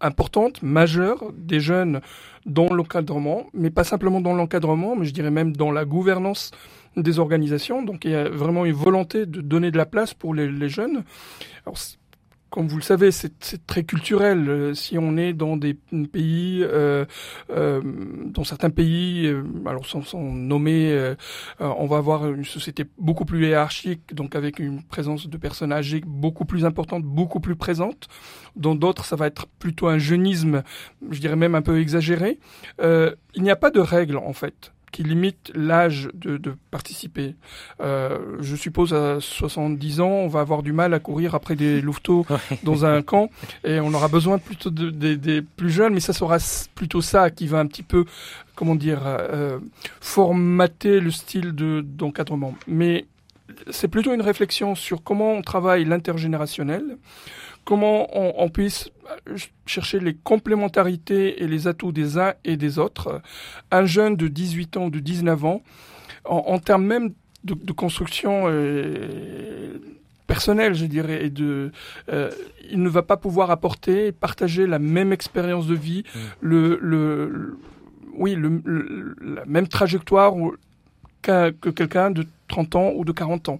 importante, 0.00 0.62
majeure 0.62 1.32
des 1.36 1.58
jeunes 1.58 2.00
dans 2.46 2.72
l'encadrement, 2.72 3.46
mais 3.52 3.70
pas 3.70 3.82
simplement 3.82 4.20
dans 4.20 4.34
l'encadrement, 4.34 4.94
mais 4.94 5.06
je 5.06 5.12
dirais 5.12 5.30
même 5.30 5.56
dans 5.56 5.72
la 5.72 5.84
gouvernance 5.84 6.52
des 6.96 7.18
organisations. 7.18 7.82
Donc 7.82 8.04
il 8.04 8.12
y 8.12 8.14
a 8.14 8.28
vraiment 8.28 8.64
une 8.64 8.74
volonté 8.74 9.26
de 9.26 9.40
donner 9.40 9.70
de 9.70 9.76
la 9.78 9.86
place 9.86 10.14
pour 10.14 10.34
les, 10.34 10.48
les 10.48 10.68
jeunes. 10.68 11.02
Comme 12.50 12.66
vous 12.66 12.76
le 12.76 12.82
savez, 12.82 13.12
c'est 13.12 13.66
très 13.66 13.84
culturel. 13.84 14.48
Euh, 14.48 14.74
si 14.74 14.98
on 14.98 15.16
est 15.16 15.32
dans 15.32 15.56
des 15.56 15.74
pays, 16.12 16.62
euh, 16.62 17.04
euh, 17.50 17.80
dans 18.26 18.44
certains 18.44 18.70
pays, 18.70 19.26
euh, 19.26 19.44
alors 19.66 19.86
sans, 19.86 20.02
sans 20.02 20.20
nommer, 20.20 20.90
euh, 20.90 21.14
on 21.60 21.86
va 21.86 21.98
avoir 21.98 22.26
une 22.26 22.44
société 22.44 22.84
beaucoup 22.98 23.24
plus 23.24 23.46
hiérarchique, 23.46 24.14
donc 24.14 24.34
avec 24.34 24.58
une 24.58 24.82
présence 24.82 25.28
de 25.28 25.36
personnes 25.36 25.72
âgées 25.72 26.02
beaucoup 26.04 26.44
plus 26.44 26.64
importante, 26.64 27.04
beaucoup 27.04 27.40
plus 27.40 27.56
présente. 27.56 28.08
Dans 28.56 28.74
d'autres, 28.74 29.04
ça 29.04 29.14
va 29.14 29.28
être 29.28 29.46
plutôt 29.46 29.86
un 29.86 29.98
jeunisme, 29.98 30.62
je 31.08 31.20
dirais 31.20 31.36
même 31.36 31.54
un 31.54 31.62
peu 31.62 31.80
exagéré. 31.80 32.38
il 32.82 33.42
n'y 33.42 33.50
a 33.50 33.56
pas 33.56 33.70
de 33.70 33.80
règles 33.80 34.16
en 34.16 34.32
fait 34.32 34.72
qui 34.90 35.02
limite 35.02 35.52
l'âge 35.54 36.10
de, 36.14 36.36
de, 36.36 36.54
participer. 36.70 37.34
Euh, 37.80 38.36
je 38.40 38.56
suppose 38.56 38.92
à 38.92 39.20
70 39.20 40.00
ans, 40.00 40.08
on 40.08 40.28
va 40.28 40.40
avoir 40.40 40.62
du 40.62 40.72
mal 40.72 40.94
à 40.94 40.98
courir 40.98 41.34
après 41.34 41.56
des 41.56 41.80
louveteaux 41.82 42.26
dans 42.62 42.84
un 42.84 43.02
camp 43.02 43.30
et 43.64 43.80
on 43.80 43.92
aura 43.94 44.08
besoin 44.08 44.38
plutôt 44.38 44.70
de, 44.70 44.90
des 44.90 45.42
plus 45.42 45.70
jeunes, 45.70 45.94
mais 45.94 46.00
ça 46.00 46.12
sera 46.12 46.38
plutôt 46.74 47.00
ça 47.00 47.30
qui 47.30 47.46
va 47.46 47.58
un 47.58 47.66
petit 47.66 47.82
peu, 47.82 48.04
comment 48.54 48.74
dire, 48.74 49.02
euh, 49.04 49.58
formater 50.00 51.00
le 51.00 51.10
style 51.10 51.52
d'encadrement. 51.52 52.54
mais 52.66 53.06
c'est 53.70 53.88
plutôt 53.88 54.14
une 54.14 54.20
réflexion 54.20 54.74
sur 54.74 55.02
comment 55.02 55.32
on 55.32 55.42
travaille 55.42 55.84
l'intergénérationnel, 55.84 56.96
comment 57.64 58.08
on, 58.12 58.48
puisse 58.48 58.90
euh, 59.28 59.36
chercher 59.66 60.00
les 60.00 60.14
complémentarités 60.14 61.42
et 61.42 61.46
les 61.46 61.68
atouts 61.68 61.92
des 61.92 62.18
uns 62.18 62.34
et 62.44 62.56
des 62.56 62.78
autres. 62.78 63.20
Un 63.70 63.84
jeune 63.84 64.16
de 64.16 64.28
18 64.28 64.76
ans 64.76 64.84
ou 64.86 64.90
de 64.90 64.98
19 64.98 65.44
ans, 65.44 65.62
en, 66.24 66.58
termes 66.58 66.84
même 66.84 67.12
de, 67.44 67.72
construction 67.72 68.42
euh, 68.46 69.78
personnelle, 70.26 70.74
je 70.74 70.86
dirais, 70.86 71.24
et 71.24 71.30
de, 71.30 71.72
euh, 72.12 72.30
il 72.70 72.82
ne 72.82 72.88
va 72.88 73.02
pas 73.02 73.16
pouvoir 73.16 73.50
apporter, 73.50 74.12
partager 74.12 74.66
la 74.66 74.78
même 74.78 75.12
expérience 75.12 75.66
de 75.66 75.74
vie, 75.74 76.04
mmh. 76.14 76.18
le, 76.40 76.78
le, 76.82 77.58
oui, 78.14 78.34
le, 78.34 79.16
la 79.20 79.44
même 79.46 79.68
trajectoire 79.68 80.34
que 81.22 81.70
quelqu'un 81.70 82.10
de 82.10 82.26
30 82.48 82.76
ans 82.76 82.92
ou 82.94 83.04
de 83.04 83.12
40 83.12 83.48
ans. 83.48 83.58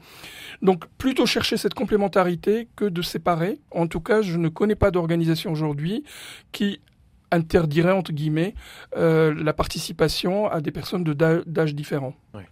Donc 0.62 0.86
plutôt 0.98 1.26
chercher 1.26 1.56
cette 1.56 1.74
complémentarité 1.74 2.68
que 2.76 2.84
de 2.84 3.02
séparer. 3.02 3.58
En 3.70 3.86
tout 3.86 4.00
cas, 4.00 4.22
je 4.22 4.36
ne 4.36 4.48
connais 4.48 4.74
pas 4.74 4.90
d'organisation 4.90 5.52
aujourd'hui 5.52 6.04
qui 6.52 6.80
interdirait, 7.30 7.92
entre 7.92 8.12
guillemets, 8.12 8.54
euh, 8.96 9.34
la 9.34 9.52
participation 9.52 10.50
à 10.50 10.60
des 10.60 10.72
personnes 10.72 11.04
d'âge 11.04 11.74
différents. 11.74 12.14
Oui. 12.34 12.42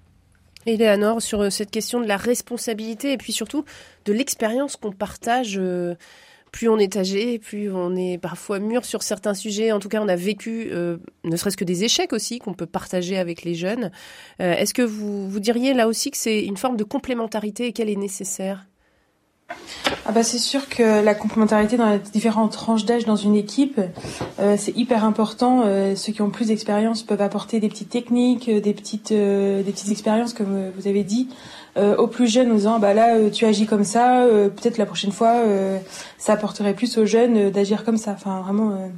Léanor, 0.67 1.23
sur 1.23 1.41
euh, 1.41 1.51
cette 1.51 1.71
question 1.71 2.01
de 2.01 2.07
la 2.07 2.17
responsabilité 2.17 3.13
et 3.13 3.17
puis 3.17 3.33
surtout 3.33 3.65
de 4.05 4.13
l'expérience 4.13 4.77
qu'on 4.77 4.93
partage 4.93 5.57
euh, 5.59 5.95
plus 6.53 6.69
on 6.69 6.79
est 6.79 6.97
âgé, 6.97 7.39
plus 7.39 7.73
on 7.73 7.95
est 7.97 8.19
parfois 8.19 8.59
mûr 8.59 8.85
sur 8.85 9.03
certains 9.03 9.35
sujets. 9.35 9.73
En 9.73 9.79
tout 9.79 9.89
cas, 9.89 10.01
on 10.03 10.09
a 10.09 10.17
vécu 10.17 10.69
euh, 10.73 10.99
ne 11.25 11.37
serait-ce 11.37 11.57
que 11.57 11.65
des 11.65 11.85
échecs 11.85 12.13
aussi 12.13 12.39
qu'on 12.39 12.55
peut 12.55 12.67
partager 12.67 13.19
avec 13.19 13.43
les 13.43 13.55
jeunes. 13.55 13.91
Euh, 14.41 14.55
est-ce 14.55 14.75
que 14.75 14.83
vous, 14.83 15.41
diriez 15.41 15.75
là 15.75 15.89
aussi 15.89 16.11
que 16.11 16.17
c'est 16.17 16.45
une 16.45 16.57
forme 16.57 16.77
de 16.77 16.85
complémentarité 16.85 17.67
et 17.67 17.73
qu'elle 17.73 17.91
est 17.91 17.97
nécessaire? 17.97 18.67
Ah 20.05 20.13
bah 20.13 20.23
c'est 20.23 20.39
sûr 20.39 20.69
que 20.69 21.03
la 21.03 21.15
complémentarité 21.15 21.79
dans 21.79 21.91
les 21.91 21.99
différentes 21.99 22.53
tranches 22.53 22.85
d'âge 22.85 23.07
dans 23.07 23.17
une 23.17 23.35
équipe, 23.35 23.81
euh, 24.41 24.57
c'est 24.59 24.77
hyper 24.77 25.05
important. 25.05 25.65
ceux 25.97 26.13
qui 26.13 26.21
ont 26.21 26.29
plus 26.29 26.49
d'expérience 26.49 27.03
peuvent 27.03 27.23
apporter 27.23 27.59
des 27.59 27.71
petites 27.71 27.89
techniques, 27.89 28.51
des 28.51 28.75
petites, 28.75 29.11
des 29.11 29.73
petites 29.73 29.91
expériences 29.91 30.35
comme 30.35 30.71
vous 30.77 30.87
avez 30.87 31.03
dit, 31.03 31.31
aux 31.97 32.07
plus 32.07 32.27
jeunes 32.27 32.51
en 32.53 32.55
disant 32.55 32.79
bah 32.79 32.95
là 32.95 33.17
euh, 33.17 33.31
tu 33.31 33.45
agis 33.45 33.67
comme 33.67 33.85
ça, 33.85 34.25
euh, 34.25 34.49
peut-être 34.49 34.79
la 34.79 34.87
prochaine 34.87 35.13
fois 35.13 35.43
ça 36.19 36.33
apporterait 36.33 36.75
plus 36.75 36.99
aux 36.99 37.07
jeunes 37.07 37.51
d'agir 37.51 37.85
comme 37.85 37.97
ça. 37.97 38.13
Enfin 38.13 38.41
vraiment 38.41 38.91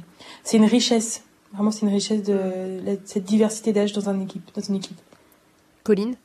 c'est 0.43 0.57
une 0.57 0.65
richesse. 0.65 1.23
Vraiment 1.53 1.71
c'est 1.71 1.81
une 1.85 1.93
richesse 1.93 2.23
de 2.23 2.97
cette 3.05 3.25
diversité 3.25 3.73
d'âge 3.73 3.93
dans 3.93 4.09
une 4.09 4.21
équipe 4.21 4.49
dans 4.55 4.61
une 4.61 4.75
équipe. 4.75 4.99
Colline? 5.83 6.15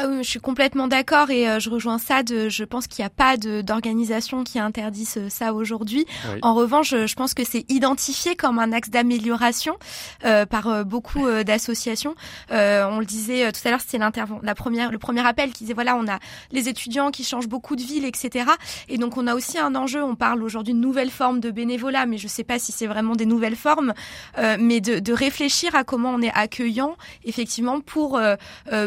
Ah 0.00 0.06
oui, 0.06 0.18
je 0.22 0.30
suis 0.30 0.38
complètement 0.38 0.86
d'accord 0.86 1.28
et 1.30 1.48
euh, 1.48 1.58
je 1.58 1.70
rejoins 1.70 1.98
ça. 1.98 2.22
De, 2.22 2.48
je 2.48 2.62
pense 2.62 2.86
qu'il 2.86 3.02
n'y 3.02 3.06
a 3.06 3.10
pas 3.10 3.36
d'organisation 3.36 4.44
qui 4.44 4.60
interdise 4.60 5.18
ça 5.28 5.52
aujourd'hui. 5.52 6.06
En 6.40 6.54
revanche, 6.54 6.90
je, 6.90 7.14
pense 7.16 7.34
que 7.34 7.42
c'est 7.44 7.64
identifié 7.68 8.36
comme 8.36 8.60
un 8.60 8.72
axe 8.72 8.90
d'amélioration 8.90 9.76
euh, 10.24 10.46
par 10.46 10.68
euh, 10.68 10.84
beaucoup 10.84 11.26
euh, 11.26 11.42
d'associations. 11.42 12.14
on 12.50 13.00
le 13.00 13.04
disait 13.06 13.50
tout 13.50 13.60
à 13.64 13.70
l'heure, 13.70 13.80
c'était 13.80 13.98
la 13.98 14.54
première, 14.54 14.92
le 14.92 14.98
premier 14.98 15.26
appel 15.26 15.50
qui 15.50 15.64
disait 15.64 15.74
voilà, 15.74 15.96
on 15.96 16.06
a 16.06 16.20
les 16.52 16.68
étudiants 16.68 17.10
qui 17.10 17.24
changent 17.24 17.48
beaucoup 17.48 17.74
de 17.74 17.82
villes, 17.82 18.04
etc. 18.04 18.50
Et 18.88 18.98
donc 18.98 19.16
on 19.16 19.26
a 19.26 19.34
aussi 19.34 19.58
un 19.58 19.74
enjeu. 19.74 20.00
On 20.00 20.14
parle 20.14 20.44
aujourd'hui 20.44 20.74
de 20.74 20.78
nouvelles 20.78 21.10
formes 21.10 21.40
de 21.40 21.50
bénévolat, 21.50 22.06
mais 22.06 22.18
je 22.18 22.26
ne 22.26 22.30
sais 22.30 22.44
pas 22.44 22.60
si 22.60 22.70
c'est 22.70 22.86
vraiment 22.86 23.16
des 23.16 23.26
nouvelles 23.26 23.56
formes, 23.56 23.94
mais 24.36 24.80
de, 24.80 25.00
de, 25.00 25.12
réfléchir 25.12 25.74
à 25.74 25.82
comment 25.82 26.10
on 26.10 26.22
est 26.22 26.32
accueillant 26.32 26.96
effectivement 27.24 27.80
pour 27.80 28.20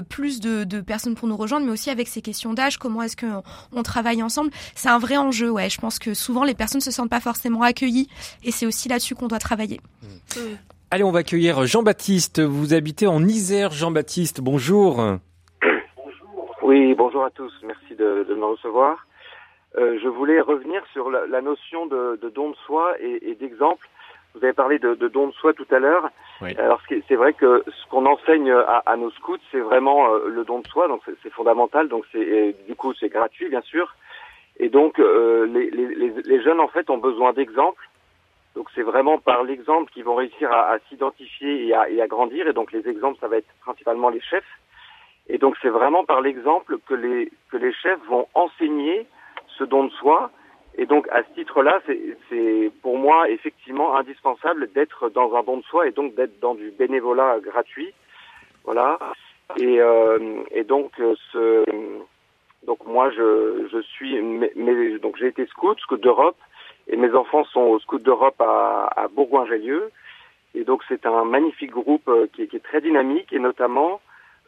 plus 0.08 0.40
de, 0.40 0.64
de 0.64 0.80
personnes 1.02 1.16
pour 1.16 1.28
nous 1.28 1.38
rejoindre, 1.38 1.66
mais 1.66 1.72
aussi 1.72 1.90
avec 1.90 2.08
ces 2.08 2.22
questions 2.22 2.54
d'âge, 2.54 2.78
comment 2.78 3.02
est-ce 3.02 3.18
qu'on 3.18 3.42
on 3.76 3.82
travaille 3.82 4.22
ensemble. 4.22 4.52
C'est 4.76 4.90
un 4.90 5.00
vrai 5.00 5.18
enjeu, 5.18 5.50
ouais. 5.50 5.68
Je 5.68 5.82
pense 5.82 5.98
que 5.98 6.14
souvent 6.14 6.44
les 6.44 6.54
personnes 6.54 6.82
se 6.82 6.92
sentent 6.92 7.10
pas 7.10 7.20
forcément 7.20 7.64
accueillies, 7.64 8.08
et 8.44 8.52
c'est 8.52 8.68
aussi 8.68 8.88
là-dessus 8.88 9.16
qu'on 9.16 9.28
doit 9.28 9.40
travailler. 9.40 9.82
Mmh. 10.04 10.40
Allez, 10.92 11.04
on 11.04 11.12
va 11.12 11.20
accueillir 11.20 11.66
Jean-Baptiste. 11.66 12.40
Vous 12.40 12.76
habitez 12.76 13.08
en 13.08 13.24
Isère, 13.24 13.72
Jean-Baptiste. 13.72 14.42
Bonjour. 14.42 15.18
Oui, 16.62 16.94
bonjour 16.94 17.26
à 17.26 17.32
tous. 17.32 17.52
Merci 17.64 17.96
de, 17.96 18.36
me 18.36 18.46
recevoir. 18.46 19.08
Euh, 19.78 19.98
je 20.04 20.08
voulais 20.08 20.40
revenir 20.40 20.84
sur 20.94 21.10
la, 21.10 21.42
notion 21.42 21.88
de, 21.88 22.20
don 22.36 22.52
de 22.52 22.56
soi 22.68 22.94
et, 23.00 23.36
d'exemple. 23.40 23.88
Vous 24.34 24.44
avez 24.44 24.54
parlé 24.54 24.80
de, 24.80 24.96
de 24.96 25.08
don 25.08 25.28
de 25.28 25.34
soi 25.34 25.54
tout 25.54 25.68
à 25.72 25.80
l'heure. 25.80 26.10
Alors 26.58 26.82
c'est 27.08 27.16
vrai 27.16 27.34
que 27.34 27.64
ce 27.68 27.90
qu'on 27.90 28.06
enseigne 28.06 28.52
à, 28.52 28.82
à, 28.86 28.96
nos 28.96 29.12
scouts, 29.12 29.38
c'est 29.52 29.60
vraiment 29.60 30.12
euh, 30.14 30.28
le 30.28 30.44
don 30.44 30.60
de 30.60 30.68
soi, 30.68 30.88
donc 30.88 31.02
c'est 31.22 31.30
fondamental. 31.32 31.88
Donc 31.88 32.06
c'est 32.12 32.56
du 32.68 32.76
coup 32.76 32.94
c'est 32.94 33.10
gratuit 33.10 33.50
bien 33.50 33.62
sûr. 33.62 33.94
Et 34.58 34.70
donc 34.70 35.00
euh, 35.00 35.46
les, 35.46 35.70
les, 35.70 36.10
les, 36.24 36.42
jeunes 36.42 36.60
en 36.60 36.68
fait 36.68 36.90
ont 36.90 36.98
besoin 36.98 37.34
d'exemples. 37.34 37.88
Donc 38.56 38.68
c'est 38.74 38.82
vraiment 38.82 39.18
par 39.18 39.44
l'exemple 39.44 39.92
qu'ils 39.92 40.04
vont 40.04 40.16
réussir 40.16 40.52
à, 40.52 40.72
à 40.72 40.80
s'identifier 40.90 41.68
et 41.68 41.74
à, 41.74 41.90
et 41.90 42.02
à 42.02 42.08
grandir. 42.08 42.48
Et 42.48 42.54
donc 42.54 42.72
les 42.72 42.88
exemples, 42.88 43.20
ça 43.20 43.28
va 43.28 43.38
être 43.38 43.54
principalement 43.62 44.10
les 44.10 44.22
chefs. 44.22 44.60
Et 45.28 45.38
donc 45.38 45.56
c'est 45.62 45.70
vraiment 45.70 46.06
par 46.06 46.22
l'exemple 46.22 46.78
que 46.88 46.94
les 46.94 47.32
que 47.50 47.58
les 47.58 47.74
chefs 47.74 48.04
vont 48.08 48.28
enseigner 48.34 49.06
ce 49.58 49.64
don 49.64 49.84
de 49.86 49.92
soi 49.92 50.32
et 50.78 50.86
donc 50.86 51.08
à 51.10 51.24
ce 51.24 51.34
titre-là, 51.34 51.82
c'est 52.30 52.72
pour 52.82 52.98
moi 52.98 53.30
effectivement 53.30 53.96
indispensable 53.98 54.72
d'être 54.72 55.10
dans 55.10 55.36
un 55.36 55.44
don 55.44 55.58
de 55.58 55.64
soi 55.64 55.88
et 55.88 55.92
donc 55.92 56.16
d'être 56.16 56.40
dans 56.40 56.56
du 56.56 56.72
bénévolat 56.72 57.40
gratuit. 57.40 57.94
Voilà. 58.64 58.98
Et, 59.58 59.82
euh, 59.82 60.44
et 60.52 60.64
donc 60.64 60.92
ce, 61.32 61.66
donc 62.66 62.86
moi 62.86 63.10
je, 63.12 63.68
je 63.72 63.82
suis 63.82 64.22
mais, 64.22 64.98
donc 65.00 65.18
j'ai 65.18 65.28
été 65.28 65.46
scout, 65.48 65.78
scout 65.80 66.00
d'Europe 66.00 66.38
et 66.88 66.96
mes 66.96 67.14
enfants 67.14 67.44
sont 67.46 67.62
au 67.62 67.80
scout 67.80 68.02
d'Europe 68.02 68.40
à, 68.40 68.90
à 68.96 69.08
Bourgoin-Jallieu. 69.10 69.92
Et 70.56 70.64
donc 70.64 70.84
c'est 70.88 71.06
un 71.06 71.26
magnifique 71.26 71.72
groupe 71.72 72.08
euh, 72.08 72.28
qui, 72.34 72.48
qui, 72.48 72.56
est 72.56 72.64
très 72.64 72.82
dynamique 72.82 73.34
et 73.34 73.40
notamment 73.40 74.00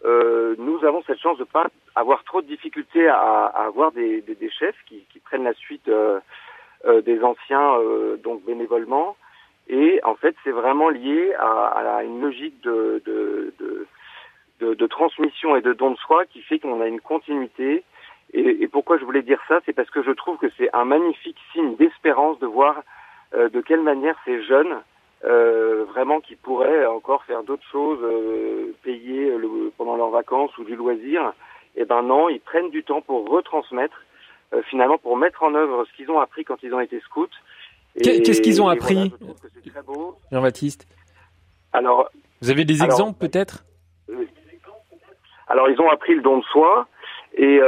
euh, 0.06 0.56
nous 0.58 0.84
avons 0.86 1.01
cette 1.04 1.20
chance 1.20 1.38
de 1.38 1.43
pas 1.43 1.68
avoir 1.95 2.24
trop 2.24 2.41
de 2.41 2.47
difficultés 2.47 3.08
à, 3.08 3.18
à 3.18 3.66
avoir 3.66 3.91
des, 3.91 4.22
des, 4.22 4.36
des 4.36 4.49
chefs 4.49 4.76
qui, 4.88 5.06
qui, 5.12 5.20
prennent 5.20 5.45
la 5.45 5.54
suite 5.54 5.88
euh, 5.88 6.20
des 7.01 7.24
anciens 7.24 7.78
donc 8.24 8.43
bénévolement. 8.43 9.16
Et 9.70 10.01
en 10.04 10.16
fait, 10.16 10.36
c'est 10.43 10.51
vraiment 10.51 10.89
lié 10.89 11.34
à, 11.39 11.97
à, 11.97 12.04
une 12.04 12.20
logique 12.22 12.62
de, 12.64 13.01
de, 13.06 13.54
de, 14.60 14.74
de, 14.74 14.88
transmission 14.88 15.56
et 15.56 15.62
de 15.62 15.72
don 15.72 15.91
de 15.91 15.97
soi 15.97 16.26
qui 16.26 16.41
fait 16.41 16.60
qu'on 16.60 16.82
a 16.82 16.88
une 16.88 16.99
continuité. 16.99 17.84
Et, 18.34 18.64
et, 18.64 18.68
pourquoi 18.68 18.97
je 18.97 19.06
voulais 19.06 19.22
dire 19.22 19.39
ça, 19.47 19.62
c'est 19.66 19.74
parce 19.74 19.89
que 19.89 20.04
je 20.04 20.12
trouve 20.12 20.38
que 20.38 20.49
c'est 20.58 20.70
un 20.74 20.84
magnifique 20.84 21.38
signe 21.54 21.78
d'espérance 21.78 22.38
de 22.39 22.47
voir 22.47 22.82
de 23.34 23.62
quelle 23.62 23.82
manière 23.82 24.16
ces 24.26 24.43
jeunes 24.43 24.76
euh, 25.24 25.86
vraiment 25.86 26.19
qui 26.21 26.36
pourraient 26.36 26.86
encore 26.86 27.24
faire 27.24 27.43
d'autres 27.43 27.67
choses, 27.71 27.99
euh, 28.01 28.74
payer 28.84 29.38
le, 29.38 29.71
pendant 29.78 29.95
leurs 29.95 30.09
vacances 30.09 30.57
ou 30.57 30.63
du 30.63 30.76
loisir, 30.76 31.34
eh 31.76 31.86
ben 31.86 32.01
non, 32.01 32.30
ils 32.30 32.41
prennent 32.41 32.69
du 32.69 32.84
temps 32.84 33.01
pour 33.01 33.28
retransmettre, 33.30 33.99
euh, 34.53 34.61
finalement 34.69 34.97
pour 34.97 35.15
mettre 35.17 35.43
en 35.43 35.55
œuvre 35.55 35.86
ce 35.86 35.93
qu'ils 35.95 36.11
ont 36.11 36.19
appris 36.19 36.43
quand 36.43 36.61
ils 36.63 36.74
ont 36.74 36.80
été 36.80 36.99
scouts. 37.01 37.28
Qu'est-ce 38.01 38.41
qu'ils 38.41 38.61
ont 38.61 38.67
appris, 38.67 39.13
Jean-Baptiste? 40.32 40.88
Alors, 41.71 42.09
vous 42.41 42.49
avez 42.49 42.65
des 42.65 42.84
exemples 42.84 43.19
peut-être? 43.19 43.63
Alors, 45.47 45.69
ils 45.69 45.80
ont 45.80 45.89
appris 45.89 46.15
le 46.15 46.21
don 46.21 46.39
de 46.39 46.43
soi, 46.45 46.88
et, 47.36 47.59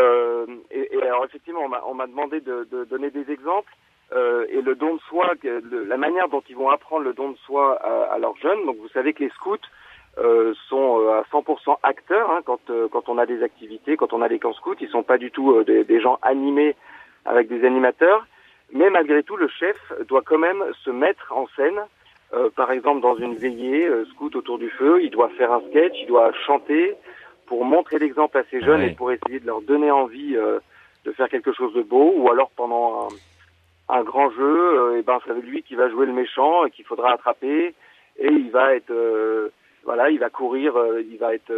et, 0.71 0.95
et 0.95 1.01
alors 1.03 1.25
effectivement, 1.25 1.61
on 1.87 1.93
m'a 1.93 2.07
demandé 2.07 2.41
de, 2.41 2.67
de 2.71 2.85
donner 2.85 3.11
des 3.11 3.31
exemples. 3.31 3.71
Euh, 4.13 4.45
et 4.49 4.61
le 4.61 4.75
don 4.75 4.95
de 4.95 4.99
soi, 5.09 5.33
la 5.43 5.97
manière 5.97 6.29
dont 6.29 6.43
ils 6.47 6.55
vont 6.55 6.69
apprendre 6.69 7.03
le 7.03 7.13
don 7.13 7.29
de 7.31 7.37
soi 7.37 7.75
à, 7.75 8.17
leurs 8.19 8.37
jeunes. 8.37 8.65
Donc 8.65 8.77
vous 8.77 8.87
savez 8.89 9.13
que 9.13 9.23
les 9.23 9.29
scouts 9.29 9.57
euh, 10.17 10.53
sont 10.69 10.99
euh, 10.99 11.19
à 11.19 11.23
100% 11.31 11.77
acteurs 11.81 12.29
hein, 12.31 12.41
quand, 12.45 12.59
quand 12.91 13.09
on 13.09 13.17
a 13.17 13.25
des 13.25 13.41
activités, 13.41 13.97
quand 13.97 14.13
on 14.13 14.21
a 14.21 14.29
des 14.29 14.39
camps 14.39 14.53
scouts. 14.53 14.75
Ils 14.79 14.89
sont 14.89 15.03
pas 15.03 15.17
du 15.17 15.31
tout 15.31 15.63
des, 15.63 15.83
des, 15.83 15.99
gens 15.99 16.19
animés 16.21 16.75
avec 17.25 17.47
des 17.47 17.65
animateurs. 17.65 18.27
Mais 18.71 18.89
malgré 18.89 19.23
tout, 19.23 19.37
le 19.37 19.47
chef 19.47 19.77
doit 20.07 20.21
quand 20.23 20.37
même 20.37 20.63
se 20.83 20.91
mettre 20.91 21.33
en 21.33 21.47
scène. 21.55 21.81
par 22.55 22.71
exemple, 22.71 23.01
dans 23.01 23.15
une 23.15 23.35
veillée 23.35 23.87
scout 24.11 24.35
autour 24.35 24.57
du 24.57 24.69
feu, 24.69 25.03
il 25.03 25.11
doit 25.11 25.29
faire 25.29 25.51
un 25.51 25.61
sketch, 25.69 25.93
il 26.01 26.07
doit 26.07 26.31
chanter 26.45 26.95
pour 27.45 27.63
montrer 27.63 27.99
l'exemple 27.99 28.37
à 28.39 28.43
ces 28.49 28.61
jeunes 28.61 28.81
et 28.81 28.91
pour 28.91 29.11
essayer 29.11 29.39
de 29.39 29.45
leur 29.45 29.61
donner 29.61 29.91
envie 29.91 30.35
de 31.05 31.11
faire 31.11 31.29
quelque 31.29 31.53
chose 31.53 31.73
de 31.73 31.83
beau. 31.83 32.13
Ou 32.17 32.31
alors 32.31 32.49
pendant 32.55 33.07
un 33.07 33.09
un 33.89 34.03
grand 34.03 34.31
jeu, 34.31 34.79
euh, 34.79 34.99
et 34.99 35.03
ben 35.03 35.19
c'est 35.25 35.33
lui 35.41 35.63
qui 35.63 35.75
va 35.75 35.89
jouer 35.89 36.05
le 36.05 36.13
méchant, 36.13 36.65
qu'il 36.73 36.85
faudra 36.85 37.13
attraper, 37.13 37.75
et 38.17 38.27
il 38.27 38.51
va 38.51 38.75
être 38.75 38.91
euh, 38.91 39.49
voilà, 39.83 40.09
il 40.09 40.19
va 40.19 40.29
courir, 40.29 40.75
euh, 40.75 41.03
il 41.07 41.17
va 41.17 41.35
être, 41.35 41.53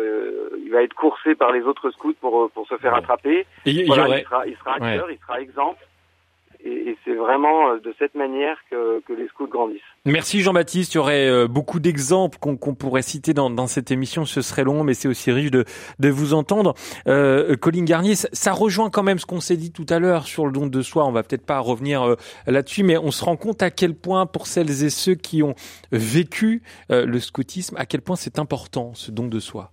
il 0.61 0.69
va 0.71 0.83
être 0.83 0.93
coursé 0.93 1.35
par 1.35 1.51
les 1.51 1.61
autres 1.61 1.89
scouts 1.91 2.15
pour 2.19 2.51
pour 2.51 2.67
se 2.67 2.77
faire 2.77 2.93
attraper. 2.93 3.45
il, 3.65 3.85
voilà, 3.87 4.17
il, 4.17 4.23
sera, 4.23 4.47
il 4.47 4.57
sera 4.57 4.73
acteur, 4.75 5.09
il 5.09 5.17
sera 5.19 5.39
exemple 5.39 5.86
et, 6.67 6.97
c'est 7.05 7.13
vraiment 7.13 7.69
euh, 7.69 7.79
de 7.79 7.93
cette 7.97 8.15
manière 8.15 8.57
que, 8.69 9.01
les 9.13 9.27
scouts 9.29 9.47
grandissent. 9.47 9.81
Merci 10.05 10.41
Jean-Baptiste. 10.41 10.93
Il 10.93 10.97
y 10.97 10.99
aurait 10.99 11.29
euh, 11.29 11.47
beaucoup 11.47 11.79
d'exemples 11.79 12.37
qu'on 12.39 12.57
pourrait 12.75 13.01
citer 13.01 13.33
dans, 13.33 13.67
cette 13.67 13.91
émission. 13.91 14.25
Ce 14.25 14.41
serait 14.41 14.63
long, 14.63 14.83
mais 14.83 14.93
c'est 14.93 15.07
aussi 15.07 15.31
riche 15.31 15.51
de, 15.51 15.65
de 15.99 16.09
vous 16.09 16.33
entendre. 16.33 16.73
Euh, 17.07 17.55
Colline 17.55 17.85
Garnier, 17.85 18.15
ça, 18.15 18.51
rejoint 18.51 18.89
quand 18.89 19.03
même 19.03 19.19
ce 19.19 19.25
qu'on 19.25 19.39
s'est 19.39 19.57
dit 19.57 19.71
tout 19.71 19.85
à 19.89 19.99
l'heure 19.99 20.25
sur 20.25 20.45
le 20.45 20.51
don 20.51 20.67
de 20.67 20.81
soi. 20.81 21.05
On 21.05 21.11
va 21.11 21.23
peut-être 21.23 21.45
pas 21.45 21.59
revenir 21.59 22.03
euh, 22.03 22.15
là-dessus, 22.45 22.83
mais 22.83 22.97
on 22.97 23.11
se 23.11 23.23
rend 23.23 23.37
compte 23.37 23.61
à 23.61 23.71
quel 23.71 23.95
point, 23.95 24.25
pour 24.25 24.47
celles 24.47 24.83
et 24.83 24.89
ceux 24.89 25.15
qui 25.15 25.43
ont 25.43 25.55
vécu 25.91 26.61
le 26.89 27.19
scoutisme, 27.19 27.75
à 27.77 27.85
quel 27.85 28.01
point 28.01 28.15
c'est 28.15 28.39
important 28.39 28.93
ce 28.93 29.11
don 29.11 29.27
de 29.27 29.39
soi. 29.39 29.71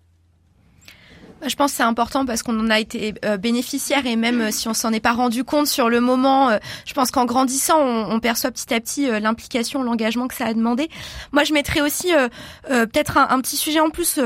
Je 1.46 1.56
pense 1.56 1.72
que 1.72 1.76
c'est 1.78 1.82
important 1.82 2.24
parce 2.24 2.42
qu'on 2.42 2.58
en 2.58 2.70
a 2.70 2.80
été 2.80 3.14
euh, 3.24 3.36
bénéficiaire 3.36 4.06
et 4.06 4.16
même 4.16 4.40
euh, 4.40 4.50
si 4.50 4.68
on 4.68 4.74
s'en 4.74 4.92
est 4.92 5.00
pas 5.00 5.12
rendu 5.12 5.44
compte 5.44 5.66
sur 5.66 5.88
le 5.88 6.00
moment, 6.00 6.50
euh, 6.50 6.58
je 6.86 6.94
pense 6.94 7.10
qu'en 7.10 7.24
grandissant, 7.24 7.78
on, 7.80 8.20
perçoit 8.20 8.50
petit 8.50 8.72
à 8.72 8.80
petit 8.80 9.06
l'implication, 9.06 9.82
l'engagement 9.82 10.28
que 10.28 10.34
ça 10.34 10.46
a 10.46 10.54
demandé. 10.54 10.88
Moi, 11.32 11.44
je 11.44 11.52
mettrais 11.52 11.82
aussi 11.82 12.08
peut-être 12.66 13.18
un, 13.18 13.40
petit 13.40 13.56
sujet 13.56 13.80
en 13.80 13.90
plus. 13.90 14.18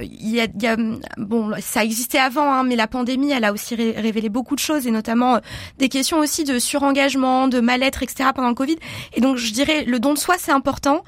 Il 0.00 0.28
y, 0.30 0.40
a, 0.40 0.76
bon, 1.18 1.52
ça 1.60 1.84
existait 1.84 2.18
avant, 2.18 2.52
hein, 2.52 2.64
mais 2.64 2.74
la 2.74 2.88
pandémie, 2.88 3.30
elle 3.30 3.44
a 3.44 3.52
aussi 3.52 3.76
révélé 3.76 4.28
beaucoup 4.28 4.56
de 4.56 4.60
choses 4.60 4.88
et 4.88 4.90
notamment 4.90 5.38
des 5.78 5.88
questions 5.88 6.18
aussi 6.18 6.42
de 6.42 6.58
surengagement, 6.58 7.46
de 7.46 7.60
mal-être, 7.60 8.02
etc. 8.02 8.30
pendant 8.34 8.48
le 8.48 8.54
Covid. 8.54 8.76
Et 9.12 9.20
donc, 9.20 9.36
je 9.36 9.52
dirais 9.52 9.84
le 9.84 10.00
don 10.00 10.14
de 10.14 10.18
soi, 10.18 10.34
c'est 10.38 10.52
important. 10.52 11.04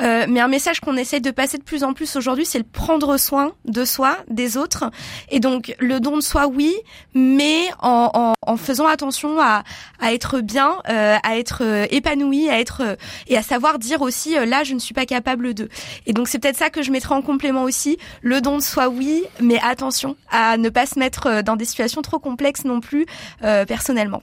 Euh, 0.00 0.26
mais 0.28 0.40
un 0.40 0.48
message 0.48 0.80
qu'on 0.80 0.96
essaye 0.96 1.20
de 1.20 1.30
passer 1.30 1.58
de 1.58 1.62
plus 1.62 1.84
en 1.84 1.92
plus 1.92 2.16
aujourd'hui, 2.16 2.46
c'est 2.46 2.58
le 2.58 2.64
prendre 2.64 3.16
soin 3.16 3.52
de 3.64 3.84
soi, 3.84 4.18
des 4.28 4.56
autres. 4.56 4.90
Et 5.30 5.40
donc 5.40 5.74
le 5.78 6.00
don 6.00 6.16
de 6.16 6.22
soi, 6.22 6.46
oui, 6.46 6.74
mais 7.14 7.62
en, 7.80 8.10
en, 8.14 8.32
en 8.46 8.56
faisant 8.56 8.86
attention 8.86 9.40
à, 9.40 9.64
à 10.00 10.12
être 10.12 10.40
bien, 10.40 10.76
euh, 10.88 11.16
à 11.22 11.36
être 11.36 11.62
euh, 11.62 11.86
épanoui, 11.90 12.48
à 12.48 12.60
être 12.60 12.96
et 13.26 13.36
à 13.36 13.42
savoir 13.42 13.78
dire 13.78 14.02
aussi 14.02 14.34
là 14.46 14.64
je 14.64 14.74
ne 14.74 14.78
suis 14.78 14.94
pas 14.94 15.06
capable 15.06 15.54
de. 15.54 15.68
Et 16.06 16.12
donc 16.12 16.28
c'est 16.28 16.38
peut-être 16.38 16.56
ça 16.56 16.70
que 16.70 16.82
je 16.82 16.90
mettrai 16.90 17.14
en 17.14 17.22
complément 17.22 17.62
aussi. 17.62 17.98
Le 18.22 18.40
don 18.40 18.58
de 18.58 18.62
soi, 18.62 18.88
oui, 18.88 19.24
mais 19.40 19.58
attention 19.62 20.16
à 20.30 20.56
ne 20.56 20.68
pas 20.68 20.86
se 20.86 20.98
mettre 20.98 21.42
dans 21.42 21.56
des 21.56 21.64
situations 21.64 22.02
trop 22.02 22.18
complexes 22.18 22.64
non 22.64 22.80
plus 22.80 23.06
personnellement. 23.40 24.22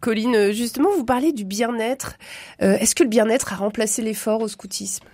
Colline, 0.00 0.52
justement, 0.52 0.90
vous 0.96 1.04
parlez 1.04 1.32
du 1.32 1.44
bien-être. 1.44 2.16
Euh, 2.62 2.76
est-ce 2.78 2.94
que 2.94 3.02
le 3.02 3.08
bien-être 3.08 3.52
a 3.52 3.56
remplacé 3.56 4.02
l'effort 4.02 4.42
au 4.42 4.48
scoutisme? 4.48 5.04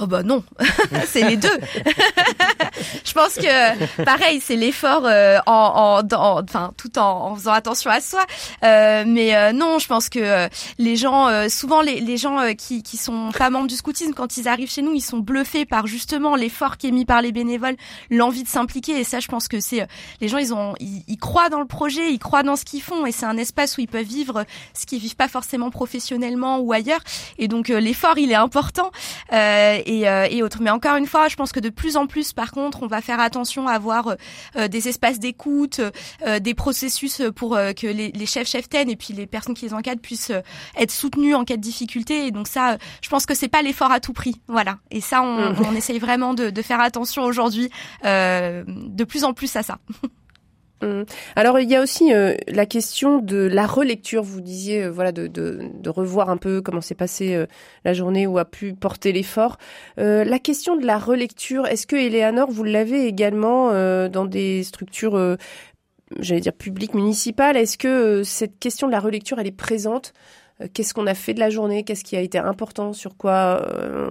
Oh 0.00 0.06
bah 0.06 0.22
non, 0.22 0.42
c'est 1.06 1.22
les 1.28 1.36
deux. 1.36 1.48
je 3.04 3.12
pense 3.12 3.34
que 3.34 4.04
pareil, 4.04 4.40
c'est 4.42 4.56
l'effort 4.56 5.02
euh, 5.04 5.38
en, 5.44 6.00
en, 6.02 6.42
enfin 6.42 6.72
tout 6.78 6.98
en, 6.98 7.26
en, 7.26 7.34
faisant 7.34 7.52
attention 7.52 7.90
à 7.90 8.00
soi. 8.00 8.24
Euh, 8.64 9.04
mais 9.06 9.36
euh, 9.36 9.52
non, 9.52 9.78
je 9.78 9.86
pense 9.86 10.08
que 10.08 10.18
euh, 10.18 10.48
les 10.78 10.96
gens, 10.96 11.28
souvent 11.50 11.82
les, 11.82 12.00
les 12.00 12.16
gens 12.16 12.54
qui 12.56 12.82
qui 12.82 12.96
sont 12.96 13.32
pas 13.32 13.50
membres 13.50 13.66
du 13.66 13.76
scoutisme, 13.76 14.14
quand 14.14 14.38
ils 14.38 14.48
arrivent 14.48 14.70
chez 14.70 14.80
nous, 14.80 14.94
ils 14.94 15.02
sont 15.02 15.18
bluffés 15.18 15.66
par 15.66 15.86
justement 15.86 16.36
l'effort 16.36 16.78
qui 16.78 16.88
est 16.88 16.92
mis 16.92 17.04
par 17.04 17.20
les 17.20 17.32
bénévoles, 17.32 17.76
l'envie 18.10 18.44
de 18.44 18.48
s'impliquer. 18.48 18.98
Et 18.98 19.04
ça, 19.04 19.20
je 19.20 19.28
pense 19.28 19.46
que 19.46 19.60
c'est 19.60 19.86
les 20.22 20.28
gens, 20.28 20.38
ils 20.38 20.54
ont, 20.54 20.74
ils, 20.80 21.04
ils, 21.06 21.18
croient 21.18 21.50
dans 21.50 21.60
le 21.60 21.66
projet, 21.66 22.12
ils 22.12 22.18
croient 22.18 22.42
dans 22.42 22.56
ce 22.56 22.64
qu'ils 22.64 22.82
font, 22.82 23.04
et 23.04 23.12
c'est 23.12 23.26
un 23.26 23.36
espace 23.36 23.76
où 23.76 23.82
ils 23.82 23.88
peuvent 23.88 24.06
vivre 24.06 24.46
ce 24.72 24.86
qu'ils 24.86 25.00
vivent 25.00 25.16
pas 25.16 25.28
forcément 25.28 25.70
professionnellement 25.70 26.60
ou 26.60 26.72
ailleurs. 26.72 27.00
Et 27.36 27.46
donc 27.46 27.68
l'effort, 27.68 28.16
il 28.16 28.32
est 28.32 28.36
important. 28.36 28.90
Euh, 29.88 30.12
euh, 30.12 30.28
et, 30.30 30.42
autres. 30.42 30.58
Mais 30.60 30.70
encore 30.70 30.96
une 30.96 31.06
fois, 31.06 31.28
je 31.28 31.36
pense 31.36 31.52
que 31.52 31.60
de 31.60 31.68
plus 31.68 31.96
en 31.96 32.06
plus, 32.06 32.32
par 32.32 32.52
contre, 32.52 32.82
on 32.82 32.86
va 32.86 33.00
faire 33.00 33.20
attention 33.20 33.68
à 33.68 33.72
avoir 33.72 34.16
euh, 34.56 34.68
des 34.68 34.88
espaces 34.88 35.18
d'écoute, 35.18 35.80
euh, 36.26 36.38
des 36.38 36.54
processus 36.54 37.22
pour 37.36 37.52
que 37.52 37.86
les, 37.86 38.12
les 38.12 38.26
chefs 38.26 38.48
chefs 38.48 38.68
et 38.72 38.96
puis 38.96 39.12
les 39.12 39.26
personnes 39.26 39.54
qui 39.54 39.66
les 39.66 39.74
encadrent 39.74 40.00
puissent 40.00 40.32
être 40.76 40.90
soutenus 40.90 41.34
en 41.34 41.44
cas 41.44 41.56
de 41.56 41.60
difficulté. 41.60 42.26
Et 42.26 42.30
donc 42.30 42.48
ça, 42.48 42.78
je 43.02 43.08
pense 43.08 43.26
que 43.26 43.34
c'est 43.34 43.48
pas 43.48 43.62
l'effort 43.62 43.90
à 43.90 44.00
tout 44.00 44.12
prix. 44.12 44.40
Voilà. 44.48 44.78
Et 44.90 45.00
ça, 45.00 45.22
on, 45.22 45.52
mmh. 45.52 45.66
on 45.66 45.74
essaye 45.74 45.98
vraiment 45.98 46.34
de, 46.34 46.50
de 46.50 46.62
faire 46.62 46.80
attention 46.80 47.24
aujourd'hui, 47.24 47.70
de 48.04 49.04
plus 49.04 49.24
en 49.24 49.32
plus 49.32 49.54
à 49.56 49.62
ça. 49.62 49.78
Hum. 50.82 51.04
Alors 51.36 51.60
il 51.60 51.70
y 51.70 51.76
a 51.76 51.80
aussi 51.80 52.12
euh, 52.12 52.34
la 52.48 52.66
question 52.66 53.18
de 53.20 53.36
la 53.36 53.66
relecture. 53.66 54.24
Vous 54.24 54.40
disiez 54.40 54.84
euh, 54.84 54.90
voilà 54.90 55.12
de, 55.12 55.88
revoir 55.88 56.28
un 56.28 56.36
peu 56.36 56.60
comment 56.60 56.80
s'est 56.80 56.96
passée 56.96 57.34
euh, 57.34 57.46
la 57.84 57.92
journée 57.92 58.26
où 58.26 58.36
a 58.38 58.44
pu 58.44 58.74
porter 58.74 59.12
l'effort. 59.12 59.58
la 59.96 60.38
question 60.40 60.76
de 60.76 60.84
la 60.84 60.98
relecture, 60.98 61.66
est-ce 61.66 61.86
que 61.86 61.96
Eleanor 61.96 62.50
vous 62.50 62.64
l'avez 62.64 63.06
également 63.06 63.70
dans 64.08 64.24
des 64.24 64.62
structures, 64.64 65.36
j'allais 66.18 66.40
dire 66.40 66.52
publiques 66.52 66.94
municipales? 66.94 67.56
Est-ce 67.56 67.78
que 67.78 68.22
cette 68.22 68.58
question 68.58 68.86
de 68.86 68.92
la 68.92 69.00
relecture 69.00 69.38
elle 69.38 69.46
est 69.46 69.52
présente? 69.52 70.12
Qu'est-ce 70.74 70.94
qu'on 70.94 71.06
a 71.06 71.14
fait 71.14 71.34
de 71.34 71.40
la 71.40 71.50
journée? 71.50 71.84
Qu'est-ce 71.84 72.04
qui 72.04 72.16
a 72.16 72.20
été 72.20 72.38
important? 72.38 72.92
Sur 72.92 73.16
quoi 73.16 73.66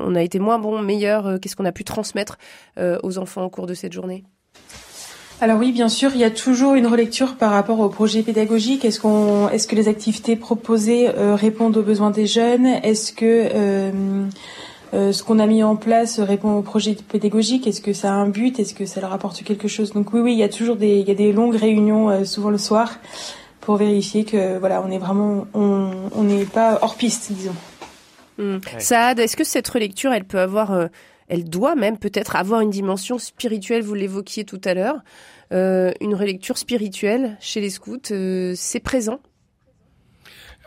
on 0.06 0.16
a 0.16 0.22
été 0.22 0.40
moins 0.40 0.60
bon, 0.60 0.82
meilleur? 0.82 1.40
Qu'est-ce 1.42 1.56
qu'on 1.56 1.66
a 1.66 1.72
pu 1.72 1.84
transmettre 1.84 2.38
aux 2.78 3.18
enfants 3.18 3.44
au 3.44 3.50
cours 3.50 3.68
de 3.68 3.74
cette 3.74 3.94
journée? 3.94 4.24
Alors 5.42 5.58
oui, 5.58 5.72
bien 5.72 5.90
sûr, 5.90 6.12
il 6.14 6.22
y 6.22 6.24
a 6.24 6.30
toujours 6.30 6.76
une 6.76 6.86
relecture 6.86 7.36
par 7.36 7.50
rapport 7.50 7.80
au 7.80 7.90
projet 7.90 8.22
pédagogique. 8.22 8.86
Est-ce 8.86 9.00
qu'on, 9.00 9.50
est-ce 9.50 9.68
que 9.68 9.76
les 9.76 9.88
activités 9.88 10.36
proposées 10.36 11.10
euh, 11.10 11.34
répondent 11.34 11.76
aux 11.78 11.82
besoins 11.82 12.12
des 12.12 12.28
jeunes? 12.28 12.68
Est-ce 12.68 13.12
que 13.12 13.26
euh, 13.26 13.92
euh, 14.94 15.12
ce 15.12 15.24
qu'on 15.24 15.40
a 15.40 15.48
mis 15.48 15.64
en 15.64 15.76
place 15.76 16.20
répond 16.20 16.54
au 16.54 16.62
projet 16.62 16.96
pédagogique? 16.96 17.66
Est-ce 17.66 17.82
que 17.82 17.92
ça 17.92 18.12
a 18.12 18.14
un 18.14 18.30
but? 18.30 18.60
Est-ce 18.60 18.76
que 18.76 18.86
ça 18.86 19.02
leur 19.02 19.14
apporte 19.14 19.42
quelque 19.42 19.68
chose? 19.68 19.94
Donc 19.94 20.14
oui, 20.14 20.20
oui, 20.20 20.34
il 20.34 20.38
y 20.38 20.44
a 20.44 20.50
toujours 20.50 20.76
des, 20.76 21.00
il 21.00 21.08
y 21.08 21.12
a 21.12 21.16
des 21.16 21.34
longues 21.34 21.56
réunions, 21.56 22.24
souvent 22.24 22.52
le 22.52 22.60
soir, 22.60 23.00
pour 23.62 23.78
vérifier 23.78 24.26
que 24.26 24.60
voilà, 24.60 24.84
on 24.88 24.92
est 24.92 25.00
vraiment, 25.00 25.48
on 25.56 26.22
n'est 26.22 26.46
pas 26.46 26.78
hors 26.84 26.94
piste, 26.94 27.32
disons. 27.32 27.56
Mmh. 28.38 28.60
Saad, 28.78 29.18
est-ce 29.18 29.36
que 29.36 29.44
cette 29.44 29.68
relecture, 29.68 30.14
elle 30.14 30.26
peut 30.26 30.40
avoir 30.40 30.88
elle 31.32 31.46
doit 31.46 31.76
même 31.76 31.98
peut-être 31.98 32.36
avoir 32.36 32.60
une 32.60 32.70
dimension 32.70 33.18
spirituelle, 33.18 33.84
vous 33.84 33.94
l'évoquiez 33.94 34.44
tout 34.44 34.60
à 34.66 34.74
l'heure. 34.74 34.98
Euh, 35.54 35.94
une 36.02 36.14
relecture 36.14 36.58
spirituelle 36.58 37.38
chez 37.40 37.62
les 37.62 37.70
scouts, 37.70 38.12
euh, 38.12 38.52
c'est 38.58 38.82
présent 38.82 39.22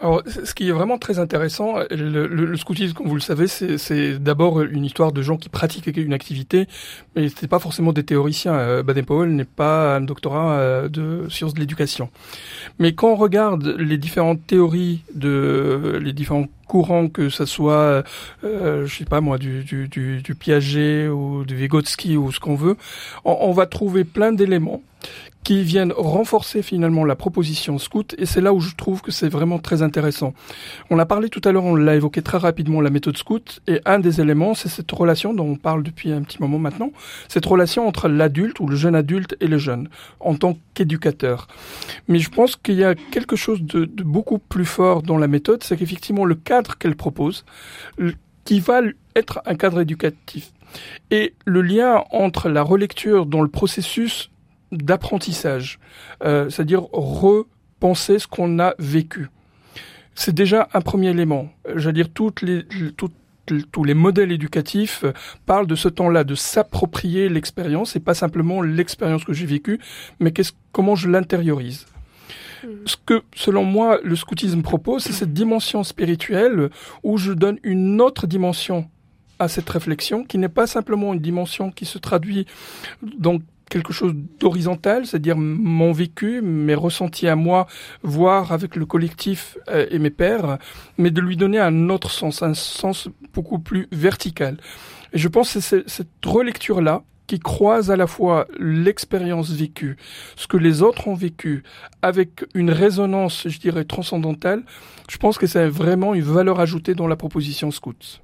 Alors, 0.01 0.23
ce 0.27 0.53
qui 0.55 0.69
est 0.69 0.73
vraiment 0.73 0.99
très 0.99 1.21
intéressant, 1.21 1.77
le, 1.91 2.27
le, 2.27 2.57
scoutisme, 2.57 2.95
comme 2.95 3.07
vous 3.07 3.15
le 3.15 3.21
savez, 3.21 3.47
c'est 3.47 4.19
d'abord 4.19 4.61
une 4.61 4.85
histoire 4.85 5.13
de 5.13 5.23
gens 5.23 5.37
qui 5.37 5.49
pratiquent 5.49 5.97
une 5.97 6.13
activité, 6.13 6.67
mais 7.15 7.29
c'est 7.29 7.47
pas 7.47 7.61
forcément 7.61 7.93
des 7.93 8.03
théoriciens. 8.03 8.55
Euh, 8.55 8.83
Baden-Powell 8.83 9.31
n'est 9.31 9.45
pas 9.45 9.97
un 9.97 10.01
doctorat 10.01 10.55
euh, 10.55 10.89
de 10.89 11.29
sciences 11.29 11.55
de 11.55 11.61
l'éducation. 11.61 12.11
Mais 12.81 12.93
quand 12.95 13.13
on 13.13 13.17
regarde 13.17 13.67
les 13.79 13.97
différentes 13.97 14.45
théories 14.47 15.03
de 15.15 16.01
les 16.03 16.13
différents 16.13 16.47
courants, 16.67 17.09
que 17.09 17.29
ce 17.29 17.45
soit, 17.45 18.03
euh, 18.43 18.87
je 18.87 18.97
sais 18.97 19.05
pas 19.05 19.21
moi, 19.21 19.39
du, 19.39 19.63
du, 19.63 19.87
du, 19.87 20.23
du 20.23 20.35
Piaget 20.35 21.07
ou 21.07 21.45
du 21.45 21.55
Vygotsky 21.55 22.17
ou 22.17 22.33
ce 22.33 22.41
qu'on 22.41 22.57
veut, 22.57 22.77
on, 23.25 23.37
on 23.41 23.53
va 23.53 23.67
trouver 23.67 24.03
plein 24.03 24.33
d'éléments 24.33 24.83
qui 25.45 25.63
viennent 25.63 25.93
renforcer 25.93 26.63
finalement 26.63 27.05
la 27.05 27.17
proposition 27.17 27.79
scout 27.79 28.15
et 28.19 28.27
c'est 28.27 28.41
là 28.41 28.53
où 28.53 28.61
je 28.61 28.75
trouve 28.75 29.03
que 29.03 29.13
c'est 29.13 29.29
vraiment 29.29 29.59
très 29.59 29.83
intéressant. 29.83 30.33
On 30.91 30.99
a 30.99 31.07
parlé 31.07 31.29
tout 31.29 31.43
à 31.45 31.53
l'heure, 31.53 31.65
on 31.65 31.77
l'a 31.77 31.95
évoqué 31.95 32.23
très 32.23 32.39
rapidement 32.39 32.81
la 32.81 32.91
méthode 32.91 33.17
scout 33.17 33.61
et 33.69 33.81
un 33.85 33.99
des 33.99 34.21
éléments 34.21 34.55
c'est 34.55 34.69
cette 34.69 34.91
relation 34.91 35.35
dont 35.35 35.47
on 35.47 35.57
parle 35.57 35.83
depuis 35.83 36.13
un 36.13 36.23
petit 36.23 36.41
moment 36.41 36.59
maintenant, 36.59 36.91
cette 37.29 37.47
relation 37.47 37.87
entre 37.87 38.09
l'adulte 38.09 38.59
ou 38.61 38.67
le 38.67 38.77
jeune 38.77 38.95
adulte 38.95 39.37
et 39.41 39.47
le 39.47 39.59
jeune 39.59 39.89
en 40.19 40.35
tant 40.35 40.57
qu'éducateur. 40.73 41.47
Mais 42.09 42.19
je 42.19 42.31
pense 42.31 42.57
qu'il 42.57 42.77
y 42.77 42.85
a 42.85 42.95
quelque 42.95 43.37
chose 43.37 43.63
de, 43.63 43.85
de 43.85 44.03
beaucoup 44.03 44.39
plus 44.39 44.65
fort 44.65 45.03
dans 45.03 45.19
la 45.19 45.29
méthode, 45.29 45.63
c'est 45.63 45.77
qu'effectivement 45.77 46.25
le 46.25 46.35
cadre 46.35 46.79
qu'elle 46.79 46.97
propose 46.97 47.45
qui 48.45 48.61
va 48.61 48.81
être 49.17 49.43
un 49.47 49.55
cadre 49.55 49.81
éducatif. 49.81 50.53
Et 51.11 51.35
le 51.45 51.63
lien 51.63 52.05
entre 52.11 52.49
la 52.49 52.63
relecture 52.63 53.27
dans 53.27 53.43
le 53.43 53.49
processus 53.49 54.31
d'apprentissage, 54.77 55.79
euh, 56.23 56.51
c'est-à-dire 56.51 56.85
repenser 56.93 58.19
ce 58.19 58.27
qu'on 58.27 58.59
a 58.59 58.75
vécu. 58.79 59.29
C'est 60.15 60.35
déjà 60.35 60.69
un 60.75 60.81
premier 60.81 61.11
élément. 61.11 61.49
J'allais 61.75 61.95
dire 61.95 62.09
toutes 62.13 62.43
les, 62.43 62.65
tous 63.73 63.85
les 63.85 63.95
modèles 63.95 64.33
éducatifs 64.33 65.05
parlent 65.47 65.67
de 65.67 65.75
ce 65.75 65.89
temps-là, 65.89 66.25
de 66.25 66.35
s'approprier 66.35 67.29
l'expérience 67.29 67.97
et 67.97 68.01
pas 68.01 68.15
simplement 68.15 68.63
l'expérience 68.63 69.25
que 69.25 69.33
j'ai 69.33 69.47
vécue, 69.47 69.81
mais 70.21 70.33
qu'est-ce, 70.33 70.53
comment 70.73 70.95
je 70.95 71.09
l'intériorise. 71.09 71.87
Hmm. 72.65 72.69
Ce 72.87 72.97
que, 72.97 73.23
selon 73.35 73.65
moi, 73.65 73.99
le 74.03 74.17
scoutisme 74.17 74.63
propose, 74.63 75.03
c'est 75.05 75.13
cette 75.13 75.33
dimension 75.33 75.85
spirituelle 75.85 76.71
où 77.03 77.19
je 77.19 77.33
donne 77.33 77.59
une 77.63 78.01
autre 78.01 78.27
dimension 78.27 78.89
à 79.39 79.49
cette 79.49 79.69
réflexion, 79.69 80.25
qui 80.25 80.39
n'est 80.39 80.49
pas 80.49 80.67
simplement 80.67 81.13
une 81.13 81.21
dimension 81.21 81.71
qui 81.71 81.87
se 81.87 81.99
traduit 81.99 82.47
dans 83.03 83.39
quelque 83.75 83.93
chose 83.93 84.15
d'horizontal, 84.39 85.05
c'est-à-dire 85.05 85.37
mon 85.37 85.91
vécu, 85.91 86.41
mes 86.43 86.77
ressentis 86.77 87.27
à 87.27 87.35
moi, 87.35 87.67
voire 88.05 88.53
avec 88.53 88.77
le 88.77 88.87
collectif 88.87 89.59
euh, 89.69 89.87
et 89.91 89.99
mes 89.99 90.11
pairs, 90.11 90.59
mais 90.97 91.11
de 91.11 91.21
lui 91.21 91.37
donner 91.37 91.59
un 91.59 91.89
autre 91.89 92.11
sens, 92.13 92.43
un 92.43 92.55
sens 92.55 93.09
beaucoup 93.33 93.59
plus 93.59 93.89
vertical. 93.91 94.59
Et 95.13 95.19
je 95.19 95.27
pense 95.27 95.55
que 95.55 95.61
c'est 95.61 95.89
cette 95.89 96.25
relecture-là 96.25 97.03
qui 97.27 97.41
croise 97.41 97.91
à 97.91 97.97
la 97.97 98.07
fois 98.07 98.47
l'expérience 98.61 99.51
vécue, 99.51 99.97
ce 100.37 100.47
que 100.47 100.57
les 100.57 100.83
autres 100.83 101.09
ont 101.09 101.15
vécu, 101.15 101.65
avec 102.01 102.45
une 102.55 102.71
résonance, 102.71 103.49
je 103.49 103.59
dirais, 103.59 103.85
transcendantale, 103.85 104.63
je 105.11 105.17
pense 105.17 105.37
que 105.37 105.49
c'est 105.49 105.69
vraiment 105.69 106.15
une 106.15 106.23
valeur 106.23 106.61
ajoutée 106.61 106.95
dans 106.95 107.09
la 107.09 107.17
proposition 107.17 107.73
Scouts. 107.73 108.24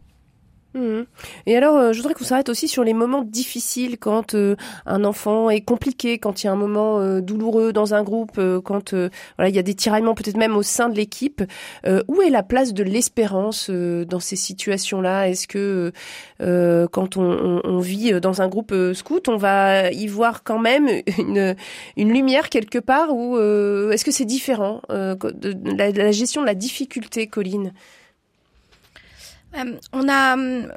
Mhm. 0.75 1.07
Et 1.47 1.57
alors, 1.57 1.77
euh, 1.77 1.93
je 1.93 1.99
voudrais 1.99 2.15
qu'on 2.15 2.25
s'arrête 2.25 2.49
aussi 2.49 2.69
sur 2.69 2.85
les 2.85 2.95
moments 2.95 3.23
difficiles 3.23 3.99
quand 3.99 4.35
euh, 4.35 4.55
un 4.87 5.05
enfant 5.05 5.51
est 5.51 5.63
compliqué, 5.63 6.19
quand 6.19 6.43
il 6.43 6.47
y 6.47 6.49
a 6.49 6.53
un 6.53 6.57
moment 6.57 7.01
euh, 7.01 7.21
douloureux 7.21 7.73
dans 7.73 7.93
un 7.93 8.05
groupe, 8.05 8.41
quand 8.65 8.95
voilà 8.95 9.49
il 9.49 9.55
y 9.55 9.59
a 9.59 9.63
des 9.63 9.75
tiraillements 9.75 10.15
peut-être 10.15 10.37
même 10.37 10.57
au 10.57 10.63
sein 10.63 10.89
de 10.89 10.95
l'équipe. 10.95 11.43
où 12.09 12.23
est 12.23 12.31
la 12.31 12.43
place 12.43 12.73
de 12.73 12.83
l'espérance 12.85 13.71
dans 13.71 14.21
ces 14.21 14.37
situations-là? 14.37 15.29
Est-ce 15.29 15.49
que 15.49 15.93
quand 16.39 17.17
on, 17.17 17.61
on, 17.65 17.79
vit 17.79 18.21
dans 18.21 18.43
un 18.43 18.49
groupe 18.49 18.75
scout, 18.95 19.29
on 19.29 19.37
va 19.37 19.91
y 19.91 20.07
voir 20.07 20.43
quand 20.45 20.59
même 20.59 20.89
une, 21.19 21.57
une 21.97 22.13
lumière 22.13 22.49
quelque 22.49 22.79
part 22.79 23.15
Ou 23.15 23.39
est-ce 23.91 24.05
que 24.05 24.13
c'est 24.13 24.25
différent 24.25 24.83
de 24.89 25.77
la, 25.77 25.91
la 25.91 26.13
gestion 26.13 26.43
de 26.43 26.47
la 26.47 26.55
difficulté, 26.55 27.27
Colline? 27.27 27.73
Euh, 29.57 29.77
on 29.93 30.09
a, 30.09 30.37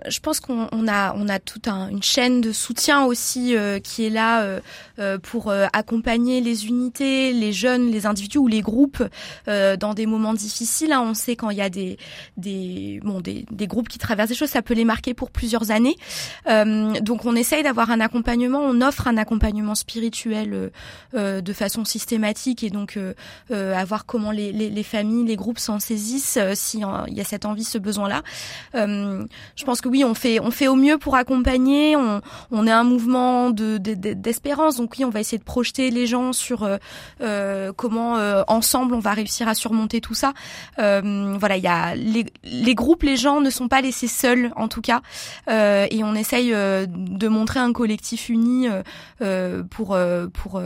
je 0.10 0.20
pense 0.20 0.40
qu'on 0.40 0.88
a, 0.88 1.14
on 1.16 1.30
a 1.30 1.40
toute 1.40 1.68
un, 1.68 1.90
une 1.90 2.02
chaîne 2.02 2.42
de 2.42 2.52
soutien 2.52 3.06
aussi 3.06 3.56
euh, 3.56 3.80
qui 3.80 4.06
est 4.06 4.10
là 4.10 4.42
euh, 4.42 4.60
euh 5.00 5.18
pour 5.20 5.52
accompagner 5.52 6.42
les 6.42 6.68
unités, 6.68 7.34
les 7.34 7.54
jeunes, 7.54 7.92
les 7.92 8.06
individus 8.06 8.38
ou 8.40 8.48
les 8.48 8.62
groupes 8.62 9.04
dans 9.48 9.94
des 9.94 10.06
moments 10.06 10.34
difficiles. 10.34 10.92
Hein. 10.92 11.02
On 11.02 11.14
sait 11.14 11.36
quand 11.36 11.50
il 11.50 11.58
y 11.58 11.62
a 11.62 11.70
des, 11.70 11.98
des, 12.38 13.00
bon, 13.04 13.22
des, 13.22 13.46
des, 13.52 13.68
groupes 13.68 13.88
qui 13.88 14.00
traversent 14.00 14.30
des 14.30 14.36
choses, 14.36 14.50
ça 14.50 14.62
peut 14.62 14.74
les 14.74 14.86
marquer 14.86 15.14
pour 15.14 15.32
plusieurs 15.32 15.72
années. 15.72 15.96
donc 16.46 17.26
on 17.26 17.36
essaye 17.36 17.64
d'avoir 17.64 17.92
un 17.92 18.00
accompagnement, 18.00 18.60
on 18.60 18.82
offre 18.82 19.08
un 19.08 19.18
accompagnement 19.18 19.76
spirituel 19.76 20.72
de 21.14 21.54
façon 21.54 21.86
systématique 21.86 22.64
et 22.64 22.70
donc 22.70 22.98
à 23.52 23.86
voir 23.86 24.06
comment 24.06 24.32
les, 24.32 24.52
les, 24.52 24.70
les 24.70 24.84
familles, 24.84 25.26
les 25.26 25.36
groupes 25.36 25.60
s'en 25.60 25.80
saisissent 25.80 26.40
s'il 26.54 26.86
y 27.08 27.22
a 27.22 27.24
cette 27.24 27.46
envie, 27.46 27.64
ce 27.64 27.78
besoin-là. 27.78 28.24
Euh, 28.76 29.26
je 29.56 29.64
pense 29.64 29.82
que 29.82 29.90
oui, 29.90 30.04
on 30.04 30.14
fait 30.14 30.40
on 30.40 30.52
fait 30.52 30.68
au 30.68 30.76
mieux 30.76 30.98
pour 30.98 31.16
accompagner. 31.16 31.96
On, 31.96 32.22
on 32.52 32.68
est 32.68 32.72
un 32.72 32.84
mouvement 32.84 33.50
de 33.50 33.78
d'espérance, 33.78 34.78
donc 34.78 34.96
oui, 34.98 35.06
on 35.06 35.10
va 35.10 35.20
essayer 35.20 35.38
de 35.38 35.44
projeter 35.44 35.90
les 35.92 36.08
gens 36.08 36.34
sur 36.34 36.64
euh, 36.64 36.78
euh 37.22 37.72
comment 37.76 38.18
euh, 38.18 38.44
ensemble 38.48 38.94
on 38.94 39.00
va 39.00 39.14
réussir 39.14 39.48
à 39.48 39.54
surmonter 39.54 40.02
tout 40.02 40.14
ça. 40.14 40.34
Euh, 40.80 41.36
voilà, 41.40 41.58
il 41.58 41.64
y 41.64 41.68
a 41.68 41.96
les, 41.96 42.26
les 42.44 42.76
groupes, 42.76 43.04
les 43.04 43.18
gens 43.18 43.42
ne 43.42 43.50
sont 43.50 43.68
pas 43.68 43.82
laissés 43.82 44.08
seuls 44.08 44.52
en 44.56 44.68
tout 44.68 44.82
cas, 44.82 45.02
et 45.48 46.04
on 46.04 46.16
essaye 46.16 46.52
de 46.52 47.28
montrer 47.28 47.60
un 47.60 47.74
collectif 47.74 48.30
uni 48.30 48.68
pour 49.70 49.98
pour 50.34 50.62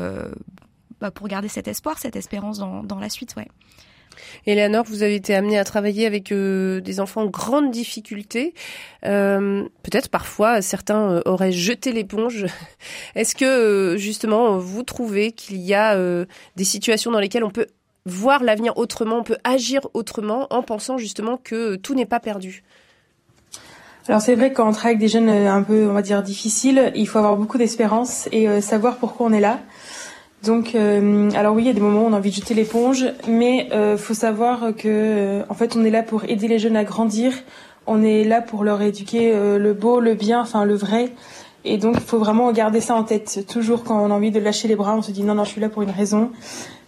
bah, 1.00 1.12
pour 1.12 1.28
garder 1.28 1.48
cet 1.48 1.68
espoir, 1.68 2.00
cette 2.00 2.16
espérance 2.16 2.58
dans, 2.58 2.84
dans 2.84 3.00
la 3.00 3.10
suite, 3.10 3.36
ouais. 3.36 3.48
Eleanor, 4.46 4.86
vous 4.86 5.04
avez 5.04 5.16
été 5.16 5.36
amenée 5.36 5.58
à 5.58 5.64
travailler 5.64 6.06
avec 6.06 6.32
euh, 6.32 6.82
des 6.82 7.00
enfants 7.00 7.24
en 7.24 7.28
grande 7.28 7.72
difficulté. 7.72 8.54
Euh, 9.06 9.64
Peut-être 9.84 10.10
parfois 10.10 10.62
certains 10.62 11.12
euh, 11.12 11.22
auraient 11.26 11.52
jeté 11.52 11.92
l'éponge. 11.92 12.46
Est-ce 13.16 13.36
que 13.36 13.96
justement 13.98 14.58
vous 14.58 14.84
trouvez 14.84 15.32
qu'il 15.32 15.58
y 15.58 15.74
a 15.74 15.98
des 16.56 16.64
situations 16.64 17.12
dans 17.12 17.20
lesquelles 17.20 17.44
on 17.44 17.50
peut 17.50 17.68
voir 18.06 18.44
l'avenir 18.44 18.78
autrement, 18.78 19.18
on 19.18 19.24
peut 19.24 19.38
agir 19.44 19.82
autrement 19.94 20.48
en 20.50 20.62
pensant 20.62 20.98
justement 20.98 21.38
que 21.38 21.76
tout 21.76 21.96
n'est 21.96 22.06
pas 22.06 22.20
perdu? 22.20 22.64
Alors 24.08 24.22
c'est 24.22 24.36
vrai 24.36 24.54
quand 24.54 24.68
on 24.68 24.72
travaille 24.72 24.92
avec 24.96 25.00
des 25.00 25.08
jeunes 25.08 25.30
un 25.30 25.64
peu, 25.64 25.88
on 25.88 25.94
va 25.94 26.02
dire, 26.02 26.24
difficiles, 26.24 26.92
il 26.96 27.08
faut 27.08 27.18
avoir 27.18 27.36
beaucoup 27.36 27.58
d'espérance 27.58 28.30
et 28.32 28.62
savoir 28.62 28.98
pourquoi 28.98 29.28
on 29.28 29.34
est 29.34 29.42
là. 29.42 29.60
Donc, 30.44 30.76
euh, 30.76 31.30
alors 31.32 31.56
oui, 31.56 31.64
il 31.64 31.68
y 31.68 31.70
a 31.70 31.74
des 31.74 31.82
moments 31.82 32.04
où 32.04 32.08
on 32.08 32.14
a 32.14 32.18
envie 32.18 32.30
de 32.30 32.36
jeter 32.36 32.54
l'éponge, 32.54 33.06
mais 33.28 33.70
euh, 33.72 33.98
faut 33.98 34.14
savoir 34.14 34.76
que, 34.78 34.88
euh, 34.88 35.44
en 35.50 35.56
fait, 35.56 35.76
on 35.76 35.84
est 35.84 35.90
là 35.90 36.04
pour 36.04 36.26
aider 36.26 36.48
les 36.48 36.60
jeunes 36.60 36.78
à 36.78 36.84
grandir. 36.84 37.34
On 37.88 38.04
est 38.04 38.24
là 38.24 38.42
pour 38.42 38.64
leur 38.64 38.82
éduquer 38.82 39.32
euh, 39.34 39.58
le 39.58 39.74
beau, 39.74 40.00
le 40.00 40.14
bien, 40.14 40.42
enfin 40.42 40.64
le 40.64 40.76
vrai. 40.76 41.12
Et 41.66 41.78
donc, 41.78 41.96
il 41.96 42.02
faut 42.02 42.20
vraiment 42.20 42.52
garder 42.52 42.82
ça 42.82 42.96
en 42.96 43.04
tête. 43.04 43.46
Toujours 43.48 43.84
quand 43.84 44.00
on 44.00 44.12
a 44.12 44.14
envie 44.14 44.32
de 44.32 44.40
lâcher 44.40 44.68
les 44.68 44.76
bras, 44.76 44.96
on 44.96 45.02
se 45.02 45.12
dit 45.12 45.24
non, 45.24 45.34
non, 45.34 45.44
je 45.44 45.50
suis 45.50 45.62
là 45.62 45.70
pour 45.70 45.82
une 45.82 45.92
raison. 45.92 46.32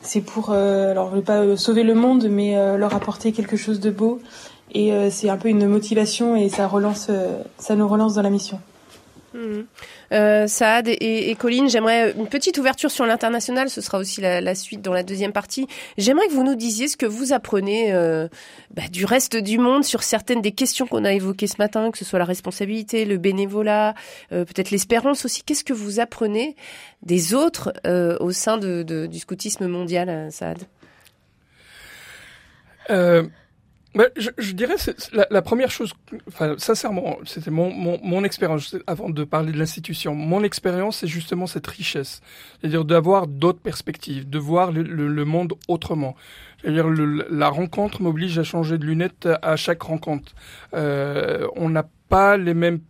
C'est 0.02 0.22
pour, 0.22 0.52
alors, 0.52 1.10
je 1.10 1.18
veux 1.18 1.22
pas 1.22 1.58
sauver 1.58 1.84
le 1.84 1.95
monde, 1.95 2.30
mais 2.30 2.56
leur 2.78 2.95
apporter 2.95 3.34
quelque 3.34 3.58
chose 3.58 3.82
de 3.82 3.89
beau. 3.89 4.22
Et 4.74 4.93
c'est 5.10 5.30
un 5.30 5.36
peu 5.36 5.50
une 5.50 5.68
motivation 5.68 6.38
et 6.38 6.47
ça 6.47 6.68
relance, 6.68 7.12
ça 7.58 7.76
nous 7.76 7.86
relance 7.86 8.14
dans 8.14 8.22
la 8.22 8.30
mission. 8.30 8.62
Mmh. 9.34 9.64
Euh, 10.12 10.47
Saad 10.47 10.88
et, 10.88 11.30
et 11.30 11.36
Colline, 11.36 11.70
j'aimerais 11.70 12.14
une 12.18 12.28
petite 12.28 12.57
ouverture 12.57 12.91
sur 12.91 13.05
l'international. 13.05 13.70
Ce 13.70 13.82
sera 13.82 13.97
aussi 13.97 14.22
la, 14.22 14.55
suite 14.55 14.82
dans 14.82 14.93
la 14.93 15.03
deuxième 15.03 15.32
partie. 15.32 15.68
J'aimerais 15.97 16.28
que 16.28 16.34
vous 16.34 16.43
nous 16.43 16.55
disiez 16.55 16.88
ce 16.88 16.97
que 16.97 17.05
vous 17.05 17.34
apprenez 17.34 17.93
euh, 17.93 18.28
bah, 18.72 18.84
du 18.91 19.05
reste 19.05 19.36
du 19.36 19.57
monde 19.57 19.84
sur 19.84 20.03
certaines 20.03 20.41
des 20.41 20.51
questions 20.51 20.88
qu'on 20.88 21.05
a 21.05 21.14
évoquées 21.14 21.47
ce 21.47 21.57
matin, 21.60 21.91
que 21.91 21.97
ce 21.97 22.05
soit 22.05 22.20
la 22.20 22.26
responsabilité, 22.26 23.05
le 23.05 23.18
bénévolat, 23.18 23.93
euh, 24.32 24.45
peut-être 24.45 24.72
l'espérance 24.72 25.26
aussi. 25.26 25.43
Qu'est-ce 25.43 25.64
que 25.64 25.74
vous 25.74 25.99
apprenez 25.99 26.55
des 27.03 27.34
autres 27.34 27.74
euh, 27.86 28.18
au 28.20 28.32
sein 28.32 28.57
de, 28.57 28.84
de, 28.84 29.05
du 29.05 29.20
scoutisme 29.20 29.68
mondial, 29.68 30.32
Saad? 30.32 30.60
Bah, 33.95 34.05
je, 34.17 34.29
je, 34.37 34.51
dirais 34.51 34.75
la, 35.13 35.25
la, 35.31 35.41
première 35.41 35.71
chose, 35.71 35.93
enfin 36.27 36.53
sincèrement, 36.57 37.17
c'était 37.25 37.49
mon, 37.49 37.71
mon, 37.71 37.99
mon 38.03 38.23
expérience 38.23 38.75
avant 38.85 39.09
de 39.09 39.23
parler 39.23 39.51
de 39.51 39.57
l'institution. 39.57 40.13
Mon 40.13 40.43
expérience, 40.43 40.97
c'est 40.97 41.07
justement 41.07 41.47
cette 41.47 41.65
richesse, 41.65 42.21
c'est-à-dire 42.61 42.85
d'avoir 42.85 43.25
d'autres 43.25 43.61
perspectives, 43.61 44.29
de 44.29 44.37
voir 44.37 44.71
le, 44.71 44.83
le, 44.83 45.25
monde 45.25 45.53
autrement. 45.67 46.15
C'est-à-dire 46.61 46.87
la 46.87 47.49
rencontre 47.49 48.03
m'oblige 48.03 48.37
à 48.37 48.43
changer 48.43 48.77
de 48.77 48.85
lunettes 48.85 49.27
à 49.41 49.55
chaque 49.55 49.81
rencontre. 49.81 50.33
Euh, 50.75 51.47
on 51.55 51.69
n'a 51.69 51.87
pas 52.09 52.37
les 52.37 52.53
mêmes 52.53 52.81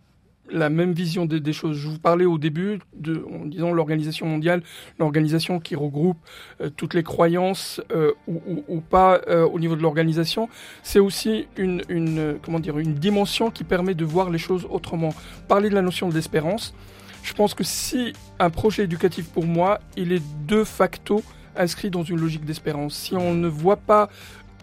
la 0.52 0.70
même 0.70 0.92
vision 0.92 1.26
des, 1.26 1.52
choses. 1.52 1.76
Je 1.76 1.88
vous 1.88 1.98
parlais 1.98 2.24
au 2.24 2.38
début 2.38 2.80
de, 2.94 3.24
en 3.32 3.46
disant 3.46 3.72
l'organisation 3.72 4.26
mondiale, 4.26 4.62
l'organisation 4.98 5.60
qui 5.60 5.74
regroupe 5.74 6.18
euh, 6.60 6.70
toutes 6.70 6.94
les 6.94 7.02
croyances 7.02 7.80
euh, 7.92 8.12
ou, 8.26 8.80
pas 8.80 9.20
euh, 9.28 9.46
au 9.46 9.58
niveau 9.58 9.76
de 9.76 9.82
l'organisation. 9.82 10.48
C'est 10.82 10.98
aussi 10.98 11.46
une, 11.56 11.82
une, 11.88 12.38
comment 12.42 12.60
dire, 12.60 12.78
une 12.78 12.94
dimension 12.94 13.50
qui 13.50 13.64
permet 13.64 13.94
de 13.94 14.04
voir 14.04 14.30
les 14.30 14.38
choses 14.38 14.66
autrement. 14.70 15.14
Parler 15.48 15.70
de 15.70 15.74
la 15.74 15.82
notion 15.82 16.08
de 16.08 16.14
l'espérance. 16.14 16.74
Je 17.22 17.34
pense 17.34 17.54
que 17.54 17.64
si 17.64 18.12
un 18.38 18.50
projet 18.50 18.84
éducatif 18.84 19.28
pour 19.28 19.44
moi, 19.44 19.80
il 19.96 20.12
est 20.12 20.22
de 20.46 20.64
facto 20.64 21.22
inscrit 21.56 21.90
dans 21.90 22.02
une 22.02 22.18
logique 22.18 22.44
d'espérance. 22.44 22.94
Si 22.94 23.14
on 23.14 23.34
ne 23.34 23.48
voit 23.48 23.76
pas 23.76 24.08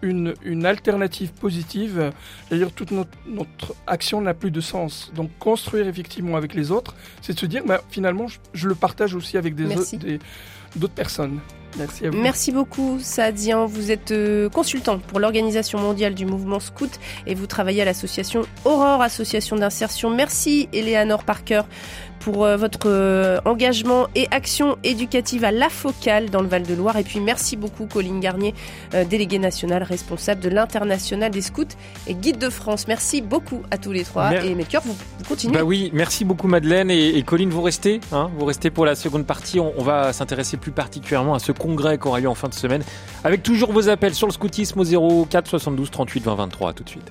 une, 0.02 0.34
une 0.44 0.66
alternative 0.66 1.32
positive, 1.32 2.12
c'est-à-dire 2.48 2.72
toute 2.72 2.90
notre, 2.90 3.10
notre 3.26 3.74
action 3.86 4.20
n'a 4.20 4.34
plus 4.34 4.50
de 4.50 4.60
sens. 4.60 5.12
Donc 5.14 5.30
construire 5.38 5.86
effectivement 5.86 6.36
avec 6.36 6.54
les 6.54 6.70
autres, 6.70 6.94
c'est 7.22 7.34
de 7.34 7.38
se 7.38 7.46
dire, 7.46 7.62
bah, 7.66 7.82
finalement, 7.90 8.28
je, 8.28 8.38
je, 8.52 8.68
le 8.68 8.74
partage 8.74 9.14
aussi 9.14 9.36
avec 9.36 9.54
des 9.54 9.66
d'autres 10.76 10.94
personnes. 10.94 11.40
Merci 11.76 12.06
à 12.06 12.10
vous. 12.10 12.18
Merci 12.18 12.52
beaucoup, 12.52 12.98
Sadian. 13.00 13.66
Vous 13.66 13.90
êtes 13.90 14.10
euh, 14.10 14.48
consultant 14.48 14.98
pour 14.98 15.20
l'Organisation 15.20 15.78
mondiale 15.78 16.14
du 16.14 16.24
mouvement 16.24 16.60
scout 16.60 16.98
et 17.26 17.34
vous 17.34 17.46
travaillez 17.46 17.82
à 17.82 17.84
l'association 17.84 18.42
Aurore, 18.64 19.02
association 19.02 19.56
d'insertion. 19.56 20.10
Merci, 20.10 20.68
Eleanor 20.72 21.24
Parker, 21.24 21.62
pour 22.20 22.44
euh, 22.44 22.56
votre 22.56 22.88
euh, 22.88 23.38
engagement 23.44 24.08
et 24.14 24.28
action 24.30 24.76
éducative 24.84 25.44
à 25.44 25.52
La 25.52 25.68
Focale 25.68 26.30
dans 26.30 26.42
le 26.42 26.48
Val-de-Loire. 26.48 26.96
Et 26.96 27.02
puis 27.02 27.20
merci 27.20 27.56
beaucoup, 27.56 27.86
Colline 27.86 28.20
Garnier, 28.20 28.54
euh, 28.94 29.04
déléguée 29.04 29.38
nationale 29.38 29.82
responsable 29.82 30.40
de 30.40 30.48
l'International 30.48 31.30
des 31.30 31.40
scouts 31.40 31.64
et 32.06 32.14
guide 32.14 32.38
de 32.38 32.50
France. 32.50 32.88
Merci 32.88 33.22
beaucoup 33.22 33.62
à 33.70 33.78
tous 33.78 33.92
les 33.92 34.04
trois. 34.04 34.30
Mer 34.30 34.44
et 34.44 34.54
Melchior, 34.54 34.82
vous, 34.84 34.94
vous, 35.18 35.24
continuez. 35.24 35.54
Bah 35.54 35.64
oui, 35.64 35.90
merci 35.92 36.24
beaucoup, 36.24 36.48
Madeleine. 36.48 36.90
Et, 36.90 37.16
et 37.16 37.22
Colline, 37.22 37.50
vous 37.50 37.62
restez, 37.62 38.00
hein, 38.12 38.30
vous 38.36 38.44
restez 38.44 38.70
pour 38.70 38.86
la 38.86 38.94
seconde 38.94 39.26
partie. 39.26 39.60
On, 39.60 39.72
on 39.76 39.82
va 39.82 40.12
s'intéresser 40.12 40.56
plus 40.56 40.72
particulièrement 40.72 41.34
à 41.34 41.38
ce 41.38 41.52
congrès 41.52 41.98
qui 41.98 42.08
aura 42.08 42.20
lieu 42.20 42.28
en 42.28 42.34
fin 42.34 42.48
de 42.48 42.54
semaine 42.54 42.82
avec 43.24 43.42
toujours 43.42 43.72
vos 43.72 43.88
appels 43.88 44.14
sur 44.14 44.26
le 44.26 44.32
scoutisme 44.32 44.80
au 44.80 45.24
04 45.26 45.48
72 45.48 45.90
38 45.90 46.24
20 46.24 46.34
23. 46.34 46.70
À 46.70 46.72
tout 46.72 46.84
de 46.84 46.88
suite. 46.88 47.10